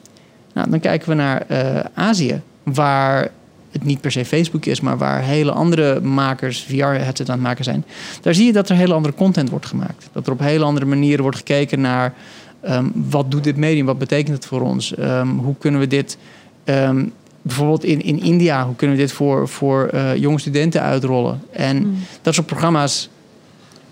Nou, 0.53 0.71
dan 0.71 0.81
kijken 0.81 1.09
we 1.09 1.15
naar 1.15 1.45
eh, 1.47 1.85
Azië, 1.95 2.41
waar 2.63 3.31
het 3.75 3.85
niet 3.85 4.01
per 4.01 4.13
se 4.13 4.25
Facebook 4.25 4.65
is, 4.65 4.81
maar 4.81 4.99
waar 4.99 5.23
hele 5.23 5.53
andere 5.53 6.01
makers 6.01 6.63
VR-headsets 6.63 7.31
aan 7.31 7.37
het 7.37 7.47
maken 7.47 7.65
zijn. 7.65 7.85
Daar 8.21 8.35
zie 8.35 8.47
je 8.47 8.53
dat 8.53 8.69
er 8.69 8.77
hele 8.77 8.95
andere 8.95 9.15
content 9.15 9.51
wordt 9.51 9.67
gemaakt. 9.67 10.09
Dat 10.13 10.27
er 10.27 10.33
op 10.33 10.41
hele 10.41 10.65
andere 10.65 10.87
manieren 10.87 11.23
wordt 11.23 11.37
gekeken 11.37 11.81
naar 11.81 12.15
ehm, 12.61 12.87
wat 12.93 13.31
doet 13.31 13.45
dit 13.45 13.57
medium, 13.57 13.87
wat 13.87 13.99
betekent 13.99 14.37
het 14.37 14.47
voor 14.47 14.61
ons, 14.61 14.95
Ehm, 15.05 15.29
hoe 15.29 15.55
kunnen 15.59 15.81
we 15.81 15.87
dit 15.87 16.19
ehm, 16.65 17.05
bijvoorbeeld 17.43 17.85
in, 17.85 18.03
in 18.03 18.23
India, 18.23 18.67
hoe 18.67 18.77
kunnen 18.77 18.97
we 18.97 19.03
dit 19.03 19.13
voor, 19.13 19.49
voor 19.49 19.87
eh, 19.87 20.17
jonge 20.17 20.39
studenten 20.39 20.83
uitrollen? 20.83 21.43
En 21.53 21.99
dat 22.23 22.35
soort 22.35 22.47
programma's 22.47 23.09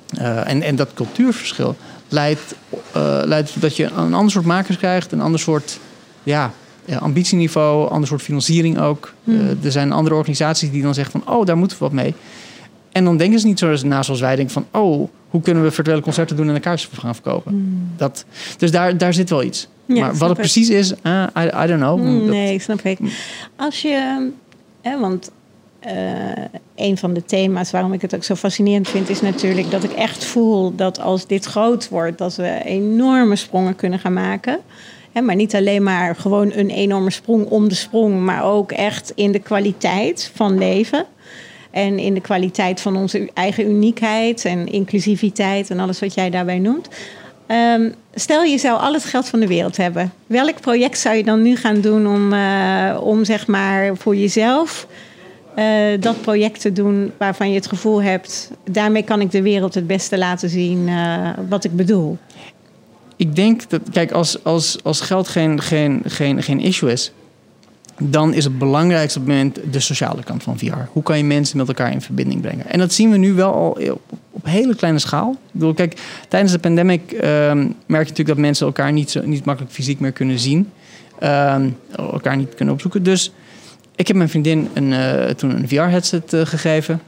eh, 0.08 0.48
en, 0.48 0.62
en 0.62 0.76
dat 0.76 0.94
cultuurverschil 0.94 1.76
leidt, 2.08 2.54
eh, 2.92 3.20
leidt 3.24 3.60
dat 3.60 3.76
je 3.76 3.84
een 3.84 4.14
ander 4.14 4.30
soort 4.30 4.44
makers 4.44 4.76
krijgt, 4.76 5.12
een 5.12 5.20
ander 5.20 5.40
soort 5.40 5.78
ja, 6.22 6.52
ja, 6.84 6.96
ambitieniveau, 6.98 7.90
ander 7.90 8.08
soort 8.08 8.22
financiering 8.22 8.78
ook. 8.80 9.12
Eh, 9.24 9.64
er 9.64 9.72
zijn 9.72 9.92
andere 9.92 10.14
organisaties 10.16 10.70
die 10.70 10.82
dan 10.82 10.94
zeggen 10.94 11.20
van, 11.20 11.34
oh, 11.34 11.46
daar 11.46 11.56
moeten 11.56 11.78
we 11.78 11.84
wat 11.84 11.92
mee. 11.92 12.14
En 12.92 13.04
dan 13.04 13.16
denken 13.16 13.40
ze 13.40 13.46
niet 13.46 13.58
zoals, 13.58 13.82
na 13.82 14.02
zoals 14.02 14.20
wij 14.20 14.36
denken 14.36 14.52
van, 14.54 14.66
oh, 14.82 15.08
hoe 15.30 15.40
kunnen 15.40 15.62
we 15.62 15.70
virtuele 15.70 16.00
concerten 16.00 16.36
doen 16.36 16.48
en 16.48 16.54
een 16.54 16.60
kaartjes 16.60 16.90
gaan 16.98 17.14
verkopen? 17.14 17.78
Dat, 17.96 18.24
dus 18.58 18.70
daar, 18.70 18.98
daar 18.98 19.14
zit 19.14 19.30
wel 19.30 19.42
iets. 19.42 19.68
Ja, 19.86 20.00
maar 20.00 20.10
wat 20.10 20.20
het 20.20 20.30
ik. 20.30 20.36
precies 20.36 20.70
is, 20.70 20.94
eh, 21.02 21.24
I, 21.38 21.42
I 21.64 21.66
don't 21.66 21.80
know. 21.80 21.98
Dat- 21.98 22.26
Nee, 22.34 22.58
snap 22.58 22.80
ik. 22.80 22.98
Als 23.56 23.82
je, 23.82 24.30
hè, 24.82 24.98
want 25.00 25.30
eh, 25.78 25.94
een 26.76 26.98
van 26.98 27.12
de 27.14 27.24
thema's 27.24 27.70
waarom 27.70 27.92
ik 27.92 28.02
het 28.02 28.14
ook 28.14 28.24
zo 28.24 28.34
fascinerend 28.34 28.88
vind, 28.88 29.08
is 29.08 29.20
natuurlijk 29.20 29.70
dat 29.70 29.84
ik 29.84 29.92
echt 29.92 30.24
voel 30.24 30.74
dat 30.76 31.00
als 31.00 31.26
dit 31.26 31.44
groot 31.44 31.88
wordt, 31.88 32.18
dat 32.18 32.36
we 32.36 32.60
enorme 32.64 33.36
sprongen 33.36 33.76
kunnen 33.76 33.98
gaan 33.98 34.12
maken. 34.12 34.58
Maar 35.20 35.34
niet 35.34 35.54
alleen 35.54 35.82
maar 35.82 36.16
gewoon 36.16 36.52
een 36.54 36.70
enorme 36.70 37.10
sprong 37.10 37.46
om 37.46 37.68
de 37.68 37.74
sprong, 37.74 38.20
maar 38.20 38.44
ook 38.44 38.72
echt 38.72 39.12
in 39.14 39.32
de 39.32 39.38
kwaliteit 39.38 40.30
van 40.34 40.58
leven. 40.58 41.06
En 41.70 41.98
in 41.98 42.14
de 42.14 42.20
kwaliteit 42.20 42.80
van 42.80 42.96
onze 42.96 43.30
eigen 43.34 43.70
uniekheid 43.70 44.44
en 44.44 44.66
inclusiviteit 44.66 45.70
en 45.70 45.80
alles 45.80 46.00
wat 46.00 46.14
jij 46.14 46.30
daarbij 46.30 46.58
noemt. 46.58 46.88
Ehm, 47.46 47.90
stel 48.14 48.42
je 48.42 48.58
zou 48.58 48.80
al 48.80 48.92
het 48.92 49.04
geld 49.04 49.28
van 49.28 49.40
de 49.40 49.46
wereld 49.46 49.76
hebben. 49.76 50.12
Welk 50.26 50.60
project 50.60 50.98
zou 50.98 51.16
je 51.16 51.24
dan 51.24 51.42
nu 51.42 51.56
gaan 51.56 51.80
doen 51.80 52.06
om, 52.06 52.32
eh, 52.32 52.98
om 53.00 53.24
zeg 53.24 53.46
maar 53.46 53.96
voor 53.96 54.16
jezelf 54.16 54.86
eh, 55.54 56.00
dat 56.00 56.20
project 56.20 56.60
te 56.60 56.72
doen 56.72 57.12
waarvan 57.18 57.48
je 57.48 57.54
het 57.54 57.66
gevoel 57.66 58.02
hebt, 58.02 58.50
daarmee 58.70 59.02
kan 59.02 59.20
ik 59.20 59.30
de 59.30 59.42
wereld 59.42 59.74
het 59.74 59.86
beste 59.86 60.18
laten 60.18 60.48
zien 60.48 60.88
eh, 60.88 61.28
wat 61.48 61.64
ik 61.64 61.76
bedoel? 61.76 62.18
Ik 63.22 63.36
denk 63.36 63.70
dat, 63.70 63.80
kijk, 63.90 64.12
als, 64.12 64.44
als, 64.44 64.78
als 64.82 65.00
geld 65.00 65.28
geen, 65.28 65.60
geen, 65.60 66.02
geen, 66.04 66.42
geen 66.42 66.60
issue 66.60 66.92
is, 66.92 67.12
dan 67.98 68.34
is 68.34 68.44
het 68.44 68.58
belangrijkste 68.58 69.18
op 69.18 69.26
het 69.26 69.34
moment 69.34 69.72
de 69.72 69.80
sociale 69.80 70.22
kant 70.22 70.42
van 70.42 70.58
VR. 70.58 70.88
Hoe 70.92 71.02
kan 71.02 71.18
je 71.18 71.24
mensen 71.24 71.56
met 71.56 71.68
elkaar 71.68 71.92
in 71.92 72.00
verbinding 72.00 72.40
brengen? 72.40 72.70
En 72.70 72.78
dat 72.78 72.92
zien 72.92 73.10
we 73.10 73.16
nu 73.16 73.32
wel 73.32 73.52
al 73.52 73.78
op, 74.30 74.46
hele 74.46 74.74
kleine 74.74 74.98
schaal. 74.98 75.30
Ik 75.30 75.52
bedoel, 75.52 75.74
kijk, 75.74 76.00
tijdens 76.28 76.52
de 76.52 76.58
pandemic 76.58 77.12
ehm, 77.12 77.58
merk 77.58 77.72
je 77.86 78.10
natuurlijk 78.10 78.28
dat 78.28 78.36
mensen 78.36 78.66
elkaar 78.66 78.92
niet, 78.92 79.10
zo, 79.10 79.20
niet 79.24 79.44
makkelijk 79.44 79.74
fysiek 79.74 80.00
meer 80.00 80.12
kunnen 80.12 80.38
zien. 80.38 80.70
Ehm, 81.18 81.68
elkaar 81.96 82.36
niet 82.36 82.54
kunnen 82.54 82.74
opzoeken. 82.74 83.02
Dus 83.02 83.32
ik 83.96 84.06
heb 84.06 84.16
mijn 84.16 84.28
vriendin 84.28 84.68
een, 84.72 84.92
eh, 84.92 85.34
toen 85.34 85.50
een 85.50 85.68
VR-headset 85.68 86.32
eh, 86.32 86.40
gegeven. 86.46 87.00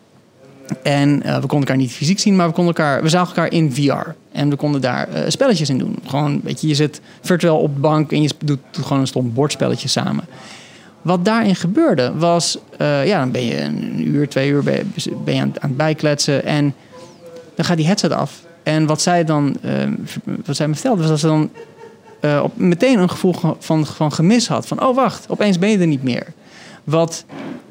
En 0.83 1.23
eh, 1.23 1.35
we 1.35 1.41
konden 1.41 1.59
elkaar 1.59 1.77
niet 1.77 1.93
fysiek 1.93 2.19
zien, 2.19 2.37
maar 2.37 2.47
we, 2.49 2.53
konden 2.55 2.75
elkaar, 2.75 3.03
we 3.03 3.09
zagen 3.09 3.29
elkaar 3.29 3.53
in 3.53 3.73
VR. 3.75 4.11
En 4.33 4.51
we 4.51 4.57
konden 4.57 4.81
daar 4.81 5.09
eh, 5.09 5.23
spelletjes 5.29 5.69
in 5.69 5.79
doen. 5.79 5.97
Gewoon, 6.07 6.41
weet 6.43 6.61
je, 6.61 6.69
je 6.69 6.75
zit 6.75 7.01
virtueel 7.21 7.59
op 7.59 7.75
de 7.75 7.81
bank 7.81 8.12
en 8.12 8.23
je 8.23 8.31
doet, 8.45 8.59
gewoon 8.73 9.01
een 9.01 9.07
stom 9.07 9.33
bordspelletje 9.33 9.89
samen. 9.89 10.25
Wat 11.03 11.25
daarin 11.25 11.57
gebeurde 11.57 12.12
was, 12.17 12.59
eh, 12.79 13.07
ja, 13.07 13.19
dan 13.19 13.31
ben 13.31 13.45
je 13.45 13.61
een 13.61 14.09
uur, 14.09 14.29
twee 14.29 14.51
uur 14.51 14.62
ben 14.62 14.93
ben 15.25 15.35
je 15.35 15.41
aan, 15.41 15.53
het 15.61 15.77
bijkletsen 15.77 16.45
en 16.45 16.75
dan 17.55 17.65
gaat 17.65 17.77
die 17.77 17.87
headset 17.87 18.12
af. 18.12 18.43
En 18.62 18.87
wat 18.87 19.03
zij 19.03 19.25
dan, 19.25 19.57
eh, 19.62 19.73
wat 20.45 20.57
zij 20.57 20.69
me 20.69 20.75
vertelde, 20.75 21.01
was 21.01 21.11
dat 21.11 21.21
ze 21.21 21.27
dan 21.27 21.51
op, 22.43 22.57
meteen 22.57 22.99
een 22.99 23.11
gevoel 23.11 23.33
ge- 23.33 23.55
van, 23.59 23.87
van 23.87 24.12
gemis 24.12 24.49
had. 24.49 24.67
Van, 24.67 24.83
oh 24.83 24.95
wacht, 24.97 25.25
opeens 25.29 25.59
ben 25.59 25.69
je 25.71 25.79
er 25.79 25.87
niet 25.87 26.03
meer. 26.03 26.27
Wat 26.85 27.25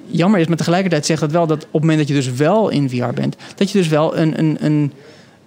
jammer 0.06 0.40
is, 0.40 0.48
maar 0.48 0.58
tegelijkertijd 0.58 1.06
zegt 1.06 1.22
dat 1.22 1.32
wel 1.32 1.48
dat 1.48 1.64
op 1.66 1.72
het 1.72 1.82
moment 1.82 2.00
dat 2.00 2.08
je 2.08 2.14
dus 2.14 2.32
wel 2.32 2.70
in 2.70 2.90
VR 2.90 3.14
bent, 3.14 3.36
dat 3.56 3.72
je 3.72 3.78
dus 3.78 3.88
wel 3.88 4.18
een, 4.18 4.40
een, 4.40 4.58
een 4.60 4.94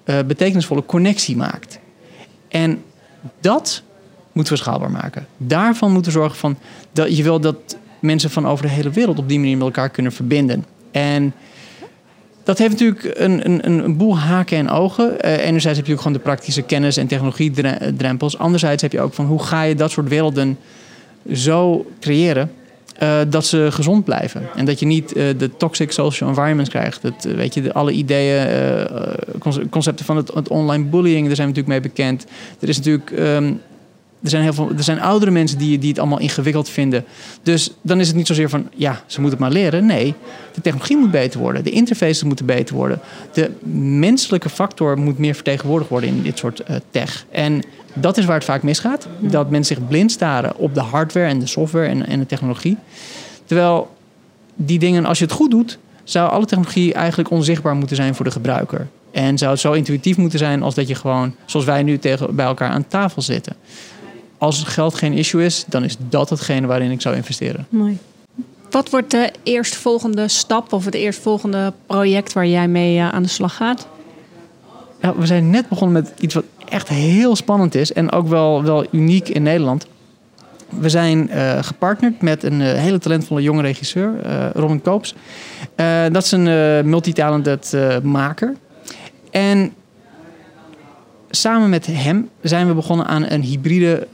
eh, 0.05 0.19
betekenisvolle 0.27 0.85
connectie 0.87 1.37
maakt. 1.37 1.79
En 2.49 2.83
dat 3.41 3.83
moeten 4.33 4.53
we 4.53 4.59
schaalbaar 4.59 4.91
maken. 4.91 5.27
Daarvan 5.37 5.93
moeten 5.93 6.13
we 6.13 6.19
zorgen 6.19 6.39
van 6.39 6.57
dat 6.93 7.17
je 7.17 7.23
wil 7.23 7.41
dat 7.41 7.77
mensen 8.01 8.31
van 8.31 8.47
over 8.47 8.67
de 8.67 8.73
hele 8.73 8.91
wereld 8.91 9.19
op 9.19 9.29
die 9.29 9.39
manier 9.39 9.57
met 9.57 9.67
elkaar 9.67 9.91
kunnen 9.91 10.13
verbinden. 10.13 10.65
En 10.91 11.35
dat 12.45 12.59
heeft 12.59 12.71
natuurlijk 12.71 13.19
een, 13.19 13.45
een, 13.45 13.85
een 13.85 13.97
boel 13.97 14.19
haken 14.19 14.59
en 14.59 14.71
ogen. 14.71 15.21
Eh, 15.21 15.47
enerzijds 15.47 15.79
heb 15.79 15.87
je 15.87 15.93
ook 15.93 15.99
gewoon 15.99 16.17
de 16.17 16.23
praktische 16.23 16.63
kennis 16.63 16.97
en 16.97 17.07
technologiedrempels. 17.07 18.39
Anderzijds 18.39 18.83
heb 18.83 18.93
je 18.93 19.01
ook 19.01 19.15
van 19.15 19.27
hoe 19.27 19.43
ga 19.43 19.63
je 19.63 19.75
dat 19.75 19.91
soort 19.91 20.09
werelden 20.09 20.59
zo 21.33 21.87
creëren 22.01 22.51
eh, 22.99 23.19
dat 23.29 23.47
ze 23.47 23.69
gezond 23.71 24.05
blijven. 24.05 24.49
En 24.55 24.65
dat 24.65 24.79
je 24.79 24.87
niet 24.87 25.13
eh, 25.13 25.25
de 25.39 25.57
toxic 25.57 25.93
social 25.93 26.29
environments 26.29 26.71
krijgt. 26.71 27.03
Dat, 27.03 27.25
eh, 27.25 27.35
weet 27.35 27.55
je, 27.55 27.63
de, 27.63 27.73
alle 27.73 27.93
ideeën, 27.93 28.47
conce- 29.39 29.69
concepten 29.69 30.05
van 30.05 30.17
het, 30.17 30.35
het 30.35 30.49
online 30.49 30.85
bullying, 30.85 31.27
daar 31.27 31.37
zijn 31.37 31.49
we 31.49 31.55
natuurlijk 31.55 31.83
mee 31.83 31.93
bekend. 31.93 32.27
Er 32.61 32.69
is 32.69 32.77
natuurlijk. 32.77 33.11
ehm, 33.11 33.53
er 34.23 34.33
zijn, 34.33 34.43
heel 34.43 34.53
veel, 34.53 34.71
er 34.77 34.83
zijn 34.83 35.01
oudere 35.01 35.31
mensen 35.31 35.59
die, 35.59 35.79
die 35.79 35.89
het 35.89 35.99
allemaal 35.99 36.21
ingewikkeld 36.21 36.69
vinden. 36.69 37.05
Dus 37.43 37.71
dan 37.81 38.01
is 38.01 38.07
het 38.07 38.17
niet 38.17 38.27
zozeer 38.27 38.49
van, 38.49 38.69
ja, 38.75 39.03
ze 39.07 39.21
moeten 39.21 39.39
het 39.39 39.49
maar 39.49 39.63
leren. 39.63 39.87
Nee, 39.87 40.15
de 40.55 40.61
technologie 40.61 40.97
moet 40.97 41.11
beter 41.11 41.41
worden. 41.41 41.65
De 41.65 41.71
interfaces 41.71 42.23
moeten 42.23 42.47
beter 42.47 42.75
worden. 42.75 43.01
De 43.33 43.51
menselijke 43.81 44.49
factor 44.49 44.99
moet 44.99 45.19
meer 45.19 45.35
vertegenwoordigd 45.35 45.91
worden 45.91 46.09
in 46.09 46.23
dit 46.23 46.39
soort 46.39 46.63
tech. 46.91 47.27
En 47.31 47.63
dat 48.01 48.17
is 48.17 48.25
waar 48.25 48.35
het 48.35 48.45
vaak 48.45 48.63
misgaat. 48.63 49.07
Dat 49.19 49.51
mensen 49.51 49.77
zich 49.77 49.87
blind 49.89 50.13
staren 50.13 50.57
op 50.57 50.75
de 50.75 50.81
hardware 50.81 51.27
en 51.27 51.39
de 51.39 51.47
software 51.47 51.87
en, 51.87 52.07
en 52.07 52.19
de 52.19 52.27
technologie. 52.27 52.77
Terwijl 53.45 53.95
die 54.55 54.79
dingen, 54.79 55.05
als 55.05 55.19
je 55.19 55.25
het 55.25 55.35
goed 55.35 55.51
doet, 55.51 55.79
zou 56.05 56.31
alle 56.31 56.45
technologie 56.45 56.95
eigenlijk 56.95 57.31
onzichtbaar 57.31 57.75
moeten 57.75 57.97
zijn 57.97 58.15
voor 58.15 58.25
de 58.25 58.31
gebruiker. 58.31 58.89
En 59.11 59.39
zou 59.39 59.51
het 59.51 59.61
zo 59.61 59.73
intuïtief 59.73 60.17
moeten 60.17 60.39
zijn 60.39 60.63
als 60.63 60.75
dat 60.75 60.89
je 60.89 60.95
gewoon, 60.95 61.35
zoals 61.45 61.67
wij 61.67 61.83
nu 61.83 61.99
tegen, 61.99 62.35
bij 62.35 62.47
elkaar 62.47 62.71
aan 62.71 62.87
tafel 62.89 63.23
zitten. 63.23 63.57
Als 64.39 64.63
geld 64.63 64.95
geen 64.95 65.13
issue 65.13 65.45
is, 65.45 65.65
dan 65.69 65.85
is 65.85 65.97
dat 66.09 66.31
hetgene 66.31 66.67
waarin 66.67 66.91
ik 66.91 67.01
zou 67.01 67.17
investeren. 67.17 67.67
Mooi. 67.69 67.99
Wat 68.71 68.91
wordt 68.91 69.11
de 69.11 69.31
eerstvolgende 69.43 70.29
stap 70.29 70.73
of 70.73 70.85
het 70.85 70.95
eerstvolgende 70.95 71.73
project 71.87 72.33
waar 72.33 72.47
jij 72.47 72.69
mee 72.69 72.99
eh, 72.99 73.09
aan 73.09 73.23
de 73.23 73.29
slag 73.29 73.57
gaat? 73.57 73.87
Ja, 75.01 75.15
we 75.17 75.27
zijn 75.27 75.51
net 75.51 75.69
begonnen 75.69 76.03
met 76.03 76.13
iets 76.21 76.35
wat 76.35 76.45
echt 76.69 76.89
heel 76.89 77.37
spannend 77.37 77.75
is 77.75 77.93
en 77.93 78.13
ook 78.13 78.29
wel, 78.29 78.63
wel 78.63 78.87
uniek 78.91 79.29
in 79.29 79.43
Nederland. 79.43 79.87
We 80.69 80.89
zijn 80.89 81.31
eh, 81.31 81.63
gepartnerd 81.63 82.23
met 82.23 82.43
een 82.43 82.61
eh, 82.61 82.73
hele 82.73 82.99
talentvolle 82.99 83.43
jonge 83.43 83.63
regisseur, 83.63 84.21
eh, 84.23 84.51
Robin 84.55 84.83
Koops. 84.83 85.15
Dat 86.13 86.25
is 86.25 86.33
een 86.33 86.89
multitalented 86.89 87.77
maker. 88.03 88.55
En 89.31 89.73
samen 91.31 91.69
met 91.69 91.87
hem 91.87 92.29
zijn 92.43 92.67
we 92.67 92.75
begonnen 92.75 93.07
aan 93.07 93.25
een 93.29 93.43
hybride 93.43 94.07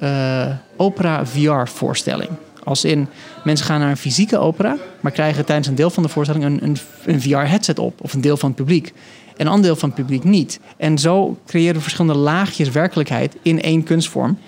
opera 0.76 1.26
VR-voorstelling. 1.26 2.30
Als 2.64 2.84
in, 2.84 3.08
mensen 3.44 3.66
gaan 3.66 3.80
naar 3.80 3.90
een 3.90 3.96
fysieke 3.96 4.38
opera, 4.38 4.76
maar 5.00 5.12
krijgen 5.12 5.44
tijdens 5.44 5.68
een 5.68 5.74
deel 5.74 5.90
van 5.90 6.02
de 6.02 6.08
voorstelling 6.08 6.44
een, 6.44 6.58
een, 6.64 6.76
een 7.04 7.20
VR-headset 7.20 7.78
op. 7.78 8.00
Of 8.00 8.12
een 8.12 8.20
deel 8.20 8.36
van 8.36 8.48
het 8.48 8.58
publiek. 8.58 8.92
En 9.36 9.46
een 9.46 9.52
ander 9.52 9.66
deel 9.66 9.76
van 9.76 9.88
het 9.88 9.98
publiek 9.98 10.24
niet. 10.24 10.60
En 10.76 10.98
zo 10.98 11.38
creëren 11.46 11.74
we 11.74 11.80
verschillende 11.80 12.18
laagjes 12.18 12.70
werkelijkheid 12.70 13.36
in 13.42 13.62
één 13.62 13.82
kunstvorm. 13.82 14.38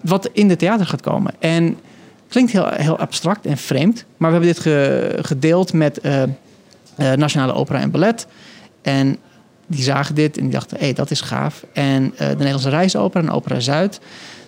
Wat 0.00 0.28
in 0.32 0.48
de 0.48 0.56
theater 0.56 0.86
gaat 0.86 1.00
komen. 1.00 1.34
En 1.38 1.76
klinkt 2.28 2.52
heel, 2.52 2.68
heel 2.68 2.98
abstract 2.98 3.46
en 3.46 3.56
vreemd. 3.56 4.04
Maar 4.16 4.30
we 4.30 4.36
hebben 4.36 4.54
dit 4.54 4.62
ge- 4.62 5.18
gedeeld 5.22 5.72
met 5.72 6.00
eh, 6.00 6.22
eh, 6.22 6.28
Nationale 6.96 7.52
Opera 7.52 7.80
en 7.80 7.90
Ballet. 7.90 8.26
En 8.82 9.16
die 9.66 9.82
zagen 9.82 10.14
dit 10.14 10.36
en 10.36 10.42
die 10.42 10.52
dachten, 10.52 10.76
hé, 10.78 10.84
hey, 10.84 10.92
dat 10.92 11.10
is 11.10 11.20
gaaf. 11.20 11.64
En 11.72 12.12
eh, 12.16 12.28
de 12.28 12.34
Nederlandse 12.34 12.68
Reisopera 12.68 13.24
en 13.24 13.30
Opera 13.30 13.60
Zuid, 13.60 14.00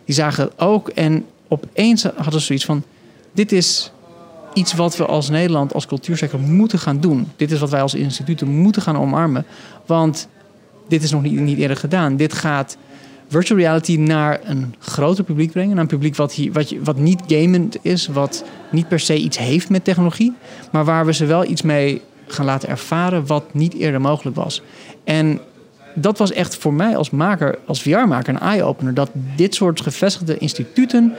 die 0.04 0.14
zagen 0.14 0.44
het 0.44 0.52
ook. 0.58 0.88
En 0.88 1.24
opeens 1.48 2.02
hadden 2.02 2.40
ze 2.40 2.46
zoiets 2.46 2.64
van, 2.64 2.82
dit 3.32 3.52
is 3.52 3.90
iets 4.52 4.74
wat 4.74 4.96
we 4.96 5.06
als 5.06 5.28
Nederland, 5.28 5.74
als 5.74 5.86
cultuursector 5.86 6.40
moeten 6.40 6.78
gaan 6.78 7.00
doen. 7.00 7.28
Dit 7.36 7.50
is 7.50 7.58
wat 7.58 7.70
wij 7.70 7.82
als 7.82 7.94
instituten 7.94 8.48
moeten 8.48 8.82
gaan 8.82 8.98
omarmen. 8.98 9.46
Want 9.86 10.28
dit 10.88 11.02
is 11.02 11.10
nog 11.10 11.22
niet, 11.22 11.40
niet 11.40 11.58
eerder 11.58 11.76
gedaan. 11.76 12.16
Dit 12.16 12.32
gaat 12.32 12.76
virtual 13.28 13.58
reality 13.58 13.96
naar 13.96 14.40
een 14.44 14.74
groter 14.78 15.24
publiek 15.24 15.50
brengen. 15.50 15.74
Naar 15.74 15.82
een 15.82 15.90
publiek 15.90 16.16
wat, 16.16 16.36
wat, 16.52 16.74
wat 16.84 16.96
niet 16.96 17.22
gamend 17.26 17.76
is. 17.82 18.06
Wat 18.06 18.44
niet 18.70 18.88
per 18.88 19.00
se 19.00 19.16
iets 19.16 19.38
heeft 19.38 19.68
met 19.70 19.84
technologie. 19.84 20.32
Maar 20.72 20.84
waar 20.84 21.06
we 21.06 21.12
ze 21.12 21.26
wel 21.26 21.44
iets 21.44 21.62
mee 21.62 22.02
gaan 22.26 22.44
laten 22.44 22.68
ervaren 22.68 23.26
wat 23.26 23.54
niet 23.54 23.74
eerder 23.74 24.00
mogelijk 24.00 24.36
was. 24.36 24.62
En 25.04 25.40
dat 25.94 26.18
was 26.18 26.32
echt 26.32 26.56
voor 26.56 26.74
mij 26.74 26.96
als 26.96 27.10
maker, 27.10 27.58
als 27.66 27.82
VR-maker, 27.82 28.34
een 28.34 28.40
eye-opener. 28.40 28.94
Dat 28.94 29.10
dit 29.36 29.54
soort 29.54 29.80
gevestigde 29.80 30.38
instituten 30.38 31.14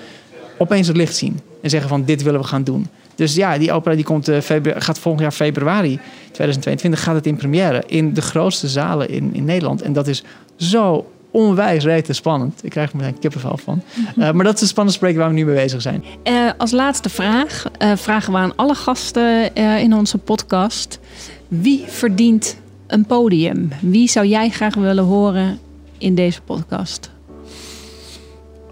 opeens 0.58 0.88
het 0.88 0.98
licht 0.98 1.16
zien. 1.16 1.40
En 1.62 1.70
zeggen 1.70 1.90
van 1.90 2.06
dit 2.06 2.24
willen 2.24 2.40
we 2.40 2.48
gaan 2.48 2.64
doen. 2.64 2.88
Dus 3.18 3.36
ja, 3.36 3.58
die 3.58 3.72
opera 3.72 3.96
die 3.96 4.04
komt, 4.04 4.28
eh, 4.28 4.38
gaat 4.78 5.00
volgend 5.00 5.24
jaar 5.24 5.32
februari 5.32 6.00
2022 6.32 7.04
gaat 7.04 7.16
het 7.16 7.26
in 7.26 7.36
première. 7.36 7.84
In 7.88 8.14
de 8.14 8.22
grootste 8.22 8.68
zalen 8.68 9.10
in, 9.10 9.34
in 9.34 9.46
Nederland. 9.46 9.82
En 9.82 9.94
dat 9.94 10.08
is 10.08 10.24
zo 10.56 11.12
onwijs 11.32 11.84
rete 11.84 12.14
spannend. 12.14 12.64
Ik 12.64 12.70
krijg 12.70 12.92
er 12.92 12.98
meteen 12.98 13.20
kippenvel 13.20 13.58
van. 13.58 13.82
Eh, 14.18 14.32
maar 14.32 14.46
dat 14.46 14.56
is 14.56 14.62
een 14.62 14.68
spannend 14.68 14.96
spreken 14.96 15.20
waar 15.20 15.30
we 15.30 15.36
nu 15.36 15.46
mee 15.46 15.56
bezig 15.56 15.82
zijn. 15.82 16.04
Eh, 16.24 16.50
als 16.58 16.72
laatste 16.72 17.10
vraag 17.10 17.66
vragen 17.96 18.34
we 18.34 18.40
aan 18.40 18.56
alle 18.56 18.76
gasten 18.76 19.56
in 19.56 19.94
onze 19.94 20.18
podcast. 20.18 21.00
Wie 21.48 21.84
verdient 21.88 22.58
een 22.88 23.06
podium? 23.06 23.70
Wie 23.82 24.10
zou 24.10 24.26
jij 24.26 24.50
graag 24.50 24.76
willen 24.76 25.04
horen 25.04 25.60
in 25.98 26.16
deze 26.16 26.42
podcast? 26.42 27.10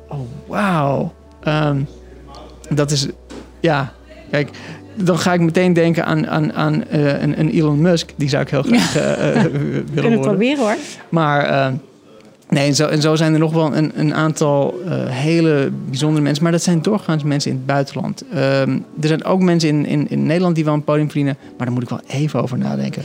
Oh, 0.10 0.20
wauw. 0.48 1.14
Ehm, 1.44 1.82
dat 2.70 2.92
is, 2.92 3.08
ja, 3.60 3.94
kijk, 4.32 4.50
dan 4.96 5.18
ga 5.18 5.34
ik 5.34 5.40
meteen 5.40 5.74
denken 5.74 6.06
aan, 6.06 6.28
aan, 6.28 6.54
aan 6.54 6.88
eh, 6.88 7.22
een, 7.22 7.40
een 7.40 7.50
Elon 7.50 7.82
Musk. 7.82 8.10
Die 8.16 8.30
zou 8.30 8.44
ik 8.44 8.50
heel 8.50 8.64
graag 8.64 8.96
eh, 8.96 9.36
eh, 9.36 9.52
willen 9.52 9.86
Kunnen 10.02 10.20
proberen 10.20 10.58
hoor. 10.58 10.76
Maar 11.10 11.74
nee, 12.50 12.68
en 12.68 12.76
zo, 12.76 12.88
en 12.88 13.02
zo 13.02 13.16
zijn 13.16 13.34
er 13.34 13.40
nog 13.40 13.54
wel 13.54 13.76
een, 13.76 13.92
een 13.96 14.14
aantal 14.14 14.80
hele 15.08 15.72
bijzondere 15.90 16.24
mensen. 16.24 16.44
Maar 16.44 16.52
dat 16.52 16.64
zijn 16.64 16.82
doorgaans 16.82 17.24
mensen 17.24 17.52
in 17.52 17.58
het 17.58 17.66
buitenland. 17.66 18.24
Ehm, 18.34 18.72
er 19.02 19.08
zijn 19.08 19.24
ook 19.24 19.42
mensen 19.42 19.70
in, 19.70 19.86
in, 19.86 20.10
in 20.10 20.26
Nederland 20.26 20.56
die 20.56 20.66
wel 20.66 20.74
een 20.74 20.84
podium 20.84 21.06
verdienen. 21.06 21.38
Maar 21.58 21.66
daar 21.66 21.76
moet 21.76 21.84
ik 21.84 21.90
wel 21.90 22.02
even 22.08 22.42
over 22.42 22.58
nadenken. 22.58 23.04